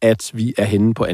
at 0.03 0.31
vi 0.35 0.55
er 0.59 0.65
henne 0.65 0.95
på 0.95 1.05
2. 1.05 1.11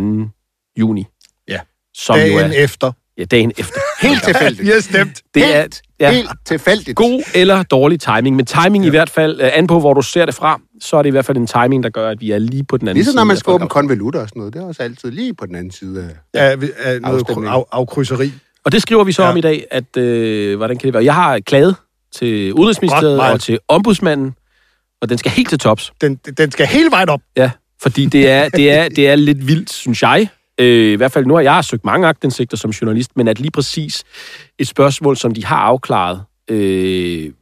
juni. 0.79 1.07
Ja. 1.49 1.59
Som 1.95 2.17
jo 2.17 2.23
Dagen 2.23 2.53
er, 2.53 2.57
efter. 2.65 2.93
ja, 3.19 3.25
dagen 3.25 3.53
efter. 3.59 3.81
Helt 4.09 4.23
tilfældigt. 4.25 4.73
Har 4.75 4.81
stemt. 4.81 5.23
Det 5.35 5.57
er, 5.57 5.61
Helt, 5.61 5.83
ja, 6.01 6.11
helt 6.13 6.31
tilfældigt. 6.47 6.97
god 6.97 7.23
eller 7.35 7.63
dårlig 7.63 8.01
timing, 8.01 8.37
men 8.37 8.47
timing 8.47 8.85
ja. 8.85 8.89
i 8.89 8.91
hvert 8.91 9.11
fald, 9.11 9.41
uh, 9.43 9.49
an 9.53 9.67
på, 9.67 9.81
hvor 9.81 9.95
du 9.95 10.03
ser 10.03 10.27
det 10.27 10.35
fra. 10.35 10.61
så 10.81 10.97
er 10.97 11.03
det 11.03 11.09
i 11.09 11.11
hvert 11.11 11.25
fald 11.25 11.37
en 11.37 11.47
timing, 11.47 11.83
der 11.83 11.91
gør, 11.91 12.09
at 12.11 12.21
vi 12.21 12.31
er 12.31 12.39
lige 12.39 12.65
på 12.65 12.77
den 12.77 12.89
anden 12.89 12.97
Ligesom 12.97 13.11
side. 13.11 13.17
når 13.17 13.25
man 13.25 13.37
skal 13.37 13.51
åbne 13.51 13.69
konvolutter 13.69 14.21
og 14.21 14.29
sådan 14.29 14.41
noget. 14.41 14.55
Det 14.55 14.63
er 14.63 14.67
også 14.67 14.83
altid 14.83 15.11
lige 15.11 15.35
på 15.35 15.47
den 15.47 15.55
anden 15.55 15.71
side 15.71 16.11
af... 16.35 16.51
af, 16.53 16.57
af 16.79 17.01
noget 17.01 17.25
af, 17.47 17.63
afkrydseri. 17.73 18.33
Og 18.65 18.73
det 18.73 18.83
skriver 18.83 19.05
vi 19.05 19.13
så 19.13 19.23
Ja. 19.23 19.27
ja. 19.27 19.33
om 19.33 19.37
i 19.37 19.41
dag, 19.41 19.65
at 19.71 19.97
øh, 19.97 20.57
hvordan 20.57 20.77
kan 20.79 20.87
det 20.87 20.95
være? 20.95 21.05
Jeg 21.05 21.15
har 21.15 21.41
klaget 21.41 21.77
til 22.13 22.53
Udenrigsministeriet 22.55 23.19
Godt, 23.21 23.33
og 23.33 23.41
til 23.41 23.59
ombudsmanden, 23.69 24.35
og 25.03 25.09
den 25.09 25.19
skal 25.19 25.31
helt 25.31 25.49
til 25.49 25.59
tops. 25.59 25.93
Den, 26.01 26.15
den 26.15 26.51
skal 26.51 26.67
hele 26.67 26.91
vejen 26.91 27.09
op. 27.09 27.21
Ja, 27.37 27.51
fordi 27.83 28.07
det 28.07 28.29
er, 28.31 28.49
det 28.49 28.71
er, 28.71 28.89
det 28.89 29.09
er 29.09 29.15
lidt 29.15 29.47
vildt, 29.47 29.73
synes 29.73 30.03
jeg. 30.03 30.29
Øh, 30.61 30.93
I 30.93 30.95
hvert 30.95 31.13
fald 31.13 31.27
nu 31.27 31.35
har 31.35 31.41
jeg 31.41 31.65
søgt 31.65 31.85
mange 31.85 32.09
agtindsigter 32.09 32.57
som 32.57 32.71
journalist, 32.71 33.17
men 33.17 33.29
at 33.29 33.41
lige 33.41 33.51
præcis 33.51 34.05
et 34.59 34.69
spørgsmål, 34.69 35.17
som 35.17 35.35
de 35.35 35.45
har 35.45 35.57
afklaret, 35.57 36.23
øh, 36.51 37.33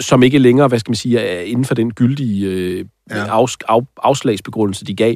som 0.00 0.22
ikke 0.22 0.38
længere, 0.38 0.68
hvad 0.68 0.78
skal 0.78 0.90
man 0.90 0.96
sige, 0.96 1.18
er 1.18 1.40
inden 1.40 1.64
for 1.64 1.74
den 1.74 1.92
gyldige 1.92 2.46
øh, 2.46 2.84
ja. 3.10 3.38
af, 3.38 3.46
af, 3.68 3.80
afslagsbegrundelse, 3.96 4.84
de 4.84 4.94
gav, 4.94 5.14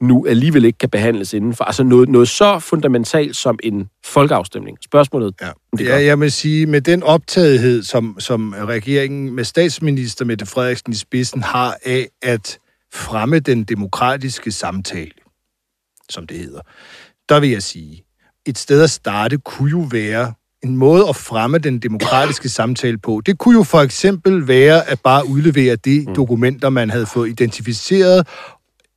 nu 0.00 0.26
alligevel 0.26 0.64
ikke 0.64 0.78
kan 0.78 0.90
behandles 0.90 1.32
inden 1.32 1.54
for. 1.54 1.64
Altså 1.64 1.82
noget, 1.82 2.08
noget 2.08 2.28
så 2.28 2.58
fundamentalt 2.58 3.36
som 3.36 3.58
en 3.62 3.88
folkeafstemning. 4.04 4.78
Spørgsmålet, 4.84 5.34
Ja. 5.40 5.50
det 5.78 5.84
ja, 5.86 6.02
jeg 6.04 6.20
vil 6.20 6.32
sige, 6.32 6.66
med 6.66 6.80
den 6.80 7.02
optagethed, 7.02 7.82
som, 7.82 8.16
som 8.18 8.54
regeringen 8.58 9.32
med 9.34 9.44
statsminister 9.44 10.24
Mette 10.24 10.46
Frederiksen 10.46 10.92
i 10.92 10.96
spidsen 10.96 11.42
har 11.42 11.76
af 11.84 12.08
at 12.22 12.58
fremme 12.94 13.38
den 13.38 13.64
demokratiske 13.64 14.52
samtale, 14.52 15.10
som 16.08 16.26
det 16.26 16.38
hedder, 16.38 16.60
der 17.28 17.40
vil 17.40 17.50
jeg 17.50 17.62
sige, 17.62 18.04
et 18.46 18.58
sted 18.58 18.82
at 18.82 18.90
starte 18.90 19.38
kunne 19.38 19.70
jo 19.70 19.88
være 19.90 20.32
en 20.62 20.76
måde 20.76 21.08
at 21.08 21.16
fremme 21.16 21.58
den 21.58 21.78
demokratiske 21.78 22.48
samtale 22.58 22.98
på. 22.98 23.22
Det 23.26 23.38
kunne 23.38 23.56
jo 23.58 23.62
for 23.62 23.80
eksempel 23.80 24.48
være 24.48 24.88
at 24.88 25.00
bare 25.00 25.28
udlevere 25.28 25.76
de 25.76 26.04
Mm. 26.08 26.14
dokumenter, 26.14 26.68
man 26.68 26.90
havde 26.90 27.06
fået 27.06 27.28
identificeret, 27.28 28.28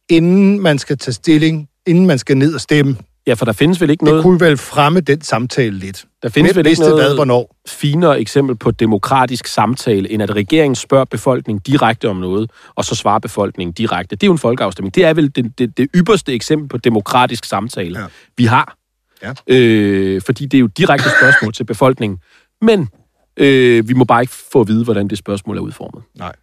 inden 0.09 0.59
man 0.59 0.79
skal 0.79 0.97
tage 0.97 1.13
stilling, 1.13 1.69
inden 1.87 2.05
man 2.05 2.19
skal 2.19 2.37
ned 2.37 2.55
og 2.55 2.61
stemme. 2.61 2.97
Ja, 3.27 3.33
for 3.33 3.45
der 3.45 3.51
findes 3.53 3.81
vel 3.81 3.89
ikke 3.89 4.05
Det 4.05 4.09
noget, 4.09 4.23
kunne 4.23 4.39
vel 4.39 4.57
fremme 4.57 4.99
den 4.99 5.21
samtale 5.21 5.77
lidt. 5.77 6.05
der 6.23 6.29
findes 6.29 6.51
Hvem 6.51 6.59
vel 6.59 6.69
ikke 6.69 6.69
vidste 6.69 6.93
hvad, 6.93 7.03
noget 7.03 7.17
hvornår? 7.17 7.55
finere 7.67 8.19
eksempel 8.19 8.55
på 8.55 8.71
demokratisk 8.71 9.47
samtale, 9.47 10.11
end 10.11 10.23
at 10.23 10.35
regeringen 10.35 10.75
spørger 10.75 11.05
befolkningen 11.05 11.61
direkte 11.67 12.09
om 12.09 12.15
noget, 12.15 12.51
og 12.75 12.85
så 12.85 12.95
svarer 12.95 13.19
befolkningen 13.19 13.73
direkte. 13.73 14.15
Det 14.15 14.23
er 14.23 14.27
jo 14.27 14.31
en 14.31 14.37
folkeafstemning. 14.37 14.95
Det 14.95 15.05
er 15.05 15.13
vel 15.13 15.35
det, 15.35 15.59
det, 15.59 15.77
det 15.77 15.87
ypperste 15.95 16.33
eksempel 16.33 16.67
på 16.67 16.77
demokratisk 16.77 17.45
samtale, 17.45 17.99
ja. 17.99 18.05
vi 18.37 18.45
har. 18.45 18.75
Ja. 19.23 19.33
Øh, 19.47 20.21
fordi 20.21 20.45
det 20.45 20.57
er 20.57 20.61
jo 20.61 20.67
direkte 20.67 21.09
spørgsmål 21.19 21.53
til 21.53 21.63
befolkningen. 21.63 22.19
Men 22.61 22.89
øh, 23.37 23.87
vi 23.87 23.93
må 23.93 24.03
bare 24.03 24.21
ikke 24.21 24.33
få 24.51 24.61
at 24.61 24.67
vide, 24.67 24.83
hvordan 24.83 25.07
det 25.07 25.17
spørgsmål 25.17 25.57
er 25.57 25.61
udformet. 25.61 26.03
Nej. 26.15 26.33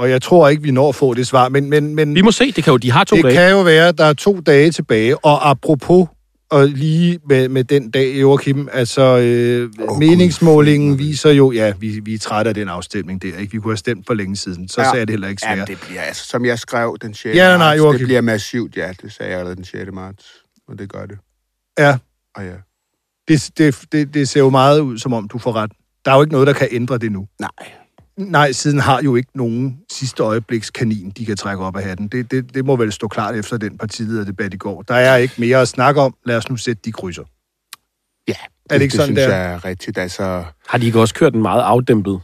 Og 0.00 0.10
jeg 0.10 0.22
tror 0.22 0.48
ikke, 0.48 0.62
vi 0.62 0.70
når 0.70 0.88
at 0.88 0.94
få 0.94 1.14
det 1.14 1.26
svar, 1.26 1.48
men, 1.48 1.70
men, 1.70 1.94
men 1.94 2.14
Vi 2.14 2.22
må 2.22 2.30
se, 2.32 2.52
det 2.52 2.64
kan 2.64 2.70
jo, 2.70 2.76
de 2.76 2.90
har 2.90 3.04
to 3.04 3.16
det 3.16 3.24
dage. 3.24 3.34
kan 3.34 3.50
jo 3.50 3.62
være, 3.62 3.88
at 3.88 3.98
der 3.98 4.04
er 4.04 4.12
to 4.12 4.40
dage 4.40 4.70
tilbage. 4.70 5.24
Og 5.24 5.50
apropos, 5.50 6.08
og 6.50 6.66
lige 6.68 7.18
med, 7.28 7.48
med 7.48 7.64
den 7.64 7.90
dag, 7.90 8.20
Joachim, 8.20 8.68
altså 8.72 9.02
øh, 9.18 9.70
oh, 9.88 9.98
meningsmålingen 9.98 10.90
Gud. 10.90 10.96
viser 10.98 11.30
jo, 11.30 11.52
ja, 11.52 11.72
vi, 11.78 12.00
vi 12.04 12.14
er 12.14 12.18
trætte 12.18 12.48
af 12.48 12.54
den 12.54 12.68
afstemning 12.68 13.22
der, 13.22 13.28
ikke? 13.38 13.52
Vi 13.52 13.58
kunne 13.58 13.72
have 13.72 13.76
stemt 13.76 14.06
for 14.06 14.14
længe 14.14 14.36
siden, 14.36 14.68
så 14.68 14.80
Ja. 14.80 14.86
ja. 14.86 14.92
sagde 14.92 15.06
det 15.06 15.10
heller 15.12 15.28
ikke 15.28 15.42
Ja, 15.48 15.54
svært. 15.56 15.68
det 15.68 15.78
bliver 15.88 16.00
altså, 16.02 16.26
som 16.26 16.44
jeg 16.44 16.58
skrev 16.58 16.96
den 17.02 17.14
6. 17.14 17.36
Ja, 17.36 17.48
nej, 17.48 17.56
marts, 17.58 17.78
Joachim. 17.78 17.98
det 17.98 18.06
bliver 18.06 18.20
massivt, 18.20 18.76
ja. 18.76 18.92
Det 19.02 19.12
sagde 19.12 19.30
jeg 19.30 19.38
allerede 19.38 19.56
den 19.56 19.64
6. 19.64 19.90
marts, 19.92 20.24
og 20.68 20.78
det 20.78 20.92
gør 20.92 21.06
det. 21.06 21.18
Ja, 21.78 21.98
Og 22.36 22.44
ja. 22.44 22.52
det, 23.28 23.50
det, 23.58 23.78
det, 23.92 24.14
det 24.14 24.28
ser 24.28 24.40
jo 24.40 24.50
meget 24.50 24.80
ud, 24.80 24.98
som 24.98 25.12
om 25.12 25.28
du 25.28 25.38
får 25.38 25.52
ret. 25.56 25.70
Der 26.04 26.10
er 26.10 26.14
jo 26.14 26.22
ikke 26.22 26.32
noget, 26.32 26.46
der 26.46 26.52
kan 26.52 26.68
ændre 26.70 26.98
det 26.98 27.12
nu. 27.12 27.26
Nej. 27.40 27.50
Nej, 28.20 28.52
siden 28.52 28.78
har 28.78 29.00
jo 29.02 29.16
ikke 29.16 29.30
nogen 29.34 29.78
sidste 29.92 30.22
øjebliks 30.22 30.70
kanin, 30.70 31.10
de 31.10 31.26
kan 31.26 31.36
trække 31.36 31.64
op 31.64 31.76
af 31.76 31.82
hatten. 31.82 32.08
Det, 32.08 32.30
det, 32.30 32.54
det 32.54 32.64
må 32.64 32.76
vel 32.76 32.92
stå 32.92 33.08
klart 33.08 33.34
efter 33.34 33.56
den 33.56 33.78
partilederdebat 33.78 34.54
i 34.54 34.56
går. 34.56 34.82
Der 34.82 34.94
er 34.94 35.16
ikke 35.16 35.34
mere 35.38 35.60
at 35.60 35.68
snakke 35.68 36.00
om. 36.00 36.14
Lad 36.26 36.36
os 36.36 36.50
nu 36.50 36.56
sætte 36.56 36.82
de 36.84 36.92
krydser. 36.92 37.22
Ja, 38.28 38.34
Er 38.70 38.74
det 38.74 38.82
ikke 38.82 38.92
det 38.92 39.00
sådan, 39.00 39.16
synes 39.16 39.26
der? 39.28 39.36
jeg 39.36 39.52
er 39.52 39.64
rigtigt. 39.64 39.98
Altså, 39.98 40.44
Har 40.68 40.78
de 40.78 40.86
ikke 40.86 41.00
også 41.00 41.14
kørt 41.14 41.34
en 41.34 41.42
meget 41.42 41.62
afdæmpet 41.62 42.20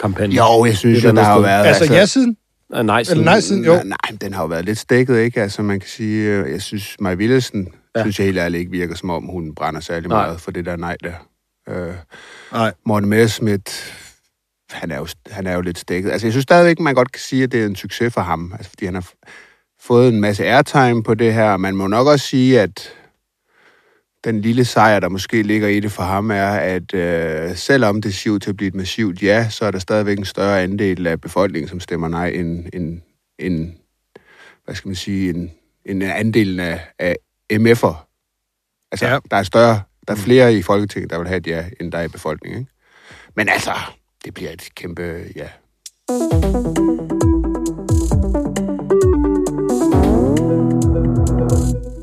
kampagne? 0.00 0.34
jo, 0.34 0.64
jeg 0.64 0.76
synes 0.76 0.98
Det 0.98 1.04
er 1.04 1.10
jo, 1.10 1.16
der 1.16 1.22
har 1.22 1.34
jo 1.34 1.40
været... 1.40 1.66
Altså, 1.66 1.94
ja-siden? 1.94 2.36
Ah, 2.72 2.86
nej, 2.86 3.00
Eller 3.10 3.24
nej 3.24 3.40
siden? 3.40 3.64
Jo. 3.64 3.72
Nej, 3.74 3.84
nej, 3.84 3.96
men 4.10 4.16
den 4.16 4.34
har 4.34 4.42
jo 4.42 4.46
været 4.48 4.64
lidt 4.64 4.78
stikket, 4.78 5.18
ikke? 5.18 5.42
Altså, 5.42 5.62
man 5.62 5.80
kan 5.80 5.88
sige, 5.88 6.28
øh, 6.30 6.52
jeg 6.52 6.62
synes, 6.62 6.96
Maja 7.00 7.16
Willesen, 7.16 7.62
ja. 7.64 7.70
Ja. 8.00 8.04
synes 8.04 8.18
jeg 8.18 8.24
helt 8.26 8.38
ærligt 8.38 8.58
ikke 8.60 8.70
virker, 8.72 8.94
som 8.94 9.10
om 9.10 9.24
hun 9.26 9.54
brænder 9.54 9.80
særlig 9.80 10.08
Nej. 10.08 10.26
meget 10.26 10.40
for 10.40 10.50
det 10.50 10.66
der 10.66 10.76
nej 10.76 10.96
der. 11.04 11.12
Øh, 11.68 11.94
Nej. 12.52 12.72
Morten 12.86 13.08
Messerschmidt, 13.08 13.94
han 14.70 14.90
er, 14.90 14.98
jo, 14.98 15.06
han 15.30 15.46
er 15.46 15.54
jo 15.54 15.60
lidt 15.60 15.78
stikket. 15.78 16.10
Altså, 16.10 16.26
jeg 16.26 16.32
synes 16.32 16.42
stadigvæk, 16.42 16.80
man 16.80 16.94
godt 16.94 17.12
kan 17.12 17.20
sige, 17.20 17.42
at 17.42 17.52
det 17.52 17.62
er 17.62 17.66
en 17.66 17.76
succes 17.76 18.14
for 18.14 18.20
ham. 18.20 18.52
Altså, 18.52 18.68
fordi 18.70 18.84
han 18.84 18.94
har 18.94 19.10
fået 19.80 20.08
en 20.08 20.20
masse 20.20 20.46
airtime 20.46 21.02
på 21.02 21.14
det 21.14 21.34
her. 21.34 21.56
Man 21.56 21.76
må 21.76 21.86
nok 21.86 22.06
også 22.06 22.26
sige, 22.26 22.60
at 22.60 22.94
den 24.24 24.40
lille 24.40 24.64
sejr, 24.64 25.00
der 25.00 25.08
måske 25.08 25.42
ligger 25.42 25.68
i 25.68 25.80
det 25.80 25.92
for 25.92 26.02
ham, 26.02 26.30
er, 26.30 26.48
at 26.50 26.94
øh, 26.94 27.56
selvom 27.56 28.02
det 28.02 28.14
ser 28.14 28.30
ud 28.30 28.38
til 28.38 28.50
at 28.50 28.56
blive 28.56 28.68
et 28.68 28.74
massivt 28.74 29.22
ja, 29.22 29.48
så 29.50 29.64
er 29.64 29.70
der 29.70 29.78
stadigvæk 29.78 30.18
en 30.18 30.24
større 30.24 30.62
andel 30.62 31.06
af 31.06 31.20
befolkningen, 31.20 31.68
som 31.68 31.80
stemmer 31.80 32.08
nej, 32.08 32.28
end, 32.28 32.66
end, 32.72 33.00
end 33.38 33.72
hvad 34.64 34.74
skal 34.74 34.88
man 34.88 34.94
sige, 34.94 35.30
en, 35.30 35.50
en 35.84 36.02
andelen 36.02 36.60
af, 36.60 36.80
af 36.98 37.16
MF'er. 37.52 37.94
Altså, 38.92 39.06
Ja. 39.06 39.12
ja. 39.12 39.18
der 39.30 39.36
er 39.36 39.42
større, 39.42 39.82
der 40.08 40.14
er 40.14 40.18
flere 40.18 40.54
i 40.54 40.62
Folketinget, 40.62 41.10
der 41.10 41.18
vil 41.18 41.28
have 41.28 41.38
et 41.38 41.46
ja, 41.46 41.64
end 41.80 41.92
der 41.92 41.98
er 41.98 42.02
i 42.02 42.08
befolkningen. 42.08 42.60
Ikke? 42.60 42.72
Men 43.36 43.48
altså, 43.48 43.72
det 44.24 44.34
bliver 44.34 44.50
et 44.50 44.68
kæmpe 44.74 45.02
ja. 45.36 45.48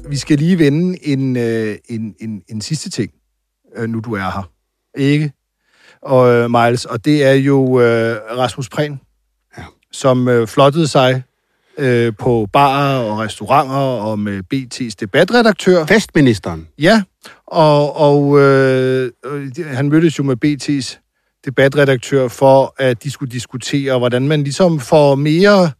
Vi 0.10 0.18
skal 0.18 0.38
lige 0.38 0.60
vende 0.60 1.06
en, 1.08 1.38
øh, 1.38 1.78
en, 1.90 2.16
en, 2.20 2.42
en 2.50 2.62
sidste 2.62 2.90
ting, 2.90 3.12
øh, 3.78 3.90
nu 3.90 4.00
du 4.00 4.14
er 4.14 4.20
her. 4.20 4.50
Ikke? 4.98 5.32
Og 6.02 6.34
øh, 6.34 6.52
Miles, 6.52 6.86
og 6.86 7.06
det 7.06 7.24
er 7.24 7.34
jo 7.34 7.80
øh, 7.80 8.18
Rasmus 8.38 8.70
Prehn, 8.70 9.00
Ja. 9.58 9.64
som 9.92 10.28
øh, 10.28 10.48
flottede 10.48 10.88
sig 10.88 11.24
øh, 11.78 12.14
på 12.20 12.48
barer 12.54 13.00
og 13.00 13.20
restauranter 13.20 13.76
og 13.76 14.20
med 14.20 14.42
BT's 14.54 14.96
debatredaktør. 15.00 15.86
Festministeren. 15.86 16.68
Ja, 16.80 17.04
og, 17.48 17.96
og 17.96 18.40
øh, 18.40 19.12
han 19.66 19.90
mødtes 19.90 20.20
jo 20.20 20.24
med 20.24 20.36
BT's 20.46 21.05
debatredaktør 21.46 22.28
for, 22.28 22.76
at 22.78 23.04
de 23.04 23.12
skulle 23.12 23.32
diskutere, 23.32 23.98
hvordan 23.98 24.28
man 24.28 24.44
ligesom 24.44 24.80
får 24.80 25.16
mere 25.16 25.72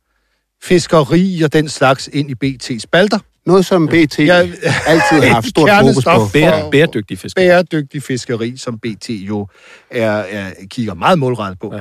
fiskeri 0.64 1.42
og 1.42 1.54
den 1.54 1.70
slags 1.70 2.10
ind 2.14 2.32
i 2.32 2.36
BT's 2.44 2.80
spalter. 2.80 3.20
Noget, 3.46 3.66
som 3.66 3.88
BT 3.88 4.20
Ja. 4.20 4.40
altid 4.86 5.22
har 5.22 5.34
haft 5.34 5.48
stort 5.48 5.70
fokus 5.82 6.06
på. 6.06 6.28
Bære, 6.34 6.72
bæredygtig 6.72 7.20
fisk. 7.20 7.36
Bæredygtig 7.36 8.04
fiskeri, 8.04 8.58
som 8.58 8.80
BT 8.80 9.10
jo 9.10 9.48
er, 9.92 10.12
er, 10.12 10.52
kigger 10.70 10.94
meget 10.94 11.20
målrettet 11.20 11.60
på. 11.60 11.74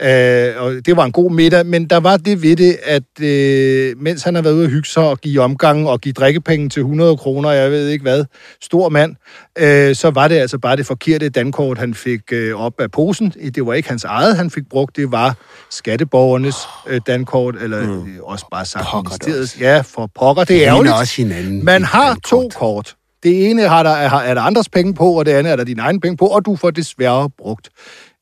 Ja. 0.00 0.50
Øh, 0.50 0.62
og 0.62 0.72
det 0.86 0.96
var 0.96 1.04
en 1.04 1.12
god 1.12 1.30
middag, 1.30 1.66
men 1.66 1.86
der 1.90 1.96
var 2.00 2.16
det 2.16 2.42
ved 2.42 2.56
det, 2.56 2.78
at 2.84 3.20
øh, 3.20 3.94
mens 4.02 4.22
han 4.22 4.34
har 4.34 4.42
været 4.42 4.54
ude 4.54 4.64
at 4.64 4.70
hygge 4.70 4.88
sig 4.88 5.02
og 5.02 5.18
give 5.20 5.42
omgang 5.42 5.88
og 5.88 6.00
give 6.00 6.12
drikkepenge 6.12 6.68
til 6.68 6.80
100 6.80 7.16
kroner, 7.16 7.50
jeg 7.50 7.70
ved 7.70 7.88
ikke 7.88 8.02
hvad, 8.02 8.24
stor 8.62 8.88
mand, 8.88 9.16
øh, 9.58 9.94
så 9.96 10.10
var 10.10 10.28
det 10.28 10.34
altså 10.34 10.58
bare 10.58 10.76
det 10.76 10.86
forkerte 10.86 11.28
dankort, 11.28 11.78
han 11.78 11.94
fik 11.94 12.20
øh, 12.32 12.54
op 12.60 12.80
af 12.80 12.90
posen. 12.90 13.30
Det 13.54 13.66
var 13.66 13.72
ikke 13.74 13.88
hans 13.88 14.04
eget, 14.04 14.36
han 14.36 14.50
fik 14.50 14.62
brugt, 14.70 14.96
det 14.96 15.12
var 15.12 15.36
skatteborgernes 15.70 16.56
øh, 16.86 17.00
dankort, 17.06 17.54
eller 17.62 17.82
mm. 17.82 17.98
øh, 18.00 18.06
også 18.22 18.44
bare 18.52 18.64
sagt 18.64 18.86
ministeriets. 19.04 19.60
Ja, 19.60 19.80
for 19.80 20.10
pokker, 20.14 20.44
det 20.44 20.56
er 20.64 20.68
ærgerligt. 20.68 21.01
Også 21.02 21.22
hinanden. 21.22 21.64
Man 21.64 21.82
i 21.82 21.84
har 21.84 22.18
to 22.26 22.48
kort. 22.54 22.96
Det 23.22 23.50
ene 23.50 23.62
har 23.62 23.82
der, 23.82 23.90
er, 23.90 24.10
er 24.10 24.34
der 24.34 24.40
andres 24.42 24.68
penge 24.68 24.94
på, 24.94 25.18
og 25.18 25.26
det 25.26 25.32
andet 25.32 25.52
er 25.52 25.56
der 25.56 25.64
dine 25.64 25.82
egne 25.82 26.00
penge 26.00 26.16
på, 26.16 26.26
og 26.26 26.44
du 26.46 26.56
får 26.56 26.70
desværre 26.70 27.30
brugt 27.30 27.68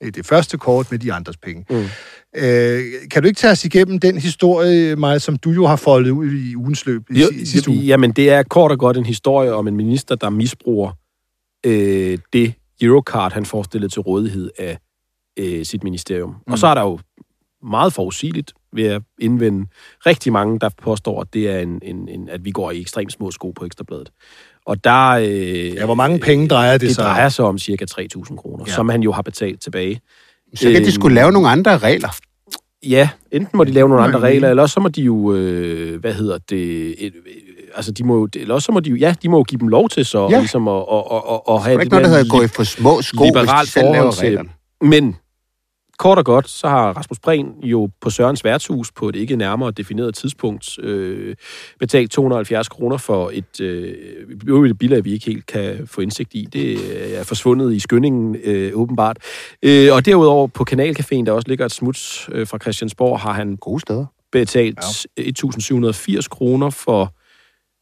øh, 0.02 0.14
det 0.14 0.26
første 0.26 0.58
kort 0.58 0.90
med 0.90 0.98
de 0.98 1.12
andres 1.12 1.36
penge. 1.36 1.64
Mm. 1.70 1.76
Øh, 2.36 2.82
kan 3.10 3.22
du 3.22 3.28
ikke 3.28 3.38
tage 3.38 3.50
os 3.50 3.64
igennem 3.64 4.00
den 4.00 4.18
historie, 4.18 4.96
Maja, 4.96 5.18
som 5.18 5.36
du 5.36 5.50
jo 5.50 5.66
har 5.66 5.76
foldet 5.76 6.10
ud 6.10 6.32
i 6.32 6.56
ugens 6.56 6.86
løb 6.86 7.02
i 7.10 7.20
Jo, 7.20 7.28
si- 7.28 7.46
sidste 7.46 7.70
uge? 7.70 7.78
Jamen, 7.78 8.12
det 8.12 8.30
er 8.30 8.42
kort 8.42 8.70
og 8.72 8.78
godt 8.78 8.96
en 8.96 9.06
historie 9.06 9.52
om 9.52 9.68
en 9.68 9.76
minister, 9.76 10.14
der 10.14 10.30
misbruger 10.30 10.92
øh, 11.66 12.18
det 12.32 12.54
Eurocard, 12.80 13.32
han 13.32 13.46
får 13.46 13.62
stillet 13.62 13.92
til 13.92 14.00
rådighed 14.00 14.50
af 14.58 14.78
øh, 15.38 15.64
sit 15.64 15.84
ministerium. 15.84 16.30
Mm. 16.30 16.52
Og 16.52 16.58
så 16.58 16.66
er 16.66 16.74
der 16.74 16.82
jo 16.82 16.98
meget 17.64 17.92
forudsigeligt 17.92 18.53
ved 18.73 18.85
at 18.85 19.03
indvende 19.20 19.66
rigtig 20.07 20.33
mange, 20.33 20.59
der 20.61 20.68
påstår, 20.83 21.20
at 21.20 21.27
det 21.35 21.51
er 21.51 21.59
en, 21.59 21.79
en, 21.83 22.09
en, 22.09 22.29
at 22.29 22.44
vi 22.44 22.51
går 22.51 22.70
i 22.70 22.81
ekstremt 22.81 23.12
små 23.12 23.31
sko 23.31 23.51
på 23.51 23.64
Ekstrabladet. 23.64 24.11
Og 24.66 24.85
der... 24.85 25.09
Øh, 25.11 25.75
Ja, 25.75 25.85
hvor 25.85 25.94
mange 25.94 26.18
penge 26.18 26.49
drejer 26.49 26.73
det, 26.73 26.81
det 26.81 26.94
sig? 26.94 27.03
drejer 27.05 27.29
sig 27.29 27.44
om 27.44 27.59
cirka 27.59 27.85
3.000 27.90 28.37
kroner, 28.37 28.64
Ja. 28.68 28.73
som 28.73 28.88
han 28.88 29.03
jo 29.03 29.12
har 29.12 29.23
betalt 29.23 29.61
tilbage. 29.62 30.01
Så 30.55 30.62
kan 30.64 30.75
de 30.75 30.81
Øhm, 30.81 30.90
skulle 30.90 31.14
lave 31.14 31.33
nogle 31.33 31.49
andre 31.49 31.79
regler. 31.79 32.09
Ja, 32.88 33.09
enten 33.33 33.57
må 33.57 33.64
de 33.64 33.73
lave 33.73 33.88
nogle 33.88 34.05
andre 34.05 34.18
regler, 34.20 34.51
eller 34.51 34.62
også 34.62 34.73
så 34.73 34.81
må 34.81 34.88
de 34.88 35.03
jo, 35.03 35.35
øh, 35.35 36.01
hvad 36.01 36.14
hedder 36.14 36.38
det, 36.38 36.94
et, 37.07 37.12
øh, 37.14 37.23
altså 37.75 37.92
de 37.92 38.05
må 38.05 38.16
jo, 38.18 38.29
eller 38.35 38.55
også 38.55 38.66
så 38.66 38.73
må 38.73 38.81
de 38.81 38.90
jo, 38.90 38.96
ja, 38.96 39.14
de 39.23 39.29
må 39.29 39.37
jo 39.37 39.42
give 39.42 39.59
dem 39.59 39.68
lov 39.68 39.88
til 39.88 40.05
så, 40.07 40.29
Ja. 40.31 40.38
ligesom 40.38 40.68
at, 40.68 40.75
at, 40.92 41.03
at, 41.12 41.23
at, 41.31 41.40
at 41.49 41.62
have 41.62 41.73
er 41.75 41.79
et 41.79 41.83
ikke 41.83 41.90
noget, 41.90 42.05
der 42.05 42.11
hedder 42.11 42.29
gå 42.38 42.42
i 42.42 42.49
for 42.49 42.64
små 42.64 43.03
sko, 43.03 43.25
hvis 43.25 43.51
de 43.62 43.66
selv 43.70 43.87
laver 43.92 44.23
reglerne. 44.23 44.49
Men 44.81 45.16
kort 46.00 46.18
og 46.18 46.24
godt, 46.24 46.48
så 46.48 46.68
har 46.68 46.92
Rasmus 46.92 47.18
Prehn 47.18 47.54
jo 47.62 47.90
på 48.00 48.10
Sørens 48.10 48.44
værtshus 48.44 48.92
på 48.92 49.08
et 49.08 49.16
ikke 49.16 49.36
nærmere 49.36 49.70
defineret 49.70 50.14
tidspunkt 50.14 50.78
øh, 50.78 51.36
betalt 51.78 52.10
270 52.10 52.68
kroner 52.68 52.96
for 52.96 53.30
et 53.32 53.60
øh, 53.60 53.94
øvrigt 54.46 54.78
bilag, 54.78 55.04
vi 55.04 55.12
ikke 55.12 55.26
helt 55.26 55.46
kan 55.46 55.86
få 55.86 56.00
indsigt 56.00 56.34
i. 56.34 56.48
Det 56.52 57.18
er 57.18 57.24
forsvundet 57.24 57.72
i 57.74 57.80
skyndingen, 57.80 58.36
øh, 58.44 58.72
åbenbart. 58.74 59.16
Øh, 59.62 59.88
og 59.92 60.06
derudover 60.06 60.46
på 60.46 60.64
Kanalcaféen, 60.70 61.24
der 61.24 61.32
også 61.32 61.48
ligger 61.48 61.64
et 61.64 61.72
smuts 61.72 62.28
øh, 62.32 62.46
fra 62.46 62.58
Christiansborg, 62.58 63.20
har 63.20 63.32
han 63.32 63.56
Gode 63.56 63.80
steder. 63.80 64.06
betalt 64.32 65.06
ja. 65.18 65.22
1.780 65.22 66.28
kroner 66.28 66.70
for 66.70 67.14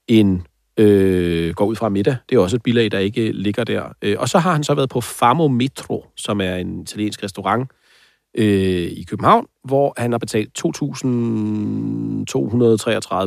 en 0.08 0.46
øh, 0.78 1.54
går 1.54 1.64
ud 1.64 1.76
fra 1.76 1.88
middag. 1.88 2.16
Det 2.28 2.36
er 2.36 2.40
også 2.40 2.56
et 2.56 2.62
bilag, 2.62 2.90
der 2.90 2.98
ikke 2.98 3.32
ligger 3.32 3.64
der. 3.64 3.82
Øh, 4.02 4.16
og 4.18 4.28
så 4.28 4.38
har 4.38 4.52
han 4.52 4.64
så 4.64 4.74
været 4.74 4.90
på 4.90 5.00
Famo 5.00 5.48
Metro, 5.48 6.06
som 6.16 6.40
er 6.40 6.54
en 6.54 6.82
italiensk 6.82 7.22
restaurant 7.22 7.70
øh, 8.34 8.82
i 8.82 9.06
København, 9.10 9.46
hvor 9.64 9.94
han 9.96 10.12
har 10.12 10.18
betalt 10.18 10.64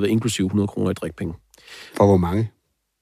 2.233, 0.01 0.03
inklusive 0.05 0.45
100 0.45 0.67
kroner 0.67 0.91
i 0.91 0.93
drikpenge. 0.93 1.33
For 1.97 2.05
hvor 2.05 2.17
mange? 2.17 2.51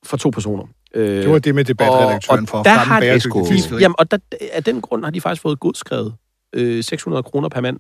For 0.06 0.18
to 0.18 0.30
personer. 0.30 0.64
Øh, 0.94 1.08
Det 1.24 1.30
var 1.30 1.40
det 1.40 1.56
med 1.56 1.64
debatredaktøren 1.66 2.42
og 2.44 2.48
for 2.50 2.64
der 2.64 2.72
at 2.80 2.88
fremme 2.88 3.02
bæredygtig. 3.02 3.82
Jamen, 3.82 3.96
og 3.98 4.12
der, 4.12 4.18
af 4.52 4.64
den 4.64 4.82
grund 4.82 5.04
har 5.04 5.12
de 5.12 5.22
faktisk 5.22 5.42
fået 5.42 5.60
godskrevet 5.60 6.14
øh, 6.54 6.84
600 6.84 7.24
kroner 7.24 7.50
per 7.50 7.62
mand. 7.62 7.80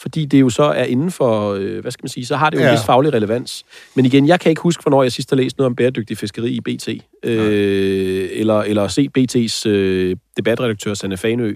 Fordi 0.00 0.24
det 0.24 0.40
jo 0.40 0.50
så 0.50 0.62
er 0.62 0.84
inden 0.84 1.10
for, 1.10 1.52
øh, 1.52 1.78
hvad 1.80 1.90
skal 1.92 2.04
man 2.04 2.08
sige, 2.08 2.26
så 2.26 2.36
har 2.36 2.50
det 2.50 2.56
jo 2.56 2.62
ja. 2.62 2.66
Ja. 2.66 2.72
en 2.72 2.78
vis 2.78 2.86
faglig 2.86 3.12
relevans. 3.12 3.64
Men 3.94 4.04
igen, 4.06 4.28
jeg 4.28 4.40
kan 4.40 4.50
ikke 4.50 4.62
huske, 4.62 4.82
hvornår 4.82 5.02
jeg 5.02 5.12
sidst 5.12 5.30
har 5.30 5.36
læst 5.36 5.58
noget 5.58 5.66
om 5.66 5.76
bæredygtig 5.76 6.18
fiskeri 6.18 6.50
i 6.50 6.60
BT. 6.60 6.88
Øh, 7.22 8.28
eller, 8.32 8.62
eller 8.62 8.88
set 8.88 9.10
BT's 9.18 9.68
øh, 9.68 10.16
debatredaktør, 10.36 10.94
Sanne 10.94 11.16
Fanø, 11.16 11.54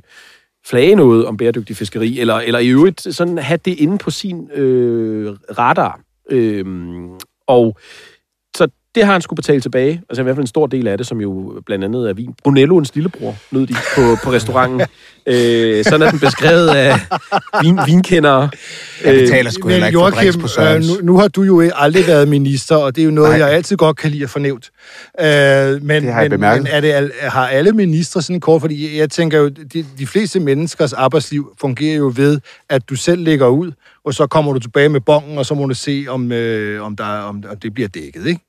flage 0.69 0.95
noget 0.95 1.27
om 1.27 1.37
bæredygtig 1.37 1.77
fiskeri, 1.77 2.21
eller, 2.21 2.35
eller 2.35 2.59
i 2.59 2.69
øvrigt 2.69 3.15
sådan 3.15 3.39
have 3.39 3.59
det 3.65 3.79
inde 3.79 3.99
på 3.99 4.11
sin 4.11 4.51
øh, 4.51 5.37
radar. 5.59 6.01
Øh, 6.31 6.65
og 7.47 7.79
det 8.95 9.05
har 9.05 9.13
han 9.13 9.23
skulle 9.23 9.37
betale 9.37 9.61
tilbage. 9.61 10.03
Altså 10.11 10.23
i 10.23 10.25
hvert 10.25 10.37
fald 10.37 10.43
en 10.45 10.47
stor 10.47 10.67
del 10.67 10.89
af 10.89 10.99
det, 10.99 11.07
som 11.07 11.21
jo 11.21 11.63
blandt 11.67 11.85
andet 11.85 12.09
er 12.09 12.13
vin. 12.13 12.35
Brunelloens 12.45 12.95
lillebror, 12.95 13.37
nød 13.51 13.67
de 13.67 13.75
på, 13.95 14.17
på 14.25 14.33
restauranten. 14.33 14.81
øh, 15.27 15.85
sådan 15.85 16.03
er 16.03 16.11
den 16.11 16.21
beskrevet 16.21 16.69
af 16.69 16.95
vin, 17.63 17.79
vinkendere. 17.87 18.51
Jeg 19.05 19.15
Øh, 19.15 19.21
betaler 19.21 19.51
sgu 19.51 19.69
heller 19.69 19.87
ikke 19.87 19.99
Joachim, 19.99 20.41
på 20.41 20.49
øh, 20.63 20.81
nu, 20.81 20.95
nu 21.03 21.19
har 21.19 21.29
du 21.29 21.43
jo 21.43 21.71
aldrig 21.75 22.07
været 22.07 22.29
minister, 22.29 22.77
og 22.77 22.97
det 22.97 23.03
er 23.03 23.05
jo 23.05 23.11
noget, 23.11 23.31
Nej. 23.31 23.39
Jeg 23.39 23.57
altid 23.57 23.77
godt 23.77 23.97
kan 23.97 24.11
lide 24.11 24.25
at 24.25 24.31
fornævnt. 24.31 24.71
Øh, 25.21 25.27
men 25.83 26.03
Det 26.05 26.13
har 26.13 26.21
jeg 26.23 26.31
men, 26.31 26.41
men 26.41 26.67
er 26.71 26.81
det, 26.81 27.11
har 27.23 27.47
alle 27.47 27.73
ministre 27.73 28.23
sådan 28.23 28.41
kort? 28.41 28.61
Fordi 28.61 28.99
jeg 28.99 29.11
tænker 29.11 29.39
jo, 29.39 29.49
de, 29.49 29.85
de 29.99 30.07
fleste 30.07 30.41
menneskers 30.41 30.93
arbejdsliv 30.93 31.57
fungerer 31.61 31.97
jo 31.97 32.13
ved, 32.17 32.41
at 32.69 32.89
du 32.89 32.95
selv 32.95 33.25
lægger 33.25 33.47
ud, 33.47 33.73
og 34.09 34.15
så 34.15 34.27
kommer 34.27 34.53
du 34.53 34.59
tilbage 34.59 34.89
med 34.89 35.01
bongen, 35.01 35.39
og 35.39 35.47
så 35.47 35.55
må 35.55 35.67
du 35.67 35.75
se, 35.75 36.07
om, 36.09 36.33
øh, 36.33 36.83
om, 36.85 36.97
der, 36.97 37.05
om, 37.05 37.43
om 37.51 37.57
det 37.57 37.75
bliver 37.75 37.89
dækket. 37.89 38.27
Ikke? 38.27 38.41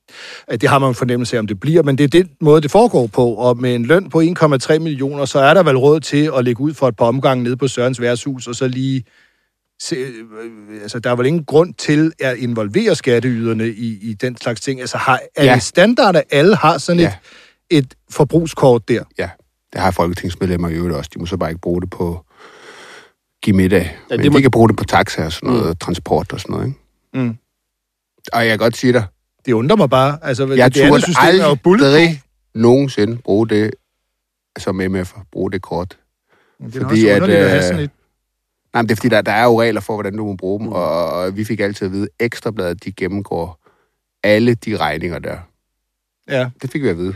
Øh, 0.52 0.58
Det 0.62 0.70
har 0.70 0.80
man 0.80 0.90
en 0.90 0.96
fornemmelse 0.96 1.36
af, 1.36 1.40
om 1.40 1.48
det 1.48 1.60
bliver, 1.60 1.84
men 1.84 1.98
det 1.98 2.04
er 2.04 2.08
den 2.08 2.30
måde, 2.42 2.62
det 2.62 2.72
foregår 2.72 3.08
på. 3.08 3.34
Og 3.34 3.58
med 3.58 3.76
en 3.76 3.86
løn 3.86 4.10
på 4.10 4.22
1,3 4.22 4.80
millioner, 4.80 5.26
så 5.26 5.40
er 5.40 5.54
der 5.54 5.64
vel 5.64 5.78
råd 5.78 6.00
til 6.00 6.32
at 6.38 6.46
lægge 6.46 6.62
ud 6.62 6.74
for 6.74 6.88
et 6.88 6.96
par 6.96 7.06
omgange 7.06 7.44
nede 7.44 7.58
på 7.58 7.68
Sørens 7.68 8.02
værtshus, 8.02 8.48
og 8.48 8.56
så 8.56 8.68
lige 8.68 9.04
se, 9.82 9.96
øh, 9.96 10.82
altså, 10.82 11.00
der 11.00 11.12
er 11.12 11.16
vel 11.16 11.26
ingen 11.26 11.46
grund 11.46 11.74
til 11.74 12.12
at 12.20 12.38
involvere 12.38 12.96
skatteyderne 12.96 13.68
i, 13.68 13.98
i 14.10 14.14
den 14.14 14.38
slags 14.38 14.62
ting. 14.62 14.80
Altså, 14.82 14.98
har, 14.98 15.20
er 15.36 15.46
ja. 15.46 15.54
det 15.54 15.64
standard, 15.64 16.16
at 16.16 16.24
alle 16.32 16.56
har 16.56 16.78
sådan 16.78 17.00
Ja. 17.02 17.14
et, 17.72 17.78
et 17.78 17.94
forbrugskort 18.12 18.88
der? 18.90 19.04
Ja, 19.18 19.30
det 19.74 19.82
har 19.82 19.92
folketingsmedlemmer 19.92 20.70
i 20.70 20.74
øvrigt 20.74 20.96
også. 20.96 21.10
De 21.14 21.20
må 21.20 21.26
så 21.26 21.38
bare 21.38 21.50
ikke 21.50 21.62
bruge 21.62 21.82
det 21.82 21.90
på 21.90 22.26
give 23.42 23.56
middag. 23.56 23.98
Ja, 24.10 24.16
det 24.16 24.24
Men 24.24 24.32
må- 24.32 24.38
de 24.38 24.42
kan 24.42 24.52
bruge 24.52 24.70
det 24.70 24.78
på 24.78 24.84
taxa 24.84 25.26
og 25.26 25.32
sådan 25.32 25.50
noget, 25.50 25.70
mm. 25.70 25.76
transport 25.76 26.34
og 26.34 26.40
sådan 26.40 26.54
noget. 26.54 26.68
Ikke? 26.68 26.80
Mm. 27.28 27.38
Og 28.34 28.42
jeg 28.42 28.50
kan 28.50 28.58
godt 28.58 28.78
sige 28.78 28.94
dig, 28.94 29.04
Det 29.46 29.54
undrer 29.54 29.76
mig 29.78 29.90
bare. 29.90 30.18
Altså, 30.22 30.48
jeg 30.48 30.74
det 30.76 30.82
turde 30.82 31.04
er 31.12 31.20
aldrig 31.20 32.22
nogensinde 32.56 33.18
bruge 33.18 33.50
det 33.50 33.72
som 34.58 34.82
MF'er, 34.82 35.24
bruge 35.32 35.52
det 35.52 35.62
kort. 35.62 35.98
Det 36.60 36.76
er 36.76 36.88
fordi 36.88 37.08
at, 37.08 37.24
at, 37.24 37.30
have 37.30 37.56
øh, 37.56 37.62
sådan 37.64 37.80
et... 37.80 37.92
Nej, 38.74 38.82
men 38.82 38.90
det 38.90 38.92
er 38.92 38.96
fordi, 38.96 39.10
der, 39.10 39.22
der 39.22 39.32
er 39.32 39.44
jo 39.44 39.62
regler 39.62 39.82
for, 39.82 39.94
hvordan 39.94 40.18
du 40.18 40.26
må 40.26 40.36
bruge 40.36 40.60
dem, 40.60 40.68
mm. 40.68 40.74
og, 40.74 41.12
og 41.12 41.38
vi 41.38 41.44
fik 41.44 41.60
altid 41.60 41.86
at 41.88 41.92
vide, 41.92 42.04
at 42.20 42.26
Ekstrabladet, 42.26 42.84
de 42.84 42.92
gennemgår 42.92 43.60
alle 44.24 44.54
de 44.54 44.78
regninger 44.78 45.20
der. 45.20 45.38
Ja. 46.30 46.50
Det 46.62 46.72
fik 46.72 46.84
vi 46.84 46.88
at 46.90 46.98
vide. 46.98 47.14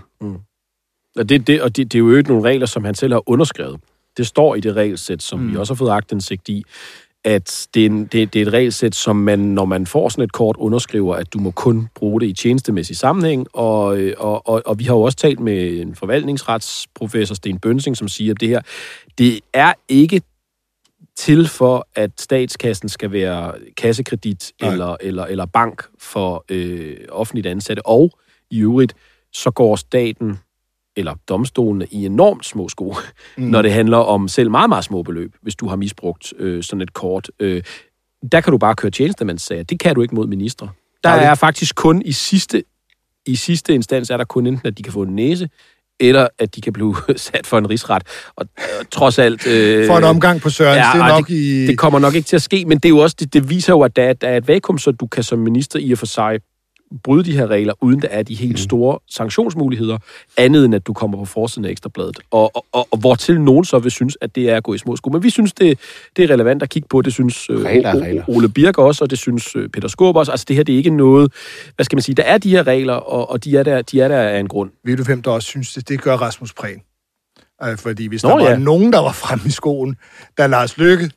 Og 1.15 1.29
det, 1.29 1.47
det, 1.47 1.62
og 1.62 1.75
det, 1.75 1.91
det 1.91 1.97
er 1.97 1.99
jo 1.99 2.15
ikke 2.15 2.29
nogle 2.29 2.49
regler, 2.49 2.65
som 2.65 2.83
han 2.83 2.95
selv 2.95 3.13
har 3.13 3.29
underskrevet. 3.29 3.79
Det 4.17 4.28
står 4.28 4.56
i 4.56 4.60
det 4.60 4.76
regelsæt, 4.76 5.23
som 5.23 5.39
mm. 5.39 5.52
vi 5.52 5.58
også 5.58 5.73
har 5.73 5.78
fået 5.78 5.91
agtindsigt 5.91 6.49
i, 6.49 6.63
at 7.23 7.67
det 7.73 7.82
er, 7.82 7.86
en, 7.86 8.06
det, 8.06 8.34
det 8.34 8.41
er 8.41 8.45
et 8.45 8.54
regelsæt, 8.54 8.95
som 8.95 9.15
man, 9.15 9.39
når 9.39 9.65
man 9.65 9.88
får 9.88 10.10
sådan 10.10 10.23
et 10.23 10.32
kort, 10.32 10.56
underskriver, 10.58 11.15
at 11.15 11.34
du 11.34 11.39
må 11.39 11.52
kun 11.52 11.88
bruge 11.95 12.21
det 12.21 12.28
i 12.28 12.34
tjenestemæssig 12.34 12.97
sammenhæng. 12.97 13.47
Og, 13.54 13.97
øh, 13.97 14.13
og, 14.17 14.47
og, 14.47 14.62
og 14.65 14.80
vi 14.80 14.84
har 14.84 14.93
jo 14.93 15.02
også 15.02 15.17
talt 15.17 15.39
med 15.39 15.82
en 15.82 15.95
forvaltningsretsprofessor, 15.95 17.36
Sten 17.36 17.60
Bønsing, 17.60 17.97
som 17.97 18.08
siger, 18.08 18.34
at 18.34 18.39
det 18.39 18.49
her, 18.49 18.62
det 19.17 19.39
er 19.54 19.73
ikke 19.89 20.21
til 21.15 21.47
for, 21.47 21.88
at 21.95 22.12
statskassen 22.17 22.89
skal 22.89 23.12
være 23.12 23.54
kassekredit 23.78 24.52
Nej. 24.62 24.71
eller, 24.71 24.97
eller, 25.02 25.26
eller 25.26 25.45
bank 25.45 25.84
for 25.99 26.45
øh, 26.49 26.97
offentligt 27.10 27.47
ansatte. 27.47 27.86
Og 27.86 28.12
i 28.52 28.60
øvrigt, 28.60 28.93
så 29.34 29.52
går 29.52 29.76
staten 29.76 30.39
eller 30.95 31.13
domstolene 31.29 31.86
i 31.91 32.06
enormt 32.06 32.45
små 32.45 32.69
sko, 32.69 32.95
mm. 33.38 33.43
når 33.43 33.62
det 33.62 33.71
handler 33.71 33.97
om 33.97 34.27
selv 34.27 34.51
meget, 34.51 34.69
meget 34.69 34.84
små 34.86 35.03
beløb, 35.03 35.36
hvis 35.41 35.56
du 35.56 35.67
har 35.67 35.75
misbrugt 35.75 36.34
øh, 36.39 36.63
sådan 36.63 36.82
et 36.82 36.93
kort. 36.93 37.29
Øh, 37.39 37.63
der 38.32 38.41
kan 38.41 38.51
du 38.51 38.58
bare 38.58 38.75
køre 38.75 38.91
tjenestemandssager. 38.91 39.63
Det 39.63 39.79
kan 39.79 39.95
du 39.95 40.01
ikke 40.01 40.15
mod 40.15 40.27
ministre. 40.27 40.69
Der 41.03 41.10
Nej, 41.10 41.23
er 41.23 41.36
faktisk 41.36 41.75
kun 41.75 42.01
i 42.06 42.12
sidste, 42.12 42.63
i 43.25 43.36
sidste 43.36 43.73
instans, 43.75 44.10
er 44.10 44.17
der 44.17 44.23
kun 44.23 44.47
enten, 44.47 44.67
at 44.67 44.77
de 44.77 44.84
kan 44.84 44.93
få 44.93 45.01
en 45.01 45.15
næse, 45.15 45.49
eller 45.99 46.27
at 46.39 46.56
de 46.56 46.62
kan 46.62 46.73
blive 46.73 46.95
sat 47.15 47.47
for 47.47 47.58
en 47.58 47.69
rigsret. 47.69 48.03
Og 48.36 48.45
øh, 48.60 48.86
trods 48.91 49.19
alt... 49.19 49.47
Øh, 49.47 49.88
For 49.88 49.97
en 49.97 50.03
omgang 50.03 50.41
på 50.41 50.49
Søren, 50.49 50.77
det 50.77 51.01
er 51.01 51.08
nok 51.15 51.27
det, 51.27 51.34
i... 51.34 51.67
det 51.67 51.77
kommer 51.77 51.99
nok 51.99 52.15
ikke 52.15 52.25
til 52.25 52.36
at 52.36 52.41
ske, 52.41 52.65
men 52.65 52.77
det, 52.77 52.86
er 52.86 52.89
jo 52.89 52.97
også, 52.97 53.15
det, 53.19 53.34
det 53.34 53.49
viser 53.49 53.73
jo, 53.73 53.82
at 53.82 53.95
der, 53.95 54.03
er- 54.03 54.13
der 54.13 54.27
er 54.27 54.38
et 54.38 54.47
vakuum, 54.47 54.77
så 54.77 54.91
du 54.91 55.08
kan 55.08 55.23
som 55.23 55.39
minister 55.39 55.79
i 55.79 55.91
og 55.91 55.97
for 55.97 56.06
sig 56.06 56.39
bryde 57.03 57.23
de 57.23 57.32
her 57.38 57.47
regler, 57.47 57.73
uden 57.82 58.01
der 58.01 58.08
er 58.08 58.23
de 58.23 58.36
helt 58.36 58.60
store 58.60 58.99
sanktionsmuligheder, 59.10 59.97
andet 60.38 60.65
end 60.65 60.75
at 60.75 60.88
du 60.88 60.93
kommer 60.93 61.17
på 61.17 61.25
forsiden 61.25 61.65
af 61.65 61.69
Ekstrabladet. 61.69 62.19
Og, 62.32 62.51
og, 62.56 62.65
og, 62.71 62.88
og 62.91 62.97
hvortil 62.97 63.41
nogen 63.41 63.65
så 63.65 63.79
vil 63.79 63.91
synes, 63.91 64.17
at 64.21 64.36
det 64.36 64.49
er 64.49 64.58
at 64.58 64.63
gå 64.63 64.73
i 64.73 64.77
små 64.77 64.95
sko. 64.95 65.10
Men 65.10 65.23
vi 65.23 65.29
synes, 65.29 65.53
det, 65.53 65.79
det 66.15 66.23
er 66.23 66.34
relevant 66.34 66.63
at 66.63 66.69
kigge 66.69 66.88
på. 66.88 67.01
Det 67.01 67.13
synes 67.13 67.49
øh, 67.49 67.58
Regler 67.60 67.89
er 67.89 67.99
regler. 67.99 68.23
Ole 68.27 68.49
Birk 68.49 68.77
også, 68.77 69.03
og 69.03 69.10
det 69.10 69.17
synes 69.17 69.56
øh, 69.56 69.69
Peter 69.69 69.88
Skåb 69.88 70.15
også. 70.15 70.32
Altså 70.32 70.45
det 70.47 70.56
her, 70.56 70.63
det 70.63 70.73
er 70.73 70.77
ikke 70.77 70.89
noget... 70.89 71.34
Hvad 71.75 71.84
skal 71.84 71.95
man 71.95 72.03
sige? 72.03 72.15
Der 72.15 72.23
er 72.23 72.38
de 72.38 72.49
her 72.49 72.67
regler, 72.67 72.93
og, 72.93 73.29
og 73.29 73.43
de, 73.43 73.58
er 73.58 73.63
der, 73.63 73.82
de 73.82 74.01
er 74.01 74.08
der 74.08 74.19
af 74.19 74.39
en 74.39 74.47
grund. 74.47 74.71
Ved 74.84 74.97
du, 74.97 75.03
hvem 75.03 75.21
der 75.21 75.32
også 75.32 75.47
synes 75.47 75.73
det? 75.73 75.89
Det 75.89 76.01
gør 76.01 76.15
Rasmus 76.15 76.53
Prehn. 76.53 76.82
Øh, 77.63 77.77
Fordi 77.77 78.08
hvis 78.08 78.23
Nå, 78.23 78.29
der 78.29 78.36
var 78.36 78.49
ja. 78.49 78.58
nogen, 78.58 78.93
der 78.93 78.99
var 78.99 79.12
fremme 79.12 79.43
i 79.45 79.51
skoen, 79.51 79.95
da 80.38 80.47
Lars 80.47 80.77
Lykke 80.77 81.12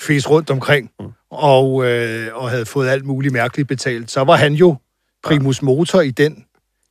fes 0.00 0.30
rundt 0.30 0.50
omkring, 0.50 0.90
Mm. 1.00 1.06
og, 1.30 1.86
øh, 1.86 2.26
og 2.34 2.50
havde 2.50 2.66
fået 2.66 2.88
alt 2.88 3.06
muligt 3.06 3.32
mærkeligt 3.32 3.68
betalt, 3.68 4.10
så 4.10 4.24
var 4.24 4.36
han 4.36 4.52
jo 4.52 4.76
primus 5.24 5.62
motor 5.62 6.00
i 6.00 6.10
den 6.10 6.44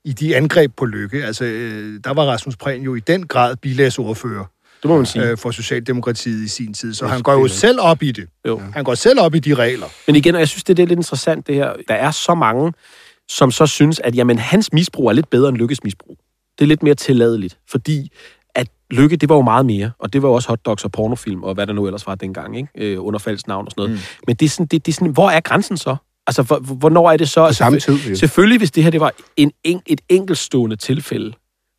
i 0.05 0.13
de 0.13 0.35
angreb 0.35 0.71
på 0.77 0.85
Lykke. 0.85 1.25
Altså, 1.25 1.45
øh, 1.45 1.99
der 2.03 2.13
var 2.13 2.23
Rasmus 2.25 2.55
Prehn 2.57 2.81
jo 2.83 2.95
i 2.95 2.99
den 2.99 3.27
grad 3.27 3.55
bilagsordfører 3.55 4.45
Det 4.81 4.89
må 4.89 4.97
man 4.97 5.05
sige. 5.05 5.25
øh, 5.25 5.37
for 5.37 5.51
Socialdemokratiet 5.51 6.45
i 6.45 6.47
sin 6.47 6.73
tid. 6.73 6.93
Så 6.93 7.07
han 7.07 7.21
går 7.21 7.33
jo 7.33 7.47
selv 7.47 7.79
op 7.81 8.03
i 8.03 8.11
det. 8.11 8.27
Jo. 8.47 8.61
Han 8.73 8.83
går 8.83 8.95
selv 8.95 9.19
op 9.19 9.35
i 9.35 9.39
de 9.39 9.53
regler. 9.53 9.85
Men 10.07 10.15
igen, 10.15 10.35
og 10.35 10.39
jeg 10.39 10.47
synes, 10.47 10.63
det, 10.63 10.77
det 10.77 10.83
er 10.83 10.87
lidt 10.87 10.99
interessant, 10.99 11.47
det 11.47 11.55
her. 11.55 11.73
Der 11.87 11.93
er 11.93 12.11
så 12.11 12.35
mange, 12.35 12.73
som 13.29 13.51
så 13.51 13.65
synes, 13.67 13.99
at 13.99 14.15
jamen, 14.15 14.39
hans 14.39 14.73
misbrug 14.73 15.07
er 15.09 15.13
lidt 15.13 15.29
bedre 15.29 15.49
end 15.49 15.57
Lykkes 15.57 15.83
misbrug. 15.83 16.17
Det 16.59 16.65
er 16.65 16.67
lidt 16.67 16.83
mere 16.83 16.95
tilladeligt, 16.95 17.57
fordi 17.69 18.11
at 18.55 18.67
Lykke, 18.91 19.15
det 19.15 19.29
var 19.29 19.35
jo 19.35 19.41
meget 19.41 19.65
mere, 19.65 19.91
og 19.99 20.13
det 20.13 20.21
var 20.21 20.29
jo 20.29 20.33
også 20.33 20.49
hotdogs 20.49 20.83
og 20.85 20.91
pornofilm, 20.91 21.43
og 21.43 21.53
hvad 21.53 21.67
der 21.67 21.73
nu 21.73 21.85
ellers 21.85 22.07
var 22.07 22.15
dengang, 22.15 22.57
ikke? 22.57 22.69
Øh, 22.77 23.05
under 23.05 23.19
falsk 23.19 23.47
navn 23.47 23.65
og 23.65 23.71
sådan 23.71 23.81
noget. 23.81 23.91
Mm. 23.95 24.23
Men 24.27 24.35
det 24.35 24.45
er, 24.45 24.49
sådan, 24.49 24.65
det, 24.65 24.85
det 24.85 24.91
er 24.91 24.95
sådan, 24.95 25.07
hvor 25.13 25.29
er 25.29 25.39
grænsen 25.39 25.77
så? 25.77 25.95
Altså, 26.29 26.43
hvor, 26.43 26.59
hvornår 26.59 27.11
er 27.11 27.17
det 27.17 27.29
så? 27.29 27.47
På 27.47 27.53
samme 27.53 27.79
tid, 27.79 27.97
jo. 28.09 28.15
Selvfølgelig, 28.15 28.57
hvis 28.57 28.71
det 28.71 28.83
her 28.83 28.91
det 28.91 29.01
var 29.01 29.13
en, 29.37 29.51
en, 29.63 29.81
et 29.85 30.01
enkeltstående 30.09 30.75
tilfælde, 30.75 31.33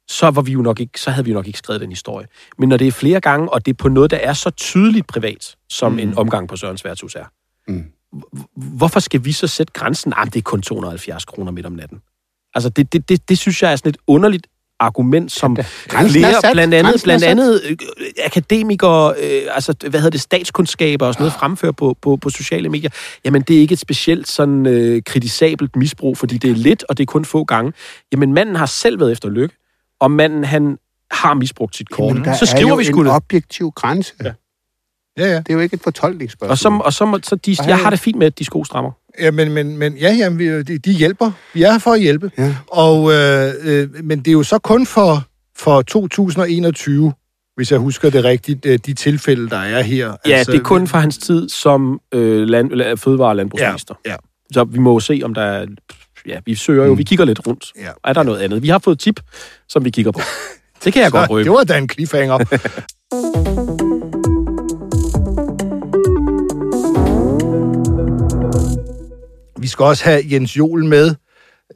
så, 0.09 0.31
var 0.31 0.43
vi 0.43 0.53
jo 0.53 0.63
nok 0.63 0.81
ikke, 0.81 1.01
så 1.01 1.11
havde 1.11 1.25
vi 1.25 1.31
jo 1.31 1.35
nok 1.35 1.47
ikke 1.47 1.59
skrevet 1.59 1.81
den 1.81 1.91
historie. 1.91 2.27
Men 2.59 2.69
når 2.69 2.77
det 2.77 2.87
er 2.87 2.93
flere 2.93 3.21
gange, 3.21 3.53
og 3.53 3.67
det 3.67 3.73
er 3.73 3.77
på 3.77 3.89
noget, 3.89 4.11
der 4.11 4.17
er 4.17 4.33
så 4.33 4.51
tydeligt 4.51 5.07
privat, 5.07 5.57
som 5.69 5.93
mm. 5.93 5.99
en 5.99 6.19
omgang 6.19 6.49
på 6.49 6.57
Sørens 6.57 6.85
værtshus 6.85 7.15
er, 7.15 7.25
Mm. 7.69 7.85
hvorfor 8.57 9.01
skal 9.01 9.25
vi 9.25 9.33
så 9.33 9.47
sætte 9.47 9.73
grænsen? 9.73 10.13
Ah, 10.17 10.27
det 10.27 10.37
er 10.37 10.43
kun 10.43 10.63
270 10.63 11.25
kroner 11.25 11.53
midt 11.53 11.67
om 11.67 11.73
natten. 11.73 12.01
Altså, 12.55 12.69
det, 12.69 12.93
det, 12.93 13.09
det, 13.09 13.29
det 13.29 13.39
synes 13.39 13.63
jeg 13.63 13.73
er 13.73 13.77
sådan 13.77 13.91
et 13.91 13.97
underligt 14.07 14.47
argument, 14.81 15.33
som 15.33 15.57
flere, 15.57 16.41
sat. 16.41 16.53
blandt 16.53 16.75
andet, 16.75 17.01
blandt 17.05 17.25
andet 17.25 17.61
øh, 17.71 17.77
akademikere, 18.25 19.15
øh, 19.23 19.43
altså, 19.51 19.75
hvad 19.81 20.01
hedder 20.01 20.11
det, 20.11 20.21
statskundskaber 20.21 21.07
og 21.07 21.15
sådan 21.15 21.23
noget, 21.23 21.33
fremfører 21.33 21.73
på, 21.73 21.97
på, 22.03 22.17
på 22.17 22.31
sociale 22.31 22.69
medier. 22.69 22.91
Jamen, 23.25 23.43
det 23.43 23.57
er 23.57 23.61
ikke 23.61 23.73
et 23.73 23.79
specielt 23.79 24.29
sådan 24.29 24.67
øh, 24.67 25.03
kritisabelt 25.07 25.77
misbrug, 25.77 26.19
fordi 26.19 26.39
det 26.39 26.51
er 26.51 26.55
lidt, 26.55 26.85
og 26.89 26.99
det 26.99 27.03
er 27.03 27.07
kun 27.07 27.25
få 27.25 27.45
gange. 27.45 27.73
Jamen, 28.13 28.33
manden 28.35 28.57
har 28.57 28.67
selv 28.67 29.01
været 29.01 29.13
efter 29.13 29.29
lykke, 29.29 29.55
og 30.01 30.11
manden, 30.11 30.45
han 30.45 30.79
har 31.11 31.35
misbrugt 31.35 31.77
sit 31.77 31.91
kort. 31.91 32.15
Men 32.15 32.25
der 32.25 32.35
så 32.35 32.45
er 32.45 32.47
skriver 32.47 32.69
jo 32.69 32.75
vi 32.75 32.87
en 32.87 32.93
sgu 32.93 33.05
det. 33.05 33.13
objektiv 33.13 33.71
grænse. 33.71 34.15
Ja. 34.25 34.33
Ja, 35.19 35.27
ja. 35.27 35.37
Det 35.37 35.49
er 35.51 35.55
jo 35.55 35.61
ikke 35.61 35.75
et 35.75 35.83
fortolkningsspørgsmål. 35.83 36.51
Og 36.51 36.59
så, 36.59 36.69
og 36.85 36.93
så, 36.93 37.05
må- 37.05 37.19
så 37.23 37.37
de, 37.37 37.57
jeg 37.67 37.79
har 37.79 37.91
det 37.91 38.01
fint 38.01 38.19
med, 38.19 38.27
at 38.27 38.39
de 38.39 38.45
sko 38.45 38.65
strammer. 38.65 38.91
Ja, 39.21 39.31
men, 39.31 39.53
men, 39.53 39.77
men 39.77 39.97
ja, 39.97 40.13
ja, 40.13 40.29
vi, 40.29 40.63
de, 40.63 40.79
de 40.79 40.93
hjælper. 40.93 41.31
Vi 41.55 41.63
er 41.63 41.73
her 41.73 41.79
for 41.79 41.93
at 41.93 42.01
hjælpe. 42.01 42.31
Ja. 42.39 42.55
Og, 42.67 43.13
øh, 43.13 43.53
øh, 43.63 43.89
men 44.05 44.19
det 44.19 44.29
er 44.29 44.33
jo 44.33 44.43
så 44.43 44.59
kun 44.59 44.87
for, 44.87 45.23
for 45.59 45.83
2021, 45.83 47.13
hvis 47.57 47.71
jeg 47.73 47.79
husker 47.79 48.11
det 48.11 48.25
rigtigt, 48.25 48.67
øh, 48.67 48.79
de 48.87 48.95
tilfælde, 48.95 49.51
der 49.51 49.57
er 49.59 49.83
her. 49.83 50.17
Ja, 50.27 50.31
altså, 50.37 50.53
det 50.53 50.59
er 50.59 50.63
kun 50.63 50.87
for 50.87 50.99
hans 50.99 51.19
tid 51.19 51.49
som 51.49 52.01
øh, 52.15 52.43
land, 52.49 52.71
eller 52.73 52.97
fødevare- 52.97 53.29
og 53.29 53.37
landbrugsminister. 53.37 53.95
Ja, 54.07 54.11
ja. 54.11 54.17
Så 54.53 54.65
vi 54.65 54.79
må 54.79 54.93
jo 54.93 55.01
se, 55.01 55.21
om 55.25 55.35
der 55.35 55.43
er... 55.43 55.67
Ja, 56.27 56.39
vi 56.47 56.55
søger 56.55 56.85
jo, 56.87 56.93
vi 56.93 57.03
kigger 57.03 57.25
lidt 57.25 57.47
rundt. 57.47 57.73
Ja. 57.79 57.89
Er 58.05 58.13
der 58.13 58.23
noget 58.23 58.39
andet? 58.41 58.63
Vi 58.63 58.69
har 58.69 58.79
fået 58.79 58.99
tip, 58.99 59.21
som 59.69 59.85
vi 59.85 59.91
kigger 59.91 60.13
på. 60.13 60.21
Det 60.85 60.93
kan 60.93 61.03
jeg 61.03 61.11
godt 61.13 61.27
Så, 61.27 61.33
røbe. 61.33 61.45
det 61.45 61.53
var 61.53 61.65
da 61.65 61.79
en 61.79 61.89
cliffhanger. 61.89 62.39
Vi 69.61 69.67
skal 69.67 69.85
også 69.85 70.05
have 70.05 70.23
Jens 70.33 70.57
Jol 70.57 70.85
med. 70.85 71.15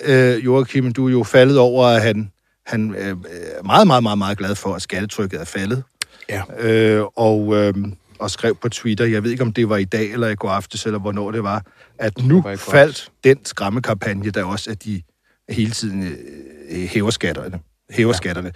Øh, 0.04 0.44
Joachim, 0.44 0.92
du 0.92 1.06
er 1.06 1.12
jo 1.12 1.22
faldet 1.22 1.58
over, 1.58 1.86
at 1.86 2.02
han, 2.02 2.32
han 2.66 2.94
øh, 2.94 3.08
er 3.08 3.62
meget, 3.62 3.86
meget, 3.86 4.02
meget, 4.02 4.18
meget 4.18 4.38
glad 4.38 4.54
for, 4.54 4.74
at 4.74 4.82
skattetrykket 4.82 5.40
er 5.40 5.44
faldet. 5.44 5.82
Ja. 6.28 6.42
Øh, 6.58 7.04
og, 7.16 7.56
øh, 7.56 7.74
og 8.18 8.30
skrev 8.30 8.56
på 8.56 8.68
Twitter, 8.68 9.04
jeg 9.04 9.22
ved 9.24 9.30
ikke, 9.30 9.42
om 9.42 9.52
det 9.52 9.68
var 9.68 9.76
i 9.76 9.84
dag 9.84 10.10
eller 10.10 10.28
i 10.28 10.34
går 10.34 10.48
aftes, 10.48 10.86
eller 10.86 10.98
hvornår 10.98 11.30
det 11.30 11.42
var, 11.42 11.66
at 11.98 12.24
nu 12.24 12.42
var 12.42 12.56
faldt 12.56 13.12
den 13.24 13.44
skræmmekampagne, 13.44 14.30
der 14.30 14.44
også, 14.44 14.70
at 14.70 14.84
de 14.84 15.02
hele 15.48 15.70
tiden 15.70 16.02
øh, 16.02 16.88
hæver 16.88 17.10
skatterne. 17.10 17.60
Hæver 17.90 18.08
ja. 18.08 18.16
skatterne. 18.16 18.52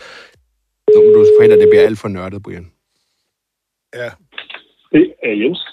Nu 0.95 1.03
må 1.03 1.19
du 1.19 1.27
forhindre, 1.39 1.57
at 1.57 1.61
det 1.61 1.69
bliver 1.71 1.85
alt 1.85 1.99
for 1.99 2.09
nørdet, 2.09 2.43
Brian. 2.43 2.71
Ja. 3.95 4.11
Det 4.93 5.13
er 5.23 5.33
Jens. 5.43 5.67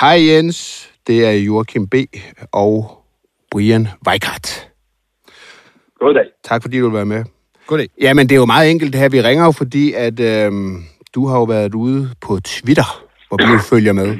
Hej 0.00 0.26
Jens, 0.26 0.89
det 1.06 1.26
er 1.26 1.30
Joachim 1.30 1.88
B. 1.88 1.94
og 2.52 3.04
Brian 3.50 3.88
Weikart. 4.06 4.70
God 6.00 6.14
dag. 6.14 6.24
Tak 6.44 6.62
fordi 6.62 6.78
du 6.78 6.84
vil 6.84 6.94
være 6.94 7.06
med. 7.06 7.24
Goddag. 7.66 7.88
Jamen, 8.00 8.28
det 8.28 8.34
er 8.34 8.38
jo 8.38 8.46
meget 8.46 8.70
enkelt 8.70 8.92
det 8.92 9.00
her. 9.00 9.08
Vi 9.08 9.20
ringer 9.20 9.44
jo, 9.44 9.52
fordi 9.52 9.92
at 9.92 10.20
øhm, 10.20 10.84
du 11.14 11.26
har 11.26 11.38
jo 11.38 11.44
været 11.44 11.74
ude 11.74 12.10
på 12.20 12.40
Twitter, 12.40 13.04
hvor 13.28 13.52
vi 13.52 13.62
følger 13.62 13.92
med, 13.92 14.18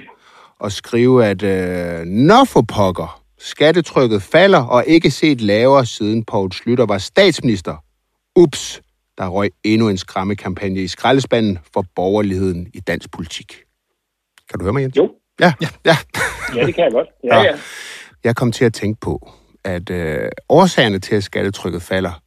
og 0.59 0.73
skrive, 0.73 1.27
at 1.27 1.43
øh, 1.43 2.05
når 2.07 2.45
for 2.45 2.63
pokker, 2.63 3.23
skattetrykket 3.39 4.23
falder 4.23 4.65
og 4.65 4.85
ikke 4.87 5.11
set 5.11 5.41
lavere 5.41 5.87
siden 5.87 6.25
Poul 6.25 6.53
Slytter 6.53 6.87
var 6.87 6.99
statsminister. 6.99 7.77
Ups, 8.37 8.83
der 9.19 9.29
røg 9.29 9.51
endnu 9.65 9.89
en 9.89 9.97
skræmmekampagne 9.97 10.81
i 10.81 10.89
skraldespanden 10.89 11.59
for 11.75 11.85
borgerligheden 11.97 12.71
i 12.75 12.81
dansk 12.81 13.13
politik. 13.13 13.63
Kan 14.51 14.59
du 14.59 14.65
høre 14.65 14.73
mig, 14.73 14.83
Jens? 14.83 14.97
Jo. 14.97 15.11
Ja, 15.41 15.53
ja. 15.63 15.69
ja. 15.85 15.97
Ja, 16.57 16.67
det 16.67 16.75
kan 16.75 16.85
jeg 16.85 16.93
godt. 16.93 17.09
Ja, 17.25 17.37
Ja. 17.37 17.43
ja. 17.43 17.59
Jeg 18.25 18.37
kom 18.37 18.53
til 18.53 18.65
at 18.65 18.75
tænke 18.75 19.01
på, 19.01 19.31
at 19.65 19.91
øh, 19.91 20.29
årsagerne 20.49 20.99
til, 20.99 21.15
at 21.15 21.25
skattetrykket 21.25 21.83
falder, 21.83 22.23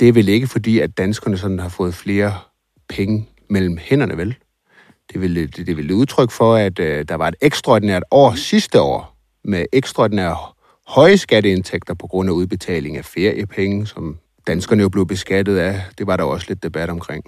det 0.00 0.08
er 0.08 0.12
vel 0.12 0.28
ikke 0.28 0.46
fordi, 0.46 0.78
at 0.78 0.98
danskerne 0.98 1.38
sådan 1.38 1.58
har 1.58 1.68
fået 1.68 1.94
flere 1.94 2.38
penge 2.88 3.28
mellem 3.50 3.78
hænderne, 3.80 4.16
vel? 4.16 4.36
Det 5.08 5.16
er 5.16 5.20
vel, 5.20 5.36
det, 5.36 5.56
det 5.56 5.68
er 5.68 5.74
vel 5.74 5.84
et 5.90 5.94
udtryk 5.94 6.30
for, 6.30 6.54
at 6.54 6.78
øh, 6.78 7.04
der 7.08 7.14
var 7.14 7.28
et 7.28 7.34
ekstraordinært 7.42 8.02
år 8.10 8.34
sidste 8.34 8.80
år, 8.80 9.16
med 9.44 9.66
ekstraordinære 9.72 10.36
høje 10.86 11.16
skatteindtægter 11.16 11.94
på 11.94 12.06
grund 12.06 12.28
af 12.28 12.32
udbetaling 12.32 12.96
af 12.96 13.04
feriepenge, 13.04 13.86
som 13.86 14.18
danskerne 14.46 14.82
jo 14.82 14.88
blev 14.88 15.06
beskattet 15.06 15.58
af. 15.58 15.82
Det 15.98 16.06
var 16.06 16.16
der 16.16 16.24
også 16.24 16.46
lidt 16.48 16.62
debat 16.62 16.90
omkring. 16.90 17.24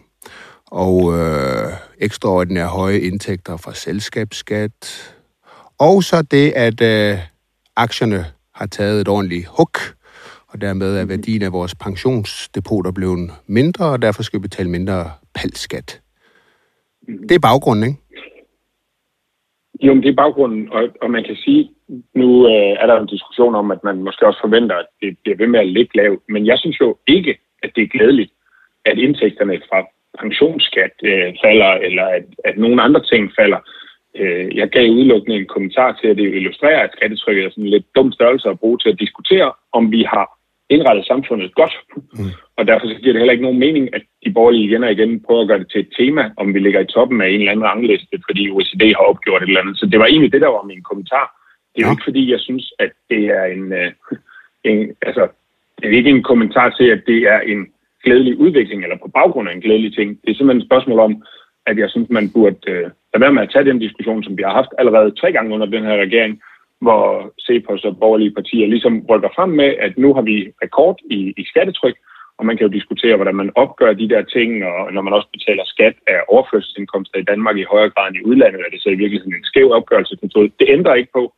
Og 0.71 1.13
øh, 1.19 1.73
ekstraordinære 1.99 2.69
høje 2.69 2.99
indtægter 2.99 3.57
fra 3.57 3.75
selskabsskat, 3.75 4.77
og 5.79 6.03
så 6.03 6.27
det, 6.31 6.53
at 6.57 6.81
øh, 6.83 7.19
aktierne 7.77 8.25
har 8.55 8.67
taget 8.67 9.01
et 9.01 9.09
ordentligt 9.09 9.47
hug, 9.47 9.75
og 10.49 10.61
dermed 10.61 10.97
er 10.97 11.07
værdien 11.07 11.43
af 11.43 11.53
vores 11.53 11.75
pensionsdepoter 11.75 12.93
blevet 12.93 13.31
mindre, 13.47 13.85
og 13.85 14.03
derfor 14.03 14.23
skal 14.23 14.39
vi 14.39 14.43
betale 14.43 14.71
mindre 14.71 15.11
palskat. 15.35 16.01
Det 17.29 17.35
er 17.35 17.39
baggrunden, 17.39 17.85
ikke? 17.89 18.01
Jo, 19.83 19.95
men 19.95 20.03
det 20.03 20.11
er 20.11 20.23
baggrunden, 20.25 20.73
og, 20.73 20.83
og 21.03 21.11
man 21.11 21.25
kan 21.25 21.37
sige, 21.37 21.71
nu 22.15 22.47
øh, 22.47 22.75
er 22.81 22.87
der 22.87 23.01
en 23.01 23.07
diskussion 23.07 23.55
om, 23.55 23.71
at 23.71 23.85
man 23.85 24.03
måske 24.03 24.27
også 24.27 24.41
forventer, 24.41 24.77
at 24.77 24.87
det 25.01 25.19
bliver 25.23 25.37
ved 25.37 25.47
med 25.47 25.61
at 25.61 25.69
ligge 25.69 25.97
lavt, 25.97 26.23
men 26.29 26.47
jeg 26.47 26.59
synes 26.59 26.81
jo 26.81 26.99
ikke, 27.07 27.39
at 27.63 27.71
det 27.77 27.83
er 27.83 27.89
glædeligt, 27.89 28.33
at 28.85 28.99
indtægterne 28.99 29.61
fra 29.69 29.79
pensionsskat 30.21 30.95
øh, 31.05 31.35
falder, 31.45 31.73
eller 31.87 32.05
at, 32.05 32.25
at 32.45 32.59
nogle 32.59 32.83
andre 32.83 33.03
ting 33.13 33.33
falder. 33.39 33.61
Øh, 34.17 34.57
jeg 34.57 34.69
gav 34.69 34.91
udelukkende 34.91 35.37
en 35.37 35.47
kommentar 35.47 35.99
til, 36.01 36.09
at 36.09 36.17
det 36.17 36.35
illustrerer, 36.35 36.83
at 36.83 36.95
skattetrykket 36.97 37.45
er 37.45 37.51
sådan 37.51 37.65
en 37.65 37.71
lidt 37.71 37.87
dum 37.97 38.13
størrelse 38.13 38.49
at 38.49 38.59
bruge 38.61 38.79
til 38.79 38.89
at 38.89 39.01
diskutere, 39.01 39.53
om 39.73 39.93
vi 39.93 40.03
har 40.03 40.39
indrettet 40.71 41.07
samfundet 41.07 41.55
godt. 41.55 41.75
Mm. 41.97 42.33
Og 42.57 42.67
derfor 42.67 42.87
så 42.87 42.95
giver 42.95 43.13
det 43.13 43.21
heller 43.21 43.33
ikke 43.33 43.43
nogen 43.49 43.59
mening, 43.59 43.95
at 43.95 44.03
de 44.25 44.33
borgerlige 44.33 44.65
igen 44.65 44.85
og 44.85 44.93
igen 44.93 45.21
prøver 45.27 45.43
at 45.43 45.49
gøre 45.49 45.59
det 45.59 45.71
til 45.71 45.81
et 45.81 45.93
tema, 45.99 46.31
om 46.37 46.55
vi 46.55 46.59
ligger 46.59 46.81
i 46.81 46.93
toppen 46.95 47.21
af 47.21 47.29
en 47.29 47.41
eller 47.41 47.53
anden 47.53 47.67
rangliste, 47.67 48.19
fordi 48.29 48.51
OECD 48.51 48.83
har 48.97 49.05
opgjort 49.13 49.43
et 49.43 49.47
eller 49.49 49.61
andet. 49.61 49.79
Så 49.79 49.87
det 49.87 49.99
var 50.01 50.07
egentlig 50.07 50.33
det, 50.33 50.41
der 50.41 50.49
var 50.49 50.63
min 50.63 50.83
kommentar. 50.83 51.27
Det 51.75 51.83
er 51.83 51.87
jo 51.87 51.91
Ja. 51.91 51.93
ikke 51.95 52.09
fordi, 52.09 52.31
jeg 52.33 52.41
synes, 52.41 52.73
at 52.79 52.93
det 53.11 53.25
er 53.25 53.45
en, 53.45 53.73
øh, 53.73 53.93
en 54.65 54.97
altså, 55.03 55.29
det 55.79 55.87
er 55.89 55.97
ikke 55.97 56.11
en 56.11 56.23
kommentar 56.23 56.69
til, 56.79 56.85
at 56.97 57.03
det 57.07 57.21
er 57.23 57.41
en 57.41 57.67
glædelig 58.05 58.39
udvikling, 58.39 58.83
eller 58.83 58.97
på 58.97 59.09
baggrund 59.09 59.49
af 59.49 59.53
en 59.55 59.61
glædelig 59.61 59.95
ting. 59.95 60.09
Det 60.23 60.31
er 60.31 60.35
simpelthen 60.35 60.63
et 60.63 60.69
spørgsmål 60.69 60.99
om, 60.99 61.23
at 61.67 61.79
jeg 61.79 61.91
synes, 61.91 62.09
man 62.11 62.31
burde 62.35 62.59
øh, 62.69 62.87
lade 63.13 63.23
være 63.25 63.33
med 63.33 63.43
at 63.43 63.51
tage 63.53 63.65
den 63.65 63.79
diskussion, 63.79 64.25
som 64.25 64.37
vi 64.39 64.43
har 64.43 64.55
haft 64.61 64.73
allerede 64.79 65.11
tre 65.21 65.33
gange 65.33 65.55
under 65.55 65.67
den 65.67 65.85
her 65.85 65.97
regering, 65.97 66.41
hvor 66.81 67.33
CEPOS 67.47 67.85
og 67.85 67.99
borgerlige 67.99 68.35
partier 68.39 68.67
ligesom 68.67 69.07
rykker 69.11 69.29
frem 69.37 69.51
med, 69.61 69.71
at 69.87 69.99
nu 69.99 70.15
har 70.15 70.23
vi 70.23 70.37
rekord 70.63 70.99
i, 71.11 71.35
i 71.37 71.45
skattetryk, 71.45 71.97
og 72.39 72.47
man 72.47 72.57
kan 72.57 72.67
jo 72.67 72.73
diskutere, 72.79 73.17
hvordan 73.17 73.35
man 73.35 73.53
opgør 73.55 73.93
de 73.93 74.09
der 74.09 74.23
ting, 74.23 74.65
og 74.65 74.93
når 74.93 75.03
man 75.03 75.13
også 75.13 75.29
betaler 75.33 75.65
skat 75.65 75.97
af 76.07 76.19
overførselsindkomster 76.29 77.19
i 77.19 77.29
Danmark 77.31 77.57
i 77.57 77.71
højere 77.73 77.91
grad 77.91 78.09
end 78.09 78.17
i 78.17 78.25
udlandet, 78.25 78.61
er 78.61 78.71
det 78.71 78.83
så 78.83 78.89
i 78.89 79.01
virkeligheden 79.03 79.35
en 79.35 79.45
skæv 79.45 79.71
opgørelsesmetode. 79.71 80.51
Det 80.59 80.67
ændrer 80.69 80.95
ikke 80.95 81.13
på, 81.15 81.33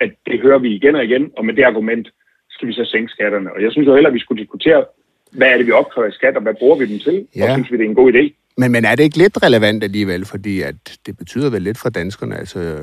at 0.00 0.12
det 0.26 0.40
hører 0.40 0.58
vi 0.58 0.70
igen 0.74 0.94
og 0.94 1.04
igen, 1.04 1.30
og 1.36 1.44
med 1.44 1.54
det 1.54 1.62
argument 1.62 2.08
skal 2.50 2.68
vi 2.68 2.72
så 2.72 2.84
sænke 2.84 3.12
skatterne. 3.12 3.52
Og 3.54 3.62
jeg 3.62 3.72
synes 3.72 3.86
jo 3.86 3.94
heller, 3.94 4.10
at 4.10 4.14
vi 4.14 4.24
skulle 4.24 4.42
diskutere, 4.42 4.84
hvad 5.32 5.48
er 5.48 5.56
det, 5.56 5.66
vi 5.66 5.72
opkræver 5.72 6.08
i 6.08 6.12
skat, 6.12 6.36
og 6.36 6.42
hvad 6.42 6.54
bruger 6.58 6.76
vi 6.78 6.86
dem 6.86 6.98
til, 6.98 7.26
Ja. 7.36 7.44
og 7.44 7.56
synes 7.56 7.70
vi, 7.72 7.76
det 7.76 7.84
er 7.84 7.88
en 7.88 7.94
god 7.94 8.12
idé. 8.12 8.52
Men, 8.56 8.72
men 8.72 8.84
er 8.84 8.94
det 8.94 9.04
ikke 9.04 9.18
lidt 9.18 9.42
relevant 9.42 9.84
alligevel, 9.84 10.24
fordi 10.24 10.60
at 10.60 10.74
det 11.06 11.18
betyder 11.18 11.50
vel 11.50 11.62
lidt 11.62 11.78
for 11.78 11.88
danskerne, 11.90 12.36
altså, 12.38 12.78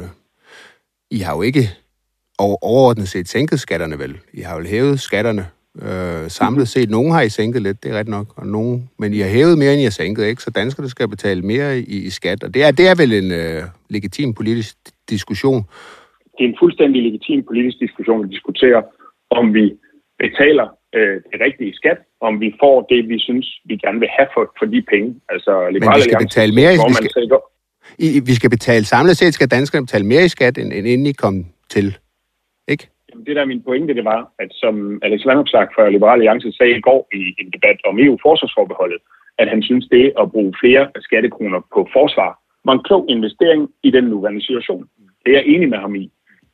I 1.12 1.18
har 1.20 1.36
jo 1.36 1.42
ikke 1.42 1.70
over, 2.40 2.58
overordnet 2.62 3.08
set 3.08 3.28
sænket 3.28 3.60
skatterne 3.60 4.00
vel. 4.00 4.18
I 4.34 4.42
har 4.42 4.58
jo 4.60 4.64
hævet 4.64 5.00
skatterne 5.00 5.46
øh, 5.82 6.30
samlet 6.30 6.68
set. 6.68 6.90
Nogle 6.90 7.14
har 7.14 7.22
I 7.22 7.30
sænket 7.30 7.62
lidt, 7.62 7.84
det 7.84 7.92
er 7.92 8.00
ret 8.00 8.08
nok, 8.08 8.28
og 8.36 8.48
nogen, 8.48 8.90
men 9.00 9.14
I 9.14 9.20
har 9.20 9.30
hævet 9.30 9.58
mere, 9.58 9.72
end 9.74 9.82
I 9.82 9.84
har 9.84 9.90
sænket, 9.92 10.26
ikke? 10.26 10.42
Så 10.42 10.52
danskerne 10.52 10.90
skal 10.90 11.08
betale 11.08 11.42
mere 11.42 11.80
i, 11.80 12.06
i 12.06 12.10
skat, 12.10 12.44
og 12.44 12.54
det 12.54 12.64
er, 12.64 12.72
det 12.72 12.88
er 12.88 12.96
vel 12.96 13.14
en 13.14 13.32
øh, 13.32 13.64
legitim 13.90 14.34
politisk 14.34 14.76
diskussion. 15.10 15.64
det 16.38 16.44
er 16.46 16.50
en 16.50 16.56
fuldstændig 16.60 17.04
legitim 17.04 17.44
politisk 17.44 17.80
diskussion 17.80 18.24
at 18.26 18.32
diskutere, 18.32 18.84
om 19.32 19.54
vi 19.54 19.74
betaler 20.20 20.77
øh, 20.98 21.16
det 21.32 21.38
rigtige 21.46 21.74
skat, 21.80 22.00
om 22.28 22.34
vi 22.44 22.50
får 22.62 22.76
det, 22.92 23.10
vi 23.10 23.20
synes, 23.28 23.46
vi 23.70 23.76
gerne 23.84 24.00
vil 24.00 24.10
have 24.18 24.30
for, 24.34 24.44
for 24.60 24.66
de 24.74 24.82
penge. 24.94 25.10
Altså, 25.30 25.70
Liberal 25.76 25.98
vi 25.98 26.02
skal 26.02 26.18
betale 26.28 26.52
mere, 26.60 26.72
skal- 26.76 27.22
tænker, 27.22 27.40
I, 28.06 28.08
vi 28.30 28.34
skal 28.40 28.50
betale, 28.58 28.86
samlet 28.86 29.18
set 29.18 29.34
skal 29.34 29.48
danskerne 29.58 29.86
betale 29.86 30.06
mere 30.14 30.26
i 30.26 30.32
skat, 30.36 30.58
end, 30.58 30.70
end 30.78 30.88
inden 30.94 31.08
I 31.08 31.12
kom 31.12 31.36
til. 31.70 31.88
Ikke? 32.74 32.86
Jamen, 33.10 33.26
det 33.26 33.36
der 33.36 33.42
er 33.42 33.52
min 33.54 33.64
pointe, 33.64 33.94
det 34.00 34.06
var, 34.06 34.22
at 34.40 34.50
som 34.64 35.00
Alex 35.04 35.22
Vanopslagh 35.26 35.70
fra 35.76 35.90
Liberal 35.90 36.20
Alliance 36.20 36.52
sagde 36.52 36.78
i 36.78 36.82
går 36.82 37.02
i 37.14 37.22
en 37.42 37.50
debat 37.56 37.78
om 37.90 38.00
EU-forsvarsforbeholdet, 38.00 39.00
at 39.42 39.48
han 39.50 39.62
synes, 39.64 39.86
det 39.96 40.14
at 40.22 40.32
bruge 40.32 40.54
flere 40.64 40.84
skattekroner 41.08 41.60
på 41.74 41.82
forsvar 41.98 42.32
var 42.66 42.74
en 42.74 42.84
klog 42.88 43.06
investering 43.10 43.62
i 43.84 43.92
den 43.92 44.04
nuværende 44.04 44.46
situation. 44.46 44.84
Det 45.26 45.30
er 45.32 45.38
jeg 45.40 45.48
enig 45.54 45.70
med 45.70 45.78
ham 45.78 45.96
i. 45.96 46.06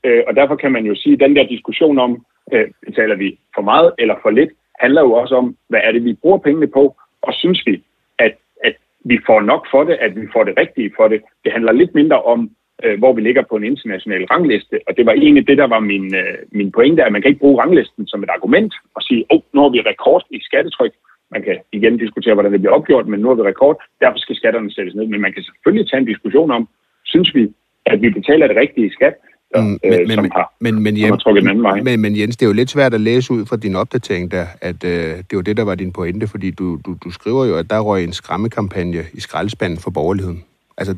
Øh, 0.06 0.24
og 0.28 0.36
derfor 0.36 0.56
kan 0.56 0.72
man 0.72 0.86
jo 0.86 0.96
sige, 0.96 1.14
at 1.14 1.20
den 1.20 1.36
der 1.36 1.54
diskussion 1.56 2.00
om, 2.00 2.12
øh, 2.52 2.68
betaler 2.86 3.16
vi 3.16 3.40
for 3.56 3.62
meget 3.62 3.94
eller 4.00 4.16
for 4.22 4.30
lidt, 4.30 4.50
handler 4.80 5.02
jo 5.02 5.12
også 5.14 5.36
om, 5.36 5.56
hvad 5.70 5.82
er 5.84 5.92
det, 5.92 6.04
vi 6.04 6.14
bruger 6.14 6.38
pengene 6.38 6.68
på, 6.68 6.96
og 7.22 7.34
synes 7.34 7.62
vi, 7.66 7.84
at, 8.20 8.36
at 8.64 8.76
vi 9.06 9.20
får 9.26 9.42
nok 9.42 9.68
for 9.72 9.84
det, 9.84 9.94
at 9.94 10.16
vi 10.22 10.28
får 10.34 10.44
det 10.44 10.54
rigtige 10.58 10.92
for 10.98 11.08
det. 11.08 11.22
Det 11.44 11.52
handler 11.52 11.72
lidt 11.72 11.96
mindre 11.96 12.22
om, 12.22 12.52
øh, 12.84 13.00
hvor 13.00 13.14
vi 13.14 13.22
ligger 13.22 13.44
på 13.50 13.56
en 13.56 13.64
international 13.64 14.26
rangliste, 14.26 14.80
og 14.88 14.98
det 14.98 15.06
var 15.06 15.12
egentlig 15.14 15.48
det, 15.48 15.58
der 15.58 15.68
var 15.68 15.80
min, 15.80 16.16
øh, 16.16 16.38
min 16.52 16.72
pointe, 16.72 17.04
at 17.04 17.12
man 17.12 17.22
kan 17.22 17.30
ikke 17.30 17.40
bruge 17.40 17.62
ranglisten 17.62 18.08
som 18.08 18.24
et 18.24 18.30
argument 18.30 18.74
og 18.96 19.02
sige, 19.04 19.26
åh, 19.32 19.38
oh, 19.38 19.42
nu 19.54 19.62
har 19.62 19.70
vi 19.70 19.82
rekord 19.82 20.24
i 20.30 20.40
skattetryk. 20.42 20.94
Man 21.32 21.44
kan 21.44 21.58
igen 21.72 21.98
diskutere, 21.98 22.34
hvordan 22.34 22.52
det 22.52 22.62
bliver 22.62 22.76
opgjort, 22.78 23.08
men 23.08 23.20
nu 23.20 23.28
har 23.28 23.36
vi 23.36 23.42
rekord, 23.42 23.84
derfor 24.02 24.18
skal 24.18 24.36
skatterne 24.36 24.72
sættes 24.72 24.96
ned. 24.96 25.06
Men 25.06 25.22
man 25.22 25.34
kan 25.34 25.44
selvfølgelig 25.44 25.90
tage 25.90 26.02
en 26.02 26.12
diskussion 26.14 26.52
om, 26.52 26.68
synes 27.04 27.36
vi, 27.36 27.54
at 27.86 28.02
vi 28.02 28.10
betaler 28.10 28.48
det 28.48 28.58
rigtige 28.58 28.92
skat, 28.92 29.16
der, 29.54 29.62
Mm, 29.62 29.80
øh, 29.84 29.92
men, 29.92 30.10
som 30.10 30.24
men, 30.24 30.32
har 30.32 30.54
men, 30.60 30.84
men, 30.84 30.98
som 30.98 31.10
har 31.10 31.18
trukket 31.18 31.42
den 31.42 31.50
anden 31.50 31.64
vej. 31.64 31.82
men, 31.82 32.00
men 32.02 32.18
Jens, 32.20 32.38
det 32.38 32.46
er 32.46 32.50
jo 32.50 32.54
lidt 32.54 32.70
svært 32.70 32.94
at 32.94 33.02
læse 33.02 33.34
ud 33.34 33.46
fra 33.46 33.58
din 33.58 33.76
opdatering 33.76 34.32
der, 34.32 34.46
at 34.62 34.84
øh, 34.84 34.92
det 35.30 35.34
var 35.34 35.42
det, 35.42 35.58
der 35.58 35.64
var 35.64 35.76
din 35.76 35.94
pointe, 35.94 36.28
fordi 36.28 36.52
du, 36.52 36.80
du, 36.86 36.96
du 37.04 37.12
skriver 37.12 37.46
jo, 37.46 37.58
at 37.58 37.70
der 37.70 37.80
røg 37.80 38.04
en 38.04 38.14
skræmmekampagne 38.14 39.04
i 39.14 39.20
skraldespanden 39.20 39.80
for 39.80 39.92
borgerligheden. 39.92 40.44
Altså, 40.78 40.94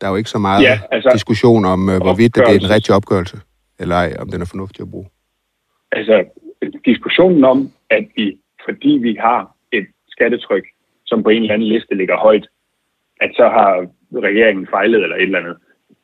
Der 0.00 0.06
er 0.06 0.10
jo 0.10 0.16
ikke 0.16 0.30
så 0.30 0.38
meget 0.38 0.62
Ja, 0.62 0.80
altså, 0.92 1.10
diskussion 1.14 1.64
om, 1.64 1.88
øh, 1.88 1.96
hvorvidt 2.02 2.34
det 2.34 2.42
er 2.42 2.52
en 2.52 2.70
rigtig 2.70 2.94
opgørelse, 2.94 3.36
eller 3.78 3.94
ej, 3.96 4.16
om 4.18 4.30
den 4.30 4.40
er 4.40 4.46
fornuftig 4.46 4.82
at 4.82 4.90
bruge. 4.90 5.06
altså 5.92 6.24
diskussionen 6.84 7.44
om, 7.44 7.70
at 7.90 8.04
vi, 8.16 8.36
fordi 8.64 8.88
vi 8.88 9.16
har 9.20 9.54
et 9.72 9.86
skattetryk, 10.08 10.64
som 11.06 11.22
på 11.22 11.28
en 11.28 11.42
eller 11.42 11.54
anden 11.54 11.68
liste 11.68 11.94
ligger 11.94 12.16
højt, 12.16 12.46
at 13.20 13.30
så 13.36 13.42
har 13.42 13.86
regeringen 14.28 14.66
fejlet 14.70 15.02
eller 15.02 15.16
et 15.16 15.22
eller 15.22 15.38
andet, 15.38 15.56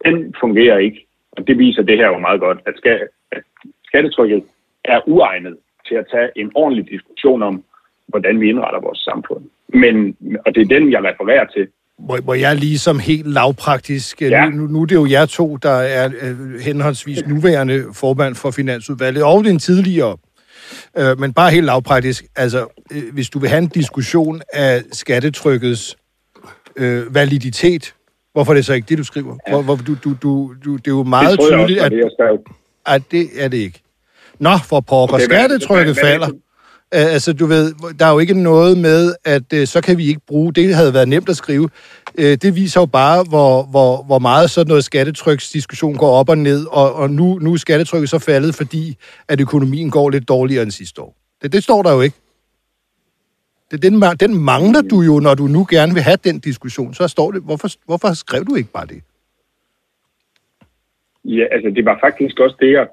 den 0.04 0.34
fungerer 0.40 0.78
ikke. 0.78 1.06
Og 1.36 1.46
det 1.46 1.58
viser 1.58 1.82
det 1.82 1.96
her 1.96 2.06
jo 2.06 2.18
meget 2.18 2.40
godt, 2.40 2.58
at, 2.66 2.74
skal, 2.76 3.00
at 3.32 3.42
skattetrykket 3.84 4.42
er 4.84 5.00
uegnet 5.08 5.56
til 5.88 5.94
at 5.94 6.06
tage 6.10 6.28
en 6.36 6.50
ordentlig 6.54 6.90
diskussion 6.90 7.42
om, 7.42 7.64
hvordan 8.08 8.40
vi 8.40 8.48
indretter 8.48 8.80
vores 8.80 8.98
samfund. 8.98 9.44
Men, 9.68 10.16
og 10.46 10.54
det 10.54 10.60
er 10.62 10.78
den, 10.78 10.92
jeg 10.92 11.04
refererer 11.04 11.46
til. 11.46 11.68
Hvor, 11.98 12.20
hvor 12.20 12.34
jeg 12.34 12.56
ligesom 12.56 12.98
helt 12.98 13.26
lavpraktisk, 13.26 14.22
ja. 14.22 14.28
Ja. 14.28 14.48
nu, 14.48 14.66
nu 14.66 14.82
er 14.82 14.86
det 14.86 14.94
jo 14.94 15.06
jer 15.10 15.26
to, 15.26 15.56
der 15.56 15.70
er 15.70 16.10
øh, 16.22 16.60
henholdsvis 16.60 17.26
nuværende 17.26 17.84
formand 17.94 18.34
for 18.34 18.50
Finansudvalget, 18.50 19.24
og 19.24 19.44
den 19.44 19.58
tidligere, 19.58 20.16
øh, 20.98 21.18
men 21.18 21.34
bare 21.34 21.50
helt 21.50 21.66
lavpraktisk, 21.66 22.24
altså 22.36 22.82
øh, 22.92 23.02
hvis 23.12 23.30
du 23.30 23.38
vil 23.38 23.48
have 23.48 23.62
en 23.62 23.68
diskussion 23.68 24.42
af 24.52 24.82
skattetrykkets 24.92 25.96
øh, 26.76 27.14
validitet, 27.14 27.93
hvorfor 28.34 28.52
er 28.52 28.54
det 28.54 28.64
så 28.66 28.72
ikke 28.72 28.86
det, 28.88 28.98
du 28.98 29.04
skriver? 29.04 29.36
Hvor, 29.50 29.62
hvor, 29.62 29.76
du, 29.76 29.94
du, 30.04 30.14
du, 30.22 30.52
du, 30.64 30.76
det 30.76 30.86
er 30.86 30.90
jo 30.90 31.02
meget 31.02 31.38
det 31.38 31.46
tydeligt, 31.50 31.80
også, 31.80 31.84
at, 31.84 31.92
det, 31.92 32.00
at 32.86 33.02
det 33.10 33.28
er 33.44 33.48
det 33.48 33.56
ikke. 33.58 33.80
Nå, 34.38 34.50
for 34.64 34.80
pokker, 34.80 35.14
Okay, 35.14 35.26
hvad- 35.26 35.36
skattetrykket 35.38 35.94
hvad- 35.94 36.02
hvad- 36.02 36.10
falder. 36.12 36.26
Øh, 36.26 37.12
Altså, 37.14 37.32
du 37.32 37.46
ved, 37.46 37.74
der 37.98 38.06
er 38.06 38.12
jo 38.12 38.18
ikke 38.18 38.34
noget 38.42 38.78
med, 38.78 39.14
at 39.24 39.42
øh, 39.52 39.66
så 39.66 39.80
kan 39.80 39.98
vi 39.98 40.06
ikke 40.06 40.20
bruge, 40.26 40.52
det 40.52 40.74
havde 40.74 40.94
været 40.94 41.08
nemt 41.08 41.28
at 41.28 41.36
skrive. 41.36 41.68
Øh, 42.18 42.38
det 42.42 42.54
viser 42.56 42.80
jo 42.80 42.86
bare, 42.86 43.24
hvor, 43.28 43.62
hvor, 43.62 44.02
hvor 44.02 44.18
meget 44.18 44.50
sådan 44.50 44.68
noget 44.68 44.84
skattetryksdiskussion 44.84 45.94
går 45.96 46.10
op 46.10 46.28
og 46.28 46.38
ned, 46.38 46.66
og, 46.70 46.94
og 46.94 47.10
nu, 47.10 47.38
nu 47.38 47.52
er 47.52 47.56
skattetrykket 47.56 48.10
så 48.10 48.18
faldet, 48.18 48.54
fordi 48.54 48.96
at 49.28 49.40
økonomien 49.40 49.90
går 49.90 50.10
lidt 50.10 50.28
dårligere 50.28 50.62
end 50.62 50.70
sidste 50.70 51.00
år. 51.02 51.16
Det, 51.42 51.52
det 51.52 51.62
står 51.64 51.82
der 51.82 51.92
jo 51.92 52.00
ikke. 52.00 52.16
Det, 53.70 53.82
den, 53.82 53.94
den 54.20 54.44
mangler 54.44 54.82
du 54.82 55.00
jo, 55.00 55.20
når 55.20 55.34
du 55.34 55.46
nu 55.46 55.66
gerne 55.70 55.92
vil 55.94 56.02
have 56.02 56.18
den 56.24 56.38
diskussion. 56.38 56.94
Så 56.94 57.08
står 57.08 57.30
det, 57.30 57.42
hvorfor, 57.42 57.68
hvorfor 57.86 58.08
skrev 58.14 58.44
du 58.44 58.54
ikke 58.54 58.72
bare 58.72 58.86
det? 58.86 59.02
Ja, 61.24 61.44
altså 61.50 61.70
det 61.70 61.84
var 61.84 61.98
faktisk 62.00 62.40
også 62.40 62.56
det, 62.60 62.72
jeg 62.72 62.86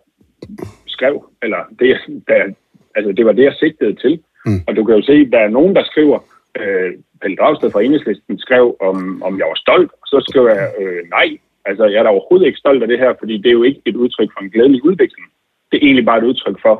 skrev, 0.87 1.15
eller 1.43 1.61
det, 1.79 1.87
jeg, 1.89 1.99
der, 2.27 2.53
altså 2.95 3.11
det 3.17 3.25
var 3.25 3.31
det, 3.31 3.43
jeg 3.43 3.53
sigtede 3.53 3.95
til. 3.95 4.23
Mm. 4.45 4.61
Og 4.67 4.75
du 4.75 4.83
kan 4.85 4.95
jo 4.95 5.01
se, 5.01 5.29
der 5.31 5.39
er 5.39 5.49
nogen, 5.49 5.75
der 5.75 5.83
skriver, 5.83 6.19
øh, 6.59 6.91
Pelle 7.21 7.37
Dragsted 7.37 7.71
fra 7.71 7.81
Enhedslisten 7.81 8.39
skrev, 8.39 8.75
om, 8.79 9.23
om 9.23 9.39
jeg 9.39 9.47
var 9.47 9.59
stolt, 9.65 9.91
og 10.01 10.07
så 10.07 10.25
skrev 10.29 10.45
jeg, 10.47 10.73
øh, 10.81 11.09
nej, 11.09 11.37
altså 11.65 11.85
jeg 11.85 11.99
er 11.99 12.03
da 12.03 12.09
overhovedet 12.09 12.47
ikke 12.47 12.63
stolt 12.63 12.81
af 12.83 12.87
det 12.87 12.99
her, 12.99 13.13
fordi 13.19 13.37
det 13.37 13.49
er 13.49 13.59
jo 13.59 13.63
ikke 13.63 13.81
et 13.85 13.95
udtryk 13.95 14.29
for 14.33 14.41
en 14.43 14.49
glædelig 14.49 14.85
udvikling. 14.85 15.27
Det 15.71 15.77
er 15.77 15.85
egentlig 15.85 16.05
bare 16.05 16.17
et 16.17 16.29
udtryk 16.31 16.61
for, 16.61 16.75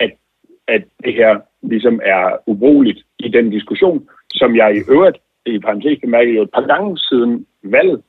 at, 0.00 0.12
at 0.68 0.84
det 1.04 1.14
her 1.14 1.40
ligesom 1.62 2.00
er 2.04 2.36
ubrugeligt 2.46 3.00
i 3.18 3.28
den 3.28 3.50
diskussion, 3.50 4.08
som 4.34 4.56
jeg 4.56 4.76
i 4.76 4.80
øvrigt, 4.88 5.18
i 5.46 5.58
parentes 5.58 5.98
bemærket, 6.00 6.36
jo 6.36 6.42
et 6.42 6.50
par 6.54 6.66
gange 6.66 6.98
siden 6.98 7.46
valget, 7.62 8.02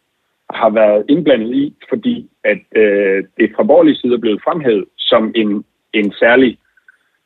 har 0.49 0.69
været 0.69 1.05
indblandet 1.09 1.53
i, 1.53 1.75
fordi 1.89 2.29
at 2.43 2.59
øh, 2.75 3.23
det 3.37 3.51
fra 3.55 3.63
borgerlig 3.63 3.97
side 3.97 4.13
er 4.13 4.17
blevet 4.17 4.41
fremhævet 4.43 4.85
som 4.97 5.31
en, 5.35 5.65
en 5.93 6.11
særlig 6.11 6.57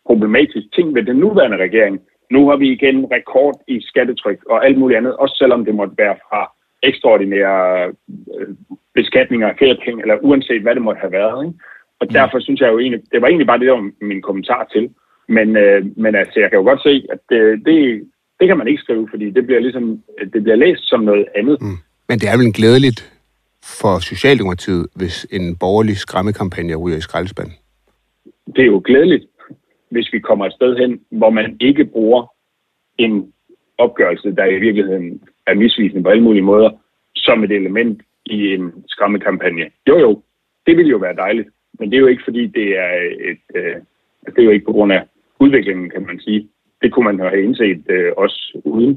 problematisk 0.05 0.67
ting 0.75 0.95
ved 0.95 1.03
den 1.03 1.15
nuværende 1.15 1.57
regering. 1.57 2.01
Nu 2.31 2.49
har 2.49 2.55
vi 2.55 2.71
igen 2.71 3.07
rekord 3.11 3.61
i 3.67 3.81
skattetryk 3.81 4.39
og 4.49 4.65
alt 4.65 4.77
muligt 4.77 4.97
andet, 4.97 5.15
også 5.15 5.35
selvom 5.37 5.65
det 5.65 5.75
måtte 5.75 5.93
være 5.97 6.15
fra 6.29 6.51
ekstraordinære 6.83 7.87
øh, 8.37 8.47
beskatninger 8.93 9.47
af 9.47 9.55
feriepenge, 9.59 10.01
eller 10.01 10.17
uanset 10.21 10.61
hvad 10.61 10.75
det 10.75 10.81
måtte 10.81 10.99
have 10.99 11.11
været. 11.11 11.45
Ikke? 11.45 11.59
Og 11.99 12.13
derfor 12.13 12.39
synes 12.39 12.61
jeg 12.61 12.71
jo 12.71 12.79
egentlig, 12.79 13.01
det 13.11 13.21
var 13.21 13.27
egentlig 13.27 13.47
bare 13.47 13.59
det, 13.59 13.67
der 13.67 13.73
var 13.73 13.91
min 14.01 14.21
kommentar 14.21 14.63
til. 14.73 14.89
Men, 15.27 15.57
øh, 15.57 15.85
men 15.97 16.15
altså, 16.15 16.39
jeg 16.39 16.49
kan 16.49 16.59
jo 16.59 16.65
godt 16.65 16.83
se, 16.83 17.05
at 17.13 17.19
det, 17.29 17.65
det, 17.65 17.77
det 18.39 18.47
kan 18.47 18.57
man 18.57 18.67
ikke 18.67 18.81
skrive, 18.81 19.07
fordi 19.09 19.29
det 19.29 19.45
bliver 19.45 19.59
ligesom, 19.59 20.03
det 20.33 20.43
bliver 20.43 20.55
læst 20.55 20.89
som 20.89 20.99
noget 20.99 21.25
andet. 21.35 21.57
Mm. 21.61 21.77
Men 22.09 22.19
det 22.19 22.29
er 22.29 22.37
vel 22.37 22.53
glædeligt 22.53 23.13
for 23.79 23.99
Socialdemokratiet, 23.99 24.87
hvis 24.95 25.27
en 25.31 25.55
borgerlig 25.55 25.97
skræmmekampagne 25.97 26.75
ryger 26.75 26.97
i 26.97 27.01
skraldespanden. 27.01 27.55
det 28.55 28.61
er 28.61 28.65
jo 28.65 28.81
glædeligt, 28.85 29.25
hvis 29.89 30.13
vi 30.13 30.19
kommer 30.19 30.45
et 30.45 30.53
sted 30.53 30.77
hen, 30.77 31.01
hvor 31.09 31.29
man 31.29 31.57
ikke 31.59 31.85
bruger 31.85 32.33
en 32.97 33.33
opgørelse, 33.77 34.35
der 34.35 34.45
i 34.45 34.59
virkeligheden 34.59 35.21
er 35.47 35.53
misvisende 35.53 36.03
på 36.03 36.09
alle 36.09 36.23
mulige 36.23 36.43
måder, 36.43 36.69
som 37.15 37.43
et 37.43 37.51
element 37.51 38.01
i 38.25 38.53
en 38.53 38.73
skræmmekampagne. 38.87 39.65
Jo 39.87 39.97
jo, 39.99 40.21
det 40.67 40.77
ville 40.77 40.89
jo 40.89 40.97
være 40.97 41.15
dejligt, 41.15 41.49
men 41.79 41.89
det 41.89 41.97
er 41.97 42.01
jo 42.01 42.07
ikke 42.07 42.23
fordi, 42.25 42.47
det 42.47 42.77
er 42.77 42.91
et, 43.31 43.45
øh, 43.55 43.75
det 44.25 44.37
er 44.37 44.43
jo 44.43 44.49
ikke 44.49 44.65
på 44.65 44.71
grund 44.71 44.93
af 44.93 45.03
udviklingen, 45.39 45.89
kan 45.89 46.03
man 46.09 46.19
sige. 46.19 46.47
Det 46.81 46.93
kunne 46.93 47.05
man 47.09 47.17
jo 47.21 47.25
have 47.29 47.43
indset 47.43 47.81
øh, 47.89 48.11
også 48.17 48.39
uden. 48.65 48.93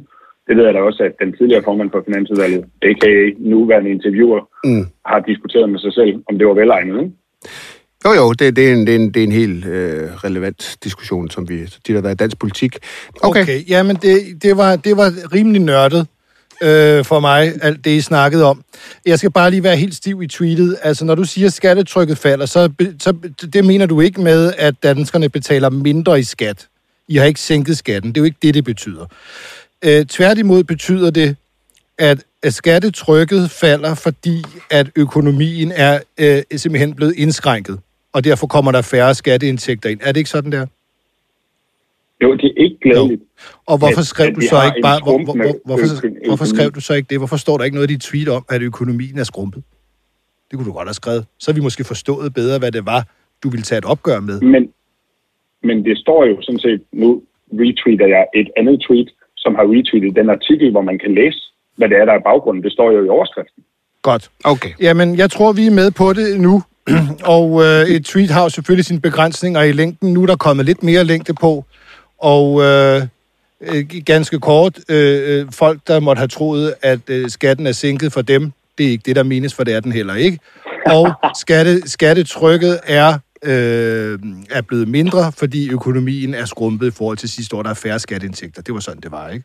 Det 0.47 0.57
ved 0.57 0.65
jeg 0.65 0.75
da 0.75 0.81
også, 0.81 1.03
at 1.03 1.15
den 1.23 1.37
tidligere 1.39 1.63
formand 1.65 1.91
for 1.91 2.03
Finansudvalget, 2.07 2.65
a.k.a. 2.83 3.31
nuværende 3.39 3.91
interviewer, 3.91 4.41
Mm. 4.65 4.85
har 5.07 5.21
diskuteret 5.21 5.71
med 5.71 5.79
sig 5.79 5.93
selv, 5.93 6.15
om 6.29 6.39
det 6.39 6.47
var 6.47 6.55
velegnet. 6.55 6.97
Ikke? 7.03 7.13
Jo, 8.05 8.11
jo, 8.21 8.33
det, 8.33 8.57
det, 8.57 8.69
er, 8.69 8.73
en, 8.75 8.87
det, 8.87 8.95
er, 8.95 8.99
en, 8.99 9.15
det 9.15 9.21
er 9.21 9.25
en 9.25 9.33
helt 9.33 9.67
øh, 9.67 10.03
relevant 10.27 10.79
diskussion, 10.85 11.31
som 11.31 11.49
vi 11.49 11.57
tit 11.85 11.95
har 11.95 12.03
været 12.03 12.15
i 12.15 12.17
dansk 12.17 12.39
politik. 12.39 12.73
Okay. 13.23 13.29
okay. 13.29 13.43
Okay, 13.43 13.59
jamen 13.69 13.97
det, 13.97 14.43
det, 14.43 14.57
var, 14.57 14.77
det 14.77 14.97
var 14.97 15.09
rimelig 15.35 15.63
nørdet 15.63 16.07
øh, 16.61 17.05
for 17.05 17.21
mig, 17.21 17.53
alt 17.63 17.85
det 17.85 17.91
I 17.91 18.01
snakkede 18.01 18.45
om. 18.45 18.65
Jeg 19.07 19.19
skal 19.19 19.31
bare 19.31 19.51
lige 19.51 19.63
være 19.63 19.77
helt 19.77 19.95
stiv 19.95 20.23
i 20.23 20.27
tweetet. 20.27 20.77
Altså, 20.83 21.05
når 21.05 21.15
du 21.15 21.25
siger, 21.25 21.47
at 21.47 21.53
skattetrykket 21.53 22.19
falder, 22.19 22.47
så, 22.47 22.73
så 23.01 23.15
det 23.53 23.65
mener 23.65 23.87
du 23.87 24.01
ikke 24.01 24.21
med, 24.21 24.53
at 24.59 24.75
danskerne 24.83 25.29
betaler 25.29 25.71
mindre 25.71 26.19
i 26.21 26.23
skat. 26.23 26.67
I 27.09 27.17
har 27.17 27.25
ikke 27.25 27.41
sænket 27.41 27.79
skatten. 27.79 28.13
Det 28.13 28.17
er 28.17 28.21
jo 28.21 28.25
ikke 28.25 28.39
det, 28.43 28.55
det 28.55 28.65
betyder. 28.65 29.07
Øh, 29.85 30.07
tværtimod 30.07 30.65
betyder 30.65 31.11
det, 31.11 31.37
at 31.99 32.19
at 32.43 32.55
skattetrykket 32.55 33.51
falder, 33.51 33.95
fordi 33.95 34.45
at 34.71 34.87
økonomien 34.97 35.73
er 35.73 36.01
øh, 36.19 36.43
simpelthen 36.57 36.95
blevet 36.95 37.15
indskrænket, 37.17 37.79
og 38.13 38.25
derfor 38.25 38.47
kommer 38.47 38.73
der 38.73 38.83
færre 38.83 39.15
skatteindtægter 39.15 39.91
ind. 39.91 40.01
Er 40.03 40.13
det 40.13 40.21
ikke 40.21 40.31
sådan 40.31 40.53
der? 40.53 40.67
Jo, 42.23 42.35
det 42.35 42.45
er 42.45 42.63
ikke 42.65 42.77
glædeligt. 42.83 43.23
Og 43.67 43.79
hvorfor 43.79 44.03
skrev 44.03 44.27
at 44.27 44.37
du 44.37 44.41
så 44.41 44.57
ikke 44.69 44.81
bare... 44.83 45.01
Hvor, 45.03 45.25
hvor, 45.25 45.35
hvor, 45.35 45.55
hvorfor, 45.65 45.97
økonomi. 45.97 46.27
hvorfor 46.27 46.45
skrev 46.45 46.71
du 46.71 46.81
så 46.81 46.95
ikke 46.95 47.09
det? 47.11 47.19
Hvorfor 47.19 47.37
står 47.37 47.57
der 47.59 47.65
ikke 47.65 47.77
noget 47.77 47.91
i 47.91 47.93
dit 47.95 48.03
tweet 48.03 48.29
om, 48.29 48.45
at 48.49 48.63
økonomien 48.63 49.19
er 49.19 49.25
skrumpet? 49.25 49.63
Det 50.51 50.55
kunne 50.57 50.67
du 50.67 50.73
godt 50.73 50.89
have 50.89 50.95
skrevet. 50.95 51.27
Så 51.39 51.51
har 51.51 51.55
vi 51.55 51.61
måske 51.61 51.85
forstået 51.85 52.35
bedre, 52.35 52.59
hvad 52.59 52.73
det 52.73 52.87
var, 52.87 53.03
du 53.43 53.49
ville 53.49 53.63
tage 53.63 53.79
et 53.79 53.85
opgør 53.85 54.21
med. 54.21 54.41
Men, 54.41 54.73
men 55.63 55.85
det 55.85 55.99
står 55.99 56.25
jo 56.25 56.37
sådan 56.43 56.59
set, 56.59 56.83
nu 56.93 57.23
retweeter 57.53 58.07
jeg 58.07 58.25
et 58.35 58.49
andet 58.57 58.85
tweet, 58.87 59.09
som 59.37 59.55
har 59.55 59.65
retweetet 59.75 60.17
den 60.17 60.31
artikel, 60.31 60.71
hvor 60.71 60.83
man 60.83 60.99
kan 60.99 61.15
læse, 61.15 61.41
hvad 61.77 61.89
det 61.89 61.97
er, 62.01 62.05
der 62.05 62.13
er 62.13 62.23
baggrunden. 62.31 62.65
Det 62.65 62.73
står 62.73 62.91
jo 62.93 63.05
i 63.05 63.09
overskriften. 63.09 63.63
Godt. 64.03 64.31
Okay. 64.45 64.73
Jamen, 64.81 65.19
jeg 65.19 65.31
tror, 65.31 65.53
vi 65.53 65.67
er 65.67 65.71
med 65.71 65.91
på 65.91 66.13
det 66.13 66.41
nu. 66.41 66.63
og 67.37 67.49
øh, 67.65 67.83
et 67.95 68.05
tweet 68.05 68.31
har 68.31 68.43
jo 68.43 68.49
selvfølgelig 68.49 68.85
sine 68.85 69.01
begrænsninger 69.01 69.63
i 69.63 69.73
længden. 69.73 70.13
Nu 70.13 70.23
er 70.23 70.27
der 70.27 70.37
kommet 70.37 70.67
lidt 70.67 70.83
mere 70.83 71.05
længde 71.05 71.35
på. 71.35 71.65
Og 72.21 72.63
øh, 72.63 73.03
øh, 73.61 73.85
ganske 74.07 74.39
kort, 74.41 74.79
øh, 74.91 75.41
øh, 75.41 75.47
folk, 75.53 75.81
der 75.87 76.01
måtte 76.01 76.21
have 76.21 76.29
troet, 76.29 76.75
at 76.83 77.11
øh, 77.11 77.29
skatten 77.29 77.67
er 77.67 77.73
sænket 77.73 78.13
for 78.13 78.23
dem, 78.23 78.53
det 78.79 78.87
er 78.87 78.91
ikke 78.91 79.03
det, 79.07 79.17
der 79.17 79.23
menes, 79.23 79.55
for 79.55 79.65
det 79.65 79.75
er 79.75 79.81
den 79.81 79.93
heller 79.93 80.15
ikke. 80.15 80.39
Og 80.97 81.13
skatte, 81.37 81.89
skattetrykket 81.89 82.81
er, 82.87 83.19
øh, 83.45 84.19
er 84.51 84.63
blevet 84.69 84.89
mindre, 84.89 85.33
fordi 85.39 85.73
økonomien 85.73 86.35
er 86.35 86.45
skrumpet 86.45 86.87
i 86.87 86.97
forhold 86.99 87.17
til 87.17 87.29
sidste 87.29 87.57
år. 87.57 87.63
Der 87.63 87.71
er 87.71 87.81
færre 87.85 87.99
skatteindtægter. 87.99 88.63
Det 88.63 88.75
var 88.75 88.81
sådan, 88.81 89.01
det 89.01 89.11
var, 89.11 89.29
ikke? 89.29 89.45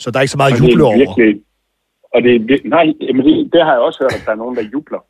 Så 0.00 0.10
der 0.10 0.18
er 0.18 0.22
ikke 0.22 0.32
så 0.32 0.36
meget 0.36 0.52
er 0.52 0.84
over. 0.84 0.96
virkelig, 0.96 1.42
og 2.14 2.22
det, 2.22 2.34
er 2.34 2.68
nej, 2.68 2.86
jamen 3.00 3.22
det, 3.26 3.52
det 3.52 3.60
har 3.64 3.72
jeg 3.72 3.80
også 3.80 3.98
hørt, 4.02 4.14
at 4.14 4.22
der 4.26 4.32
er 4.32 4.42
nogen, 4.42 4.56
der 4.56 4.62
jubler. 4.72 5.02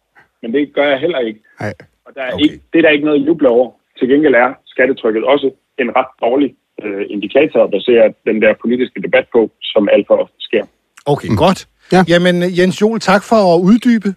Men 0.42 0.54
det 0.54 0.74
gør 0.74 0.86
jeg 0.88 0.98
heller 0.98 1.18
ikke. 1.18 1.40
Nej. 1.60 1.74
Og 2.06 2.10
der 2.14 2.22
er 2.22 2.32
okay. 2.32 2.44
ikke, 2.44 2.60
det 2.72 2.78
er 2.78 2.82
der 2.82 2.88
ikke 2.88 3.04
noget 3.04 3.20
at 3.20 3.26
juble 3.26 3.48
over. 3.48 3.70
Til 3.98 4.08
gengæld 4.08 4.34
er 4.34 4.50
skattetrykket 4.66 5.24
også 5.24 5.50
en 5.86 5.92
ret 5.98 6.10
dårlig 6.24 6.50
øh, 6.84 7.02
indikator 7.14 7.58
at 7.66 7.70
basere 7.76 8.04
den 8.28 8.36
der 8.42 8.52
politiske 8.64 8.98
debat 9.06 9.26
på, 9.34 9.40
som 9.72 9.82
alt 9.94 10.06
for 10.08 10.16
ofte 10.24 10.38
sker. 10.48 10.64
Okay, 11.06 11.28
mm. 11.28 11.36
godt. 11.36 11.60
Ja. 11.92 12.00
Jamen, 12.08 12.34
Jens 12.58 12.80
Jol, 12.80 13.00
tak 13.00 13.22
for 13.30 13.40
at 13.54 13.58
uddybe. 13.68 14.14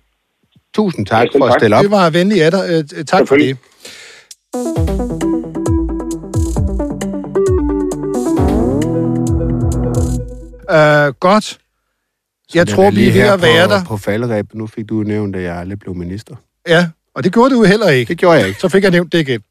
Tusind 0.76 1.06
tak 1.06 1.28
Ja, 1.34 1.40
for 1.40 1.46
at 1.46 1.52
tak. 1.52 1.60
stille 1.60 1.76
op. 1.76 1.84
Det 1.84 1.92
var 1.92 2.10
venligt 2.10 2.42
af 2.46 2.52
dig. 2.52 2.64
Øh, 2.72 2.84
øh, 2.98 3.06
Tak 3.06 3.28
for 3.28 3.36
det. 3.36 3.58
Uh, 10.70 11.14
godt. 11.20 11.58
Jeg 12.56 12.68
Så 12.68 12.76
tror, 12.76 12.84
er 12.84 12.90
vi 12.92 12.96
lige 12.96 13.22
er 13.22 13.24
ved 13.24 13.34
at 13.34 13.42
være 13.42 13.68
på, 13.68 13.74
der. 13.74 13.84
På 13.86 13.98
falderæb. 13.98 14.46
Nu 14.54 14.68
fik 14.68 14.90
du 14.90 14.96
nævnt, 14.96 15.36
at 15.36 15.44
jeg 15.44 15.56
aldrig 15.58 15.80
blev 15.80 15.96
minister. 15.96 16.36
Ja, 16.68 16.88
og 17.16 17.24
det 17.24 17.34
gjorde 17.34 17.56
du 17.56 17.64
heller 17.64 17.90
ikke. 17.90 18.10
Det 18.10 18.18
gjorde 18.18 18.38
jeg 18.40 18.48
ikke. 18.48 18.60
Så 18.60 18.70
fik 18.70 18.84
jeg 18.84 18.92
nævnt 18.92 19.14
det 19.14 19.20
igen. 19.20 19.42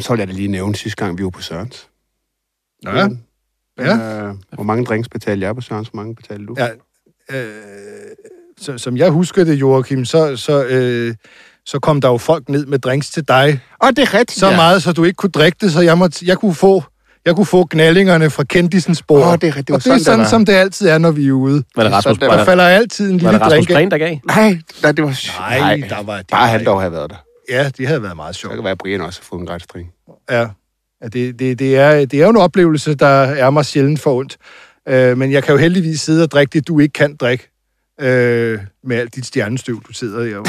Så 0.00 0.12
vil 0.12 0.18
jeg 0.18 0.28
da 0.28 0.32
lige 0.32 0.48
nævne 0.48 0.74
sidste 0.76 1.04
gang, 1.04 1.18
vi 1.18 1.24
var 1.24 1.30
på 1.30 1.42
Sørens. 1.42 1.88
Ja. 2.84 3.08
Ja. 3.78 3.96
Øh, 4.28 4.34
hvor 4.54 4.64
mange 4.64 4.84
drinks 4.84 5.08
betalte 5.08 5.46
jeg 5.46 5.54
på 5.54 5.60
Sørens? 5.60 5.88
Hvor 5.88 5.96
mange 5.96 6.14
betalte 6.14 6.46
du? 6.46 6.56
ja. 6.58 6.68
Øh, 7.30 7.46
så, 8.60 8.78
som 8.78 8.96
jeg 8.96 9.10
husker 9.10 9.44
det, 9.44 9.54
Joachim, 9.54 10.04
så, 10.04 10.36
så, 10.36 10.64
øh, 10.64 11.14
så 11.66 11.78
kom 11.78 12.00
der 12.00 12.08
jo 12.08 12.18
folk 12.18 12.48
ned 12.48 12.66
med 12.66 12.78
drinks 12.78 13.10
til 13.10 13.28
dig. 13.28 13.60
Og 13.80 13.88
det 13.96 13.98
er 14.02 14.14
rigtigt. 14.14 14.38
Så 14.38 14.46
ja. 14.50 14.56
meget, 14.56 14.82
så 14.82 14.92
du 14.92 15.04
ikke 15.04 15.16
kunne 15.16 15.30
drikke 15.30 15.58
det, 15.60 15.72
så 15.72 15.80
jeg, 15.80 15.98
måtte, 15.98 16.26
jeg 16.26 16.38
kunne 16.38 16.54
få... 16.54 16.82
Jeg 17.24 17.34
kunne 17.36 17.46
få 17.46 17.64
knallingerne 17.64 18.30
fra 18.30 18.44
kendisens 18.44 19.02
bord. 19.02 19.26
Åh, 19.26 19.32
det 19.34 19.44
er 19.44 19.46
rigtigt. 19.46 19.66
Det 19.66 19.72
var 19.72 19.76
og 19.76 19.84
det 19.84 19.90
er 19.90 19.90
sådan, 19.90 19.98
det 19.98 20.04
sådan, 20.04 20.18
var. 20.18 20.24
som 20.28 20.44
det 20.44 20.52
altid 20.52 20.88
er, 20.88 20.98
når 20.98 21.10
vi 21.10 21.28
er 21.28 21.32
ude. 21.32 21.64
Var 21.76 21.82
det 21.82 21.92
Rasmus, 21.92 22.18
der 22.18 22.26
var 22.26 22.32
Der 22.32 22.38
det, 22.38 22.46
falder 22.46 22.64
altid 22.64 23.10
en 23.10 23.22
var 23.22 23.30
lille 23.30 23.32
det 23.32 23.40
Rasmus 23.52 23.66
drink. 23.66 23.70
af. 23.70 23.74
Prehn, 23.74 23.90
der 23.90 23.98
gav? 23.98 24.18
Nej, 24.26 24.58
nej, 24.82 24.92
det 24.92 25.04
var... 25.04 25.38
Nej, 25.50 25.82
der 25.88 26.02
var- 26.02 26.16
det 26.18 26.26
Bare 26.26 26.40
var 26.40 26.46
han 26.46 26.64
dog 26.66 26.80
havde 26.80 26.92
været 26.92 27.10
der. 27.10 27.16
Ja, 27.50 27.70
det 27.78 27.86
havde 27.86 28.02
været 28.02 28.16
meget 28.16 28.34
Så 28.34 28.40
sjovt. 28.40 28.54
kan 28.54 28.64
være, 28.64 28.70
at 28.70 28.78
Brian 28.78 29.00
også 29.00 29.20
har 29.20 29.24
fået 29.24 29.40
en 29.40 29.46
gratis 29.46 29.66
drink. 29.66 29.86
Ja, 30.30 30.40
ja 31.02 31.08
det, 31.12 31.38
det, 31.38 31.58
det, 31.58 31.76
er, 31.76 32.04
det 32.04 32.14
er 32.14 32.24
jo 32.24 32.30
en 32.30 32.36
oplevelse, 32.36 32.94
der 32.94 33.06
er 33.22 33.50
mig 33.50 33.64
sjældent 33.66 34.00
for 34.00 34.14
ondt. 34.14 34.36
Øh, 34.88 35.18
men 35.18 35.32
jeg 35.32 35.44
kan 35.44 35.52
jo 35.52 35.58
heldigvis 35.58 36.00
sidde 36.00 36.22
og 36.22 36.30
drikke 36.30 36.50
det, 36.52 36.68
du 36.68 36.78
ikke 36.78 36.92
kan 36.92 37.16
drikke. 37.16 37.48
Øh, 38.00 38.58
med 38.84 38.96
alt 38.96 39.14
dit 39.14 39.26
stjernestøv, 39.26 39.82
du 39.88 39.92
sidder 39.92 40.24
der 40.24 40.36
og, 40.36 40.46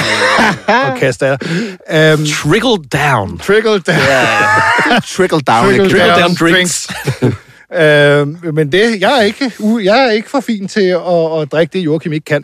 og 0.92 1.00
kaster 1.00 1.38
af. 1.38 2.14
Um, 2.14 2.26
Trickle 2.26 2.70
down. 2.70 3.38
trickle 3.38 3.72
down. 3.72 5.02
Trickle 5.02 5.40
down. 5.40 5.66
Trickle? 5.66 5.90
Trickle 5.90 6.10
down 6.10 6.20
down 6.20 6.36
drinks. 6.40 6.90
øh, 7.82 8.54
men 8.56 8.72
det, 8.72 9.02
jeg 9.02 9.18
er, 9.18 9.22
ikke, 9.22 9.52
jeg 9.84 10.06
er 10.08 10.12
ikke 10.12 10.30
for 10.30 10.40
fin 10.40 10.68
til 10.68 10.88
at, 10.88 11.42
at 11.42 11.52
drikke 11.52 11.74
det, 11.74 11.80
Joachim 11.80 12.14
ikke 12.14 12.26
kan. 12.26 12.44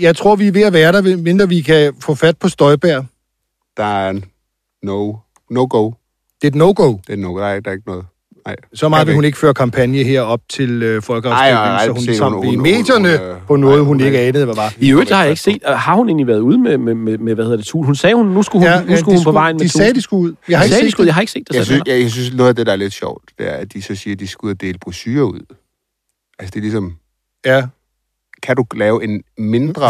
Jeg 0.00 0.16
tror, 0.16 0.36
vi 0.36 0.48
er 0.48 0.52
ved 0.52 0.62
at 0.62 0.72
være 0.72 0.92
der, 0.92 1.16
mindre 1.16 1.48
vi 1.48 1.60
kan 1.60 1.94
få 2.00 2.14
fat 2.14 2.38
på 2.38 2.48
Støjbær. 2.48 3.02
Der 3.76 3.84
er 3.84 4.10
en 4.10 4.24
no, 4.82 5.14
no 5.50 5.66
go. 5.70 5.90
Det 6.42 6.44
er 6.44 6.48
et 6.48 6.54
no-go. 6.54 6.92
Det 7.06 7.12
er 7.12 7.16
no, 7.16 7.38
der 7.38 7.46
er, 7.46 7.60
der 7.60 7.70
er 7.70 7.74
ikke 7.74 7.86
noget. 7.86 8.04
Nej. 8.46 8.56
Så 8.74 8.88
meget 8.88 9.06
vil 9.06 9.12
vi 9.12 9.14
hun 9.16 9.24
ikke 9.24 9.38
føre 9.38 9.54
kampagne 9.54 9.96
her 10.04 10.20
op 10.20 10.40
til 10.48 10.82
øh, 10.82 11.02
folkeafstemningen, 11.02 11.80
så 11.84 11.90
hun 11.92 12.00
se, 12.00 12.06
ligesom 12.06 12.32
hun- 12.32 12.44
i 12.46 12.48
hun- 12.54 12.62
medierne 12.62 13.18
hun, 13.18 13.28
øh, 13.28 13.36
på 13.46 13.56
noget, 13.56 13.74
ej, 13.74 13.78
hun 13.78 13.86
hun 13.86 14.00
ikke 14.00 14.18
er- 14.18 14.28
anede, 14.28 14.44
hvad 14.44 14.54
var. 14.54 14.74
I 14.78 14.90
øvrigt 14.92 15.10
har 15.10 15.22
jeg 15.22 15.30
ikke 15.30 15.42
set, 15.42 15.62
har 15.66 15.94
hun 15.94 16.08
egentlig 16.08 16.26
været 16.26 16.38
ude 16.40 16.58
med, 16.58 16.78
med, 16.78 16.94
med, 16.94 17.18
med 17.18 17.34
hvad 17.34 17.44
hedder 17.44 17.56
det, 17.56 17.66
Thule? 17.66 17.86
Hun 17.86 17.94
sagde, 17.94 18.16
hun, 18.16 18.26
nu 18.26 18.42
skulle 18.42 18.78
hun, 18.78 18.88
nu 18.88 18.96
skulle 18.96 19.12
de 19.14 19.18
hun 19.18 19.24
på 19.24 19.32
vejen 19.32 19.56
med 19.56 19.64
De 19.64 19.68
sagde, 19.68 19.94
de 19.94 20.00
skulle 20.02 20.22
ud. 20.30 20.34
Jeg 20.48 20.58
har 20.58 20.64
de 20.64 20.66
ikke 20.66 20.72
sagde, 20.74 20.82
de 20.84 20.86
set 20.86 20.92
skulle, 20.92 21.04
det. 21.04 21.06
jeg 21.06 21.14
har 21.14 21.20
ikke 21.20 21.32
set 21.32 21.48
det. 21.48 21.54
Jeg 21.56 21.64
synes, 21.66 21.82
jeg, 21.86 22.00
jeg 22.00 22.10
synes, 22.10 22.34
noget 22.34 22.48
af 22.48 22.56
det, 22.56 22.66
der 22.66 22.72
er 22.72 22.76
lidt 22.76 22.92
sjovt, 22.92 23.22
det 23.38 23.48
er, 23.48 23.56
at 23.56 23.72
de 23.72 23.82
så 23.82 23.94
siger, 23.94 24.14
at 24.14 24.20
de 24.20 24.26
skal 24.28 24.46
ud 24.46 24.50
og 24.50 24.60
dele 24.60 24.78
brochurer 24.78 25.24
ud. 25.24 25.40
Altså, 26.38 26.50
det 26.50 26.56
er 26.56 26.60
ligesom, 26.62 26.96
Ja. 27.46 27.66
kan 28.42 28.56
du 28.56 28.64
lave 28.74 29.04
en 29.04 29.22
mindre 29.38 29.88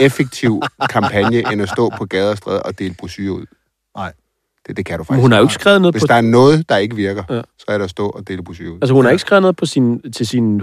effektiv 0.00 0.62
kampagne, 0.90 1.52
end 1.52 1.62
at 1.62 1.68
stå 1.68 1.90
på 1.98 2.04
gader 2.04 2.30
og 2.30 2.36
stræder 2.36 2.60
og 2.60 2.78
dele 2.78 2.94
brochurer 2.98 3.30
ud? 3.30 3.46
Nej. 3.96 4.12
Det, 4.66 4.76
det 4.76 4.86
kan 4.86 4.98
du 4.98 5.02
Men 5.02 5.06
faktisk 5.06 5.22
hun 5.22 5.32
har 5.32 5.38
jo 5.38 5.44
ikke 5.44 5.54
skrevet 5.54 5.80
noget 5.80 5.94
Hvis 5.94 6.02
på... 6.02 6.06
der 6.06 6.14
er 6.14 6.20
noget, 6.20 6.68
der 6.68 6.76
ikke 6.76 6.96
virker, 6.96 7.22
Ja. 7.30 7.40
så 7.58 7.64
er 7.68 7.78
der 7.78 7.84
at 7.84 7.90
stå 7.90 8.08
og 8.08 8.28
dele 8.28 8.42
brochurer 8.44 8.70
ud. 8.70 8.78
Altså, 8.82 8.94
hun 8.94 9.04
har 9.04 9.10
ikke 9.12 9.20
skrevet 9.20 9.42
noget 9.42 9.56
på 9.56 9.66
sin, 9.66 10.12
til 10.12 10.26
sine 10.26 10.62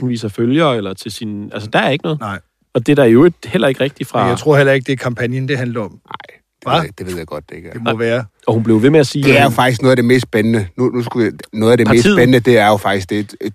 100.000 0.00 0.06
vis 0.06 0.24
af 0.24 0.32
følgere, 0.32 0.76
eller 0.76 0.94
til 0.94 1.10
sin... 1.12 1.50
Altså, 1.52 1.68
der 1.72 1.78
er 1.78 1.90
ikke 1.90 2.04
noget. 2.04 2.20
Nej. 2.20 2.38
Og 2.74 2.86
det 2.86 2.92
er 2.92 2.96
der 2.96 3.04
i 3.04 3.12
øvrigt 3.12 3.46
heller 3.46 3.68
ikke 3.68 3.80
rigtigt 3.80 4.08
fra... 4.08 4.22
Men 4.22 4.30
jeg 4.30 4.38
tror 4.38 4.56
heller 4.56 4.72
ikke, 4.72 4.86
det 4.86 4.92
er 4.92 4.96
kampagnen, 4.96 5.48
det 5.48 5.58
handler 5.58 5.80
om. 5.80 5.90
Nej, 5.90 6.00
det, 6.28 6.34
Hva? 6.64 6.74
ved 6.76 6.82
jeg, 6.82 6.98
det 6.98 7.06
ved 7.06 7.16
jeg 7.16 7.26
godt, 7.26 7.50
det 7.50 7.56
ikke 7.56 7.68
er. 7.68 7.72
Det 7.72 7.82
må 7.82 7.96
være. 7.96 8.24
Og 8.46 8.54
hun 8.54 8.62
blev 8.62 8.82
ved 8.82 8.90
med 8.90 9.00
at 9.00 9.06
sige... 9.06 9.24
Det 9.24 9.38
er 9.38 9.42
jo 9.44 9.50
faktisk 9.50 9.82
noget 9.82 9.90
af 9.92 9.96
det 9.96 10.04
mest 10.04 10.22
spændende. 10.22 10.66
Nu, 10.76 10.84
nu 10.90 11.02
skulle 11.02 11.24
jeg, 11.24 11.32
noget 11.52 11.72
af 11.72 11.78
det 11.78 11.86
Partiet. 11.86 12.04
mest 12.04 12.14
spændende, 12.14 12.40
det 12.40 12.58
er 12.58 12.66
jo 12.68 12.76
faktisk 12.76 13.10
det, 13.10 13.18
et, 13.18 13.34
et, 13.40 13.54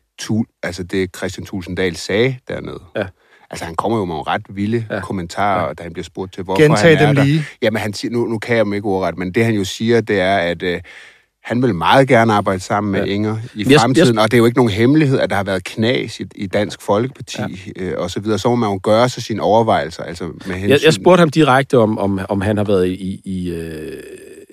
altså 0.63 0.83
det 0.83 1.15
Christian 1.17 1.45
Tulsendal 1.45 1.95
sagde 1.95 2.37
dernede. 2.47 2.79
Ja. 2.95 3.05
Altså, 3.53 3.65
han 3.65 3.75
kommer 3.75 3.97
jo 3.97 4.05
med 4.05 4.13
nogle 4.13 4.23
ret 4.27 4.41
vilde 4.49 4.85
Ja. 4.91 4.99
kommentarer, 5.01 5.67
ja. 5.67 5.73
da 5.73 5.83
han 5.83 5.93
bliver 5.93 6.03
spurgt 6.03 6.33
til, 6.33 6.43
hvorfor 6.43 6.61
Gentag 6.61 6.97
han 6.97 7.03
er 7.03 7.07
dem 7.07 7.15
der. 7.15 7.23
lige. 7.23 7.43
Jamen, 7.61 7.81
han 7.81 7.93
siger, 7.93 8.11
nu, 8.11 8.25
nu 8.25 8.37
kan 8.39 8.55
jeg 8.57 8.65
dem 8.65 8.73
ikke 8.73 8.87
ordret, 8.87 9.17
men 9.17 9.31
det 9.31 9.45
han 9.45 9.53
jo 9.55 9.63
siger, 9.63 10.01
det 10.01 10.19
er, 10.19 10.37
at 10.37 10.63
øh, 10.63 10.79
han 11.43 11.61
vil 11.61 11.75
meget 11.75 12.07
gerne 12.07 12.33
arbejde 12.33 12.59
sammen 12.59 12.91
med 12.91 13.05
Ja. 13.05 13.13
Inger 13.13 13.37
i 13.55 13.65
Jeg- 13.69 13.79
fremtiden, 13.79 14.17
og 14.19 14.31
det 14.31 14.37
er 14.37 14.39
jo 14.39 14.45
ikke 14.45 14.57
nogen 14.57 14.71
hemmelighed, 14.71 15.19
at 15.19 15.29
der 15.29 15.35
har 15.35 15.43
været 15.43 15.63
knas 15.63 16.19
i, 16.19 16.23
i 16.35 16.47
Dansk 16.47 16.81
Folkeparti 16.81 17.71
ja. 17.77 17.83
øh, 17.83 17.93
og 17.97 18.11
så 18.11 18.19
videre. 18.19 18.39
Så 18.39 18.49
må 18.49 18.55
man 18.55 18.69
jo 18.69 18.79
gøre 18.83 19.09
sig 19.09 19.23
sine 19.23 19.41
overvejelser, 19.41 20.03
altså 20.03 20.23
med 20.23 20.55
hensyn... 20.55 20.69
Jeg, 20.69 20.79
jeg 20.85 20.93
spurgte 20.93 21.19
ham 21.19 21.29
direkte, 21.29 21.77
om, 21.77 21.97
om, 21.97 22.19
om 22.29 22.41
han 22.41 22.57
har 22.57 22.63
været 22.63 22.87
i, 22.87 23.21
i, 23.25 23.49
øh, 23.49 24.03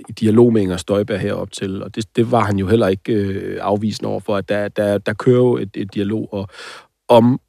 i 0.08 0.12
dialog 0.12 0.52
med 0.52 0.62
Inger 0.62 0.76
Støjberg 0.76 1.20
herop 1.20 1.52
til, 1.52 1.82
og 1.82 1.94
det, 1.94 2.04
det 2.16 2.30
var 2.30 2.40
han 2.44 2.56
jo 2.58 2.66
heller 2.66 2.88
ikke 2.88 3.12
øh, 3.12 3.58
afvisende 3.62 4.08
over 4.10 4.20
for, 4.20 4.36
at 4.36 4.48
der, 4.48 4.68
der, 4.68 4.98
der 4.98 5.12
kører 5.12 5.36
jo 5.36 5.56
et, 5.56 5.70
et 5.74 5.94
dialog 5.94 6.28
og, 6.34 6.48
om 7.08 7.40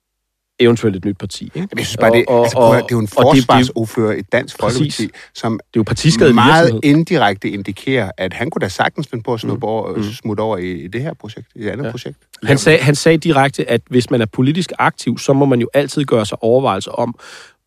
eventuelt 0.64 0.96
et 0.96 1.06
nyt 1.06 1.18
parti. 1.18 1.44
Ikke? 1.44 1.60
Jamen, 1.60 1.70
jeg 1.78 1.86
synes 1.86 1.98
bare, 1.98 2.12
det, 2.12 2.26
Og- 2.28 2.36
og- 2.38 2.44
altså, 2.44 2.56
prøv 2.58 2.66
at 2.68 2.72
høre, 2.74 2.84
og- 2.84 2.90
det 2.90 2.94
er 2.94 2.98
jo 2.98 3.02
en 3.02 3.08
forsvarsordfører 3.08 4.14
i 4.16 4.22
Dansk 4.22 4.60
Præcis. 4.60 4.78
Folkeparti, 4.98 5.10
som 5.36 5.54
Det 5.54 5.60
er 5.60 5.80
jo 5.80 5.84
partiskadelig 5.84 6.36
meget 6.36 6.64
virksomhed. 6.64 6.82
indirekte 6.84 7.50
indikerer, 7.50 8.12
at 8.18 8.34
han 8.34 8.50
kunne 8.50 8.60
da 8.60 8.68
sagtens 8.70 9.08
finde 9.08 9.24
på 9.24 9.34
at 9.34 9.40
snuppe 9.40 9.68
over, 9.68 9.96
Mm. 9.98 10.04
smutte 10.04 10.42
over 10.42 10.58
i, 10.58 10.72
i 10.72 10.88
det 10.88 11.02
her 11.02 11.14
projekt, 11.14 11.48
i 11.56 11.64
et 11.64 11.70
andet 11.70 11.86
Ja. 11.86 11.92
projekt. 11.92 12.18
Han 12.44 12.58
sagde, 12.58 12.80
han 12.80 12.96
sagde 12.96 13.18
direkte, 13.18 13.70
at 13.70 13.82
hvis 13.90 14.10
man 14.10 14.22
er 14.22 14.26
politisk 14.26 14.72
aktiv, 14.80 15.18
så 15.18 15.34
må 15.34 15.46
man 15.46 15.62
jo 15.62 15.70
altid 15.74 16.04
gøre 16.06 16.26
sig 16.26 16.44
overvejelser 16.44 16.92
om, 16.92 17.16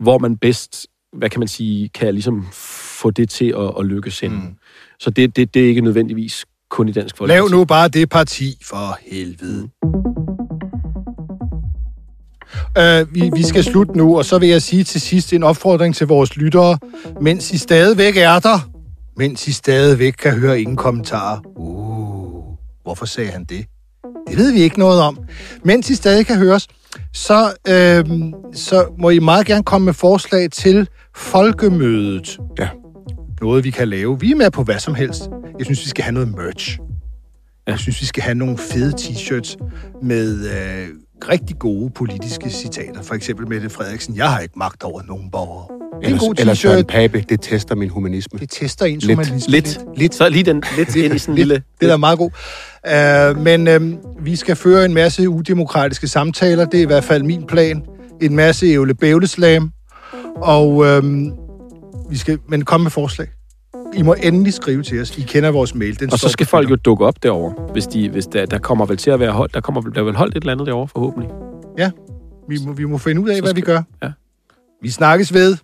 hvor 0.01 0.19
man 0.19 0.37
bedst, 0.37 0.87
hvad 1.13 1.31
kan 1.31 1.39
man 1.41 1.49
sige, 1.49 1.89
kan 1.89 2.15
ligesom 2.15 2.47
få 3.01 3.11
det 3.11 3.31
til 3.31 3.55
at, 3.59 3.73
at 3.79 3.87
lykkes 3.87 4.21
hen. 4.21 4.33
Mm. 4.33 4.41
Så 4.99 5.11
det, 5.11 5.37
det, 5.37 5.55
det 5.55 5.65
er 5.65 5.69
ikke 5.69 5.81
nødvendigvis 5.81 6.45
kun 6.71 6.89
i 6.89 6.93
Dansk 6.93 7.17
Folkeparti. 7.17 7.39
Lav 7.53 7.59
nu 7.59 7.65
bare 7.65 7.89
det 7.89 8.09
parti 8.09 8.59
for 8.63 8.99
helvede. 9.07 9.69
Uh, 12.79 13.15
vi, 13.15 13.31
vi 13.35 13.43
skal 13.43 13.65
slutte 13.65 13.97
nu, 13.97 14.19
og 14.19 14.25
så 14.25 14.39
vil 14.39 14.49
jeg 14.49 14.63
sige 14.63 14.85
til 14.85 15.01
sidst 15.01 15.33
en 15.33 15.43
opfordring 15.43 15.95
til 15.95 16.07
vores 16.07 16.37
lyttere. 16.37 16.79
Mens 17.21 17.53
I 17.53 17.59
stadigvæk 17.59 18.17
er 18.17 18.39
der, 18.39 18.71
mens 19.17 19.49
I 19.49 19.53
stadigvæk 19.53 20.13
kan 20.13 20.33
høre 20.33 20.61
ingen 20.61 20.77
kommentarer. 20.77 21.41
Uh, 21.57 22.45
hvorfor 22.83 23.07
sagde 23.07 23.31
han 23.31 23.45
det? 23.45 23.67
Det 24.29 24.37
ved 24.37 24.53
vi 24.53 24.61
ikke 24.61 24.79
noget 24.79 25.01
om. 25.01 25.19
Mens 25.65 25.91
I 25.91 25.95
stadig 25.95 26.27
kan 26.27 26.37
høres, 26.37 26.69
så, 27.13 27.53
øh, 27.69 28.05
så 28.55 28.87
må 28.99 29.11
I 29.11 29.19
meget 29.19 29.47
gerne 29.47 29.63
komme 29.63 29.85
med 29.85 29.95
forslag 29.95 30.51
til 30.51 30.89
folkemødet. 31.17 32.39
Ja. 32.59 32.69
Noget, 33.41 33.65
vi 33.65 33.71
kan 33.71 33.89
lave. 33.89 34.21
Vi 34.21 34.31
er 34.31 34.37
med 34.37 34.51
på 34.51 34.63
hvad 34.63 34.79
som 34.79 34.95
helst. 34.95 35.23
Jeg 35.59 35.67
synes, 35.67 35.85
vi 35.85 35.89
skal 35.89 36.05
have 36.05 36.15
noget 36.15 36.29
merch. 36.29 36.79
Jeg 37.67 37.79
synes, 37.79 38.01
vi 38.01 38.07
skal 38.07 38.23
have 38.23 38.35
nogle 38.35 38.59
fede 38.59 38.95
t-shirts 39.01 39.57
med 40.03 40.51
øh, 40.51 40.89
rigtig 41.29 41.59
gode 41.59 41.91
politiske 41.91 42.51
citater. 42.51 43.03
For 43.03 43.15
eksempel 43.15 43.49
Mette 43.49 43.71
Frederiksen, 43.71 44.17
jeg 44.17 44.31
har 44.31 44.41
ikke 44.41 44.55
magt 44.59 44.83
over 44.83 45.03
nogen 45.03 45.31
borgere. 45.31 45.67
Det 46.01 46.09
er 46.09 46.13
en 46.13 46.19
god 46.19 46.35
eller 46.39 46.55
Søren. 46.55 46.85
Pape, 46.85 47.25
det 47.29 47.41
tester 47.43 47.75
min 47.75 47.89
humanisme. 47.89 48.39
Det 48.39 48.51
tester 48.51 48.85
ens 48.87 49.05
Lidt. 49.05 49.19
humanisme. 49.19 49.51
Lidt. 49.53 49.79
lidt. 49.97 50.15
Så 50.15 50.29
lige 50.29 50.43
den 50.43 50.63
lidt 50.77 50.97
ind 50.97 51.15
i 51.15 51.19
sådan 51.19 51.33
en 51.33 51.37
lille... 51.39 51.55
Det 51.55 51.87
er 51.87 51.91
da 51.91 51.97
meget 51.97 52.19
god. 52.19 52.31
Uh, 53.35 53.43
men 53.43 53.69
uh, 53.69 54.27
vi 54.27 54.37
skal 54.37 54.57
føre 54.57 54.85
en 54.85 54.95
masse 54.95 55.29
udemokratiske 55.29 56.09
samtaler. 56.09 56.65
Det 56.65 56.79
er 56.79 56.83
i 56.83 56.87
hvert 56.87 57.05
fald 57.05 57.23
min 57.23 57.47
plan. 57.47 57.83
En 58.23 58.37
masse 58.37 58.67
ævle 58.67 58.95
bævleslam. 58.95 59.71
Og 60.37 60.69
uh, 60.77 61.05
vi 62.11 62.17
skal 62.17 62.39
men 62.49 62.65
komme 62.65 62.85
med 62.85 62.91
forslag. 62.91 63.29
I 63.97 64.03
må 64.03 64.15
endelig 64.23 64.55
skrive 64.55 64.83
til 64.83 65.01
os. 65.01 65.19
I 65.19 65.23
kender 65.23 65.51
vores 65.51 65.75
mail. 65.75 66.01
Den 66.01 66.13
Og 66.13 66.19
så 66.19 66.29
skal 66.29 66.47
folk 66.47 66.71
jo 66.71 66.77
dukke 66.77 67.05
op 67.07 67.23
derovre, 67.23 67.55
hvis, 67.73 67.87
de, 67.87 68.09
hvis 68.09 68.27
der, 68.27 68.47
der 68.47 68.59
kommer 68.59 68.87
vel 68.87 68.97
til 68.97 69.11
at 69.11 69.21
være 69.21 69.33
holdt. 69.33 69.55
Der 69.55 69.61
kommer 69.61 69.81
vel- 69.81 69.95
der 69.95 70.01
er 70.01 70.05
vel 70.05 70.15
holdt 70.17 70.37
et 70.37 70.41
eller 70.41 70.53
andet 70.53 70.67
derovre, 70.67 70.89
forhåbentlig. 70.89 71.31
Vi 72.49 72.59
må, 72.67 72.73
vi 72.73 72.85
må 72.85 72.99
finde 72.99 73.21
ud 73.21 73.29
af, 73.29 73.37
Så 73.37 73.43
hvad 73.43 73.55
vi 73.55 73.61
skal- 73.61 73.75
gør. 73.75 73.83
ja. 74.03 74.13
Vi 74.83 74.91
snakkes 74.91 75.35
ved. 75.35 75.57